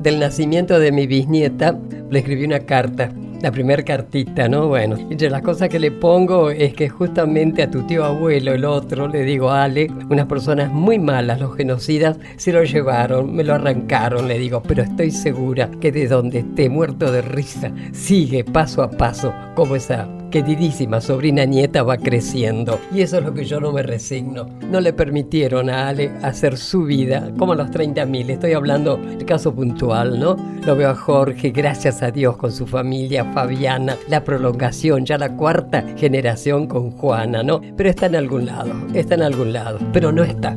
del 0.00 0.18
nacimiento 0.18 0.80
de 0.80 0.90
mi 0.90 1.06
bisnieta, 1.06 1.78
le 2.10 2.18
escribí 2.18 2.44
una 2.44 2.58
carta 2.58 3.12
la 3.42 3.50
primera 3.50 3.82
cartita, 3.82 4.48
¿no? 4.48 4.68
Bueno, 4.68 4.96
entre 5.10 5.28
las 5.28 5.42
cosas 5.42 5.68
que 5.68 5.80
le 5.80 5.90
pongo 5.90 6.50
es 6.50 6.74
que 6.74 6.88
justamente 6.88 7.62
a 7.62 7.70
tu 7.70 7.82
tío 7.82 8.04
abuelo, 8.04 8.52
el 8.52 8.64
otro, 8.64 9.08
le 9.08 9.24
digo, 9.24 9.50
Ale, 9.50 9.90
unas 10.08 10.26
personas 10.26 10.72
muy 10.72 10.98
malas, 10.98 11.40
los 11.40 11.56
genocidas, 11.56 12.18
se 12.36 12.52
lo 12.52 12.62
llevaron, 12.62 13.34
me 13.34 13.42
lo 13.42 13.54
arrancaron, 13.54 14.28
le 14.28 14.38
digo, 14.38 14.62
pero 14.62 14.84
estoy 14.84 15.10
segura 15.10 15.68
que 15.80 15.90
de 15.90 16.06
donde 16.06 16.38
esté 16.38 16.68
muerto 16.68 17.10
de 17.10 17.22
risa, 17.22 17.72
sigue 17.92 18.44
paso 18.44 18.82
a 18.82 18.90
paso 18.90 19.34
como 19.56 19.74
esa 19.74 20.08
queridísima 20.32 21.00
sobrina 21.00 21.44
nieta 21.44 21.84
va 21.84 21.98
creciendo. 21.98 22.80
Y 22.92 23.02
eso 23.02 23.18
es 23.18 23.24
lo 23.24 23.34
que 23.34 23.44
yo 23.44 23.60
no 23.60 23.70
me 23.70 23.82
resigno. 23.82 24.48
No 24.68 24.80
le 24.80 24.92
permitieron 24.92 25.70
a 25.70 25.88
Ale 25.88 26.10
hacer 26.22 26.56
su 26.56 26.84
vida 26.84 27.30
como 27.38 27.54
los 27.54 27.70
30.000. 27.70 28.30
Estoy 28.30 28.54
hablando 28.54 28.96
del 28.96 29.24
caso 29.26 29.54
puntual, 29.54 30.18
¿no? 30.18 30.36
Lo 30.66 30.74
veo 30.74 30.88
a 30.88 30.94
Jorge, 30.94 31.50
gracias 31.50 32.02
a 32.02 32.10
Dios, 32.10 32.36
con 32.38 32.50
su 32.50 32.66
familia, 32.66 33.26
Fabiana, 33.26 33.96
la 34.08 34.24
prolongación, 34.24 35.04
ya 35.04 35.18
la 35.18 35.36
cuarta 35.36 35.84
generación 35.96 36.66
con 36.66 36.90
Juana, 36.92 37.42
¿no? 37.42 37.60
Pero 37.76 37.90
está 37.90 38.06
en 38.06 38.16
algún 38.16 38.46
lado, 38.46 38.72
está 38.94 39.14
en 39.14 39.22
algún 39.22 39.52
lado, 39.52 39.78
pero 39.92 40.10
no 40.12 40.24
está. 40.24 40.56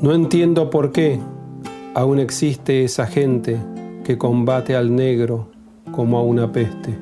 No 0.00 0.14
entiendo 0.14 0.70
por 0.70 0.92
qué 0.92 1.18
aún 1.94 2.20
existe 2.20 2.84
esa 2.84 3.06
gente 3.06 3.58
que 4.04 4.18
combate 4.18 4.76
al 4.76 4.94
negro 4.94 5.51
como 5.92 6.18
a 6.18 6.22
una 6.22 6.50
peste. 6.50 6.98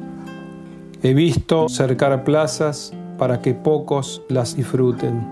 He 1.03 1.15
visto 1.15 1.69
cercar 1.69 2.25
plazas 2.25 2.93
para 3.17 3.41
que 3.41 3.55
pocos 3.55 4.23
las 4.29 4.57
disfruten. 4.57 5.27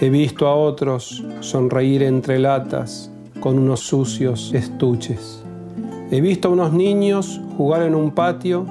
He 0.00 0.08
visto 0.08 0.46
a 0.46 0.54
otros 0.54 1.22
sonreír 1.40 2.02
entre 2.02 2.38
latas 2.38 3.10
con 3.40 3.58
unos 3.58 3.80
sucios 3.80 4.52
estuches. 4.54 5.42
He 6.10 6.20
visto 6.20 6.48
a 6.48 6.52
unos 6.52 6.72
niños 6.72 7.40
jugar 7.56 7.82
en 7.82 7.94
un 7.94 8.12
patio. 8.12 8.64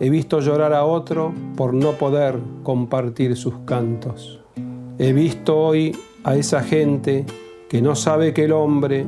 He 0.00 0.10
visto 0.10 0.40
llorar 0.40 0.72
a 0.72 0.84
otro 0.84 1.32
por 1.56 1.72
no 1.72 1.92
poder 1.92 2.38
compartir 2.64 3.36
sus 3.36 3.54
cantos. 3.64 4.40
He 4.98 5.12
visto 5.12 5.56
hoy 5.56 5.96
a 6.24 6.36
esa 6.36 6.62
gente 6.62 7.24
que 7.68 7.80
no 7.80 7.94
sabe 7.94 8.34
que 8.34 8.44
el 8.44 8.52
hombre 8.52 9.06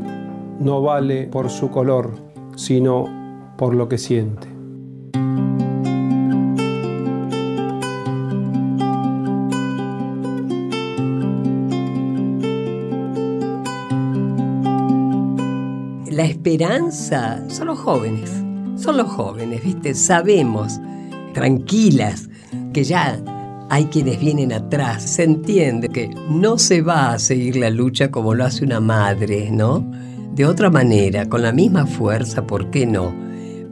no 0.60 0.80
vale 0.80 1.26
por 1.26 1.50
su 1.50 1.70
color, 1.70 2.12
sino 2.56 3.08
por 3.56 3.74
lo 3.74 3.88
que 3.88 3.98
siente. 3.98 4.53
Esperanza 16.44 17.42
son 17.48 17.68
los 17.68 17.78
jóvenes, 17.78 18.30
son 18.76 18.98
los 18.98 19.08
jóvenes, 19.08 19.64
¿viste? 19.64 19.94
Sabemos, 19.94 20.78
tranquilas, 21.32 22.28
que 22.74 22.84
ya 22.84 23.18
hay 23.70 23.86
quienes 23.86 24.20
vienen 24.20 24.52
atrás, 24.52 25.02
se 25.04 25.24
entiende 25.24 25.88
que 25.88 26.10
no 26.28 26.58
se 26.58 26.82
va 26.82 27.14
a 27.14 27.18
seguir 27.18 27.56
la 27.56 27.70
lucha 27.70 28.10
como 28.10 28.34
lo 28.34 28.44
hace 28.44 28.62
una 28.62 28.78
madre, 28.78 29.50
¿no? 29.50 29.90
De 30.34 30.44
otra 30.44 30.68
manera, 30.68 31.26
con 31.30 31.40
la 31.40 31.50
misma 31.50 31.86
fuerza, 31.86 32.46
¿por 32.46 32.70
qué 32.70 32.84
no? 32.84 33.14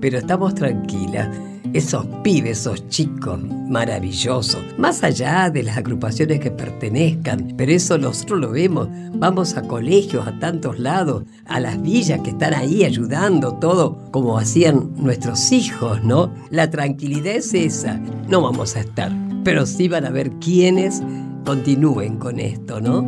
Pero 0.00 0.16
estamos 0.16 0.54
tranquilas 0.54 1.28
esos 1.72 2.04
pibes, 2.22 2.60
esos 2.60 2.88
chicos 2.88 3.40
maravillosos, 3.68 4.60
más 4.78 5.02
allá 5.02 5.50
de 5.50 5.62
las 5.62 5.76
agrupaciones 5.76 6.40
que 6.40 6.50
pertenezcan, 6.50 7.54
pero 7.56 7.72
eso 7.72 7.96
nosotros 7.98 8.40
lo 8.40 8.50
vemos, 8.50 8.88
vamos 9.14 9.56
a 9.56 9.62
colegios, 9.62 10.26
a 10.26 10.38
tantos 10.38 10.78
lados, 10.78 11.24
a 11.46 11.60
las 11.60 11.80
villas 11.80 12.20
que 12.20 12.30
están 12.30 12.54
ahí 12.54 12.84
ayudando, 12.84 13.54
todo 13.54 13.98
como 14.10 14.38
hacían 14.38 14.90
nuestros 14.96 15.52
hijos, 15.52 16.02
¿no? 16.04 16.32
La 16.50 16.70
tranquilidad 16.70 17.36
es 17.36 17.54
esa, 17.54 17.98
no 18.28 18.42
vamos 18.42 18.76
a 18.76 18.80
estar, 18.80 19.10
pero 19.44 19.64
sí 19.64 19.88
van 19.88 20.04
a 20.04 20.10
ver 20.10 20.30
quiénes 20.32 21.02
continúen 21.44 22.18
con 22.18 22.38
esto, 22.38 22.80
¿no? 22.80 23.02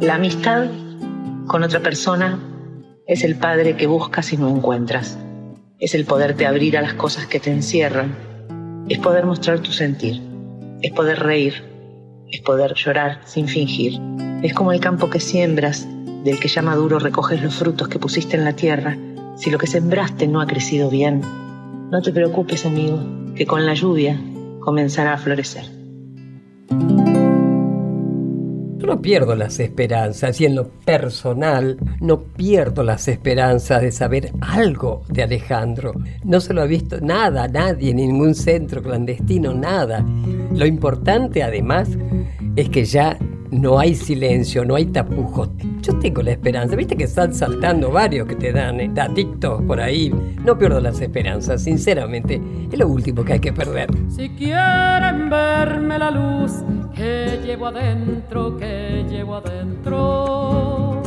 La 0.00 0.14
amistad 0.14 0.70
con 1.46 1.62
otra 1.62 1.80
persona 1.80 2.38
es 3.06 3.24
el 3.24 3.36
padre 3.36 3.76
que 3.76 3.86
buscas 3.86 4.32
y 4.32 4.36
no 4.36 4.48
encuentras 4.48 5.18
es 5.80 5.94
el 5.94 6.04
poderte 6.04 6.46
abrir 6.46 6.76
a 6.76 6.82
las 6.82 6.92
cosas 6.94 7.26
que 7.26 7.40
te 7.40 7.50
encierran, 7.50 8.14
es 8.88 8.98
poder 8.98 9.24
mostrar 9.24 9.60
tu 9.60 9.72
sentir, 9.72 10.20
es 10.82 10.92
poder 10.92 11.18
reír, 11.20 11.64
es 12.30 12.42
poder 12.42 12.74
llorar 12.74 13.22
sin 13.24 13.48
fingir. 13.48 13.98
Es 14.42 14.52
como 14.52 14.72
el 14.72 14.80
campo 14.80 15.08
que 15.08 15.20
siembras, 15.20 15.88
del 16.22 16.38
que 16.38 16.48
ya 16.48 16.60
maduro 16.60 16.98
recoges 16.98 17.42
los 17.42 17.54
frutos 17.54 17.88
que 17.88 17.98
pusiste 17.98 18.36
en 18.36 18.44
la 18.44 18.54
tierra. 18.54 18.98
Si 19.36 19.50
lo 19.50 19.56
que 19.56 19.66
sembraste 19.66 20.28
no 20.28 20.42
ha 20.42 20.46
crecido 20.46 20.90
bien, 20.90 21.22
no 21.90 22.02
te 22.02 22.12
preocupes, 22.12 22.66
amigo, 22.66 23.02
que 23.34 23.46
con 23.46 23.64
la 23.64 23.72
lluvia 23.72 24.20
comenzará 24.60 25.14
a 25.14 25.18
florecer. 25.18 25.64
Yo 28.80 28.86
no 28.86 29.02
pierdo 29.02 29.34
las 29.34 29.60
esperanzas 29.60 30.40
y 30.40 30.46
en 30.46 30.54
lo 30.54 30.68
personal 30.68 31.76
no 32.00 32.22
pierdo 32.22 32.82
las 32.82 33.08
esperanzas 33.08 33.82
de 33.82 33.92
saber 33.92 34.32
algo 34.40 35.02
de 35.06 35.22
Alejandro. 35.22 35.92
No 36.24 36.40
se 36.40 36.54
lo 36.54 36.62
ha 36.62 36.64
visto 36.64 36.98
nada, 36.98 37.46
nadie, 37.46 37.92
ningún 37.92 38.34
centro 38.34 38.82
clandestino, 38.82 39.52
nada. 39.52 40.02
Lo 40.54 40.64
importante 40.64 41.42
además 41.42 41.90
es 42.56 42.70
que 42.70 42.86
ya 42.86 43.18
no 43.50 43.78
hay 43.78 43.94
silencio, 43.94 44.64
no 44.64 44.76
hay 44.76 44.86
tapujos. 44.86 45.50
Yo 45.82 45.98
tengo 45.98 46.22
la 46.22 46.32
esperanza, 46.32 46.76
viste 46.76 46.96
que 46.96 47.04
están 47.04 47.34
saltando 47.34 47.90
varios 47.90 48.26
que 48.28 48.36
te 48.36 48.52
dan 48.52 48.80
eh, 48.80 48.90
datitos 48.92 49.62
por 49.62 49.80
ahí. 49.80 50.12
No 50.44 50.56
pierdo 50.56 50.80
las 50.80 51.00
esperanzas, 51.00 51.62
sinceramente, 51.62 52.40
es 52.70 52.78
lo 52.78 52.88
último 52.88 53.24
que 53.24 53.34
hay 53.34 53.40
que 53.40 53.52
perder. 53.52 53.88
Si 54.08 54.28
quieren 54.30 55.28
verme 55.28 55.98
la 55.98 56.10
luz 56.10 56.52
que 56.94 57.40
llevo 57.44 57.66
adentro, 57.66 58.56
que 58.56 59.04
llevo 59.08 59.36
adentro, 59.36 61.02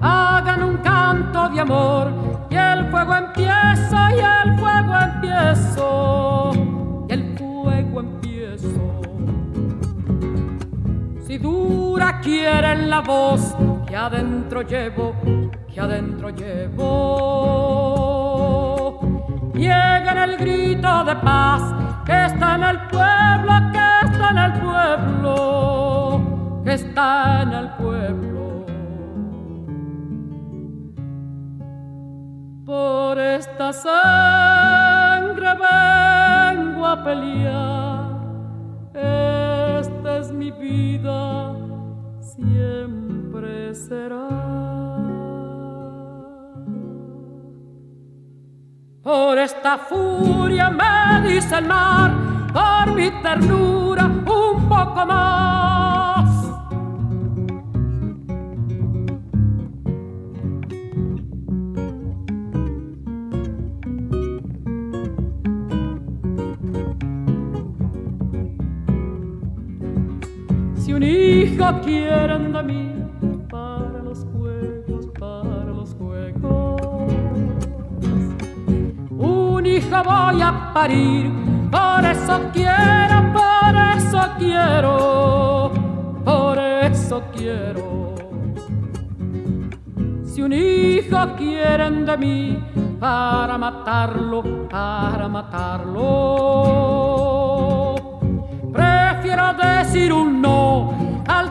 hagan 0.00 0.62
un 0.62 0.76
canto 0.78 1.48
de 1.48 1.60
amor 1.60 2.12
y 2.50 2.56
el 2.56 2.86
fuego 2.90 3.16
empieza 3.16 4.10
y 4.14 4.48
el 4.48 4.58
fuego 4.58 4.94
empiezo 5.00 6.63
Si 11.34 11.40
dura 11.40 12.20
quieren 12.20 12.88
la 12.88 13.00
voz 13.00 13.56
que 13.88 13.96
adentro 13.96 14.62
llevo, 14.62 15.16
que 15.66 15.80
adentro 15.80 16.30
llevo. 16.30 16.80
Lleguen 19.52 20.16
el 20.16 20.36
grito 20.36 21.02
de 21.02 21.16
paz 21.16 21.74
que 22.06 22.26
está 22.26 22.54
en 22.54 22.62
el 22.62 22.78
pueblo, 22.82 23.52
que 23.72 24.00
está 24.06 24.30
en 24.30 24.38
el 24.38 24.52
pueblo, 24.60 26.20
que 26.64 26.74
está 26.74 27.42
en 27.42 27.52
el 27.52 27.68
pueblo. 27.70 28.64
Por 32.64 33.18
esta 33.18 33.72
sangre 33.72 35.48
vengo 35.48 36.86
a 36.86 37.02
pelear. 37.02 37.93
Esta 38.94 40.18
es 40.18 40.30
mi 40.30 40.52
vida, 40.52 41.52
siempre 42.20 43.74
será. 43.74 44.28
Por 49.02 49.36
esta 49.38 49.78
furia 49.78 50.70
me 50.70 51.28
dice 51.28 51.58
el 51.58 51.66
mar, 51.66 52.12
por 52.52 52.94
mi 52.94 53.10
ternura 53.20 54.04
un 54.04 54.68
poco 54.68 55.04
más. 55.04 56.13
Quieren 71.56 72.52
de 72.52 72.62
mí 72.62 72.92
para 73.48 74.02
los 74.02 74.26
juegos, 74.32 75.06
para 75.18 75.64
los 75.66 75.94
juegos, 75.94 76.82
un 79.10 79.64
hijo 79.66 80.02
voy 80.04 80.42
a 80.42 80.72
parir, 80.74 81.30
por 81.70 82.04
eso 82.04 82.50
quiero, 82.52 83.32
por 83.32 83.76
eso 83.96 84.20
quiero, 84.38 85.70
por 86.24 86.58
eso 86.58 87.22
quiero. 87.36 88.14
Si 90.24 90.42
un 90.42 90.52
hijo 90.52 91.36
quieren 91.36 92.04
de 92.04 92.16
mí 92.16 92.58
para 92.98 93.56
matarlo, 93.58 94.68
para 94.68 95.28
matarlo, 95.28 96.00
prefiero 98.72 99.54
decir 99.54 100.12
un 100.12 100.42
no, 100.42 100.93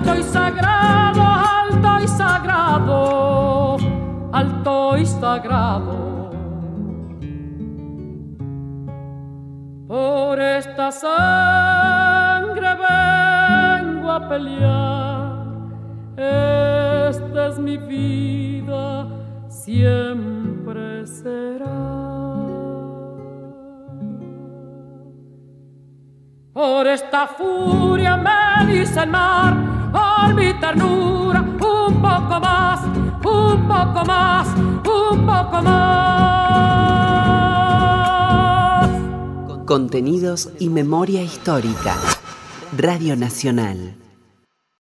alto 0.03 0.19
y 0.19 0.23
sagrado, 0.23 1.21
alto 1.21 2.03
y 2.03 2.07
sagrado, 2.07 3.77
alto 4.33 4.97
y 4.97 5.05
sagrado. 5.05 6.31
Por 9.87 10.39
esta 10.41 10.91
sangre 10.91 12.67
vengo 12.75 14.11
a 14.11 14.27
pelear, 14.27 15.45
esta 16.17 17.47
es 17.47 17.59
mi 17.59 17.77
vida, 17.77 19.07
siempre 19.47 21.07
será. 21.07 22.03
Por 26.51 26.87
esta 26.87 27.27
furia 27.27 28.17
me 28.17 28.73
dice 28.73 29.03
el 29.03 29.09
mar, 29.09 29.82
por 29.93 30.33
mi 30.33 30.53
ternura, 30.59 31.41
un 31.41 31.57
poco 32.01 32.39
más, 32.39 32.83
un 33.23 33.67
poco 33.67 34.05
más, 34.05 34.47
un 34.57 35.25
poco 35.25 35.61
más. 35.61 35.93
Contenidos 39.65 40.49
y 40.59 40.69
memoria 40.69 41.21
histórica. 41.21 41.95
Radio 42.75 43.15
Nacional. 43.15 44.02